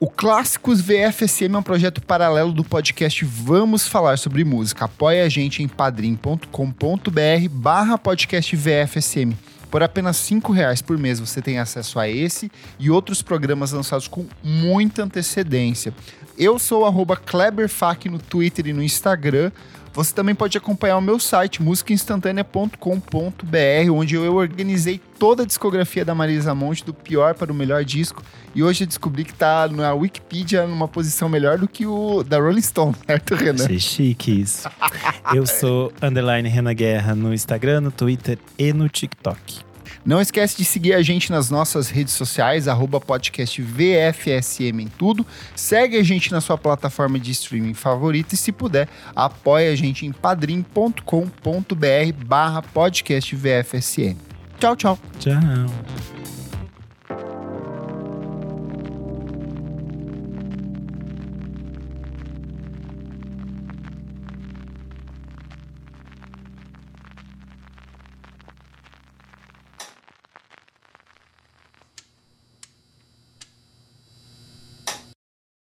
O 0.00 0.10
Clássicos 0.10 0.80
VFSM 0.80 1.54
é 1.54 1.58
um 1.58 1.62
projeto 1.62 2.02
paralelo 2.02 2.52
do 2.52 2.64
podcast 2.64 3.24
Vamos 3.24 3.88
Falar 3.88 4.18
Sobre 4.18 4.44
Música. 4.44 4.84
Apoie 4.84 5.20
a 5.20 5.28
gente 5.28 5.62
em 5.62 5.68
padrim.com.br 5.68 6.48
barra 7.50 7.96
podcast 7.96 8.54
VFSM. 8.54 9.53
Por 9.74 9.82
apenas 9.82 10.18
cinco 10.18 10.52
reais 10.52 10.80
por 10.80 10.96
mês 10.96 11.18
você 11.18 11.42
tem 11.42 11.58
acesso 11.58 11.98
a 11.98 12.08
esse 12.08 12.48
e 12.78 12.92
outros 12.92 13.22
programas 13.22 13.72
lançados 13.72 14.06
com 14.06 14.24
muita 14.40 15.02
antecedência. 15.02 15.92
Eu 16.38 16.58
sou 16.58 16.84
KleberFac 17.24 18.08
no 18.08 18.18
Twitter 18.18 18.66
e 18.66 18.72
no 18.72 18.82
Instagram. 18.82 19.50
Você 19.94 20.12
também 20.12 20.34
pode 20.34 20.58
acompanhar 20.58 20.96
o 20.96 21.00
meu 21.00 21.20
site, 21.20 21.62
musicainstantanea.com.br, 21.62 23.92
onde 23.92 24.16
eu 24.16 24.34
organizei 24.34 25.00
toda 25.20 25.44
a 25.44 25.46
discografia 25.46 26.04
da 26.04 26.12
Marisa 26.12 26.52
Monte, 26.52 26.84
do 26.84 26.92
pior 26.92 27.34
para 27.34 27.52
o 27.52 27.54
melhor 27.54 27.84
disco. 27.84 28.20
E 28.56 28.64
hoje 28.64 28.82
eu 28.82 28.88
descobri 28.88 29.24
que 29.24 29.30
está 29.30 29.68
na 29.68 29.94
Wikipedia 29.94 30.66
numa 30.66 30.88
posição 30.88 31.28
melhor 31.28 31.58
do 31.58 31.68
que 31.68 31.86
o 31.86 32.24
da 32.24 32.40
Rolling 32.40 32.60
Stone, 32.60 32.96
certo, 33.06 33.36
Renan? 33.36 33.64
Achei 33.64 33.78
chique 33.78 34.40
isso. 34.40 34.68
eu 35.32 35.46
sou 35.46 35.92
underline 36.02 36.48
Renan 36.48 36.74
Guerra 36.74 37.14
no 37.14 37.32
Instagram, 37.32 37.82
no 37.82 37.92
Twitter 37.92 38.36
e 38.58 38.72
no 38.72 38.88
TikTok. 38.88 39.60
Não 40.04 40.20
esquece 40.20 40.56
de 40.56 40.64
seguir 40.64 40.92
a 40.92 41.02
gente 41.02 41.30
nas 41.30 41.48
nossas 41.48 41.88
redes 41.88 42.12
sociais, 42.12 42.68
arroba 42.68 43.00
podcast 43.00 43.60
VFSM 43.62 44.82
em 44.82 44.88
tudo. 44.88 45.26
Segue 45.56 45.96
a 45.96 46.02
gente 46.02 46.30
na 46.30 46.40
sua 46.40 46.58
plataforma 46.58 47.18
de 47.18 47.30
streaming 47.30 47.74
favorita 47.74 48.34
e, 48.34 48.38
se 48.38 48.52
puder, 48.52 48.88
apoie 49.16 49.68
a 49.68 49.76
gente 49.76 50.04
em 50.04 50.12
padrim.com.br 50.12 51.02
barra 52.26 52.62
podcast 52.62 53.34
VFSM. 53.34 54.16
Tchau, 54.60 54.76
tchau. 54.76 54.98
Tchau. 55.18 56.33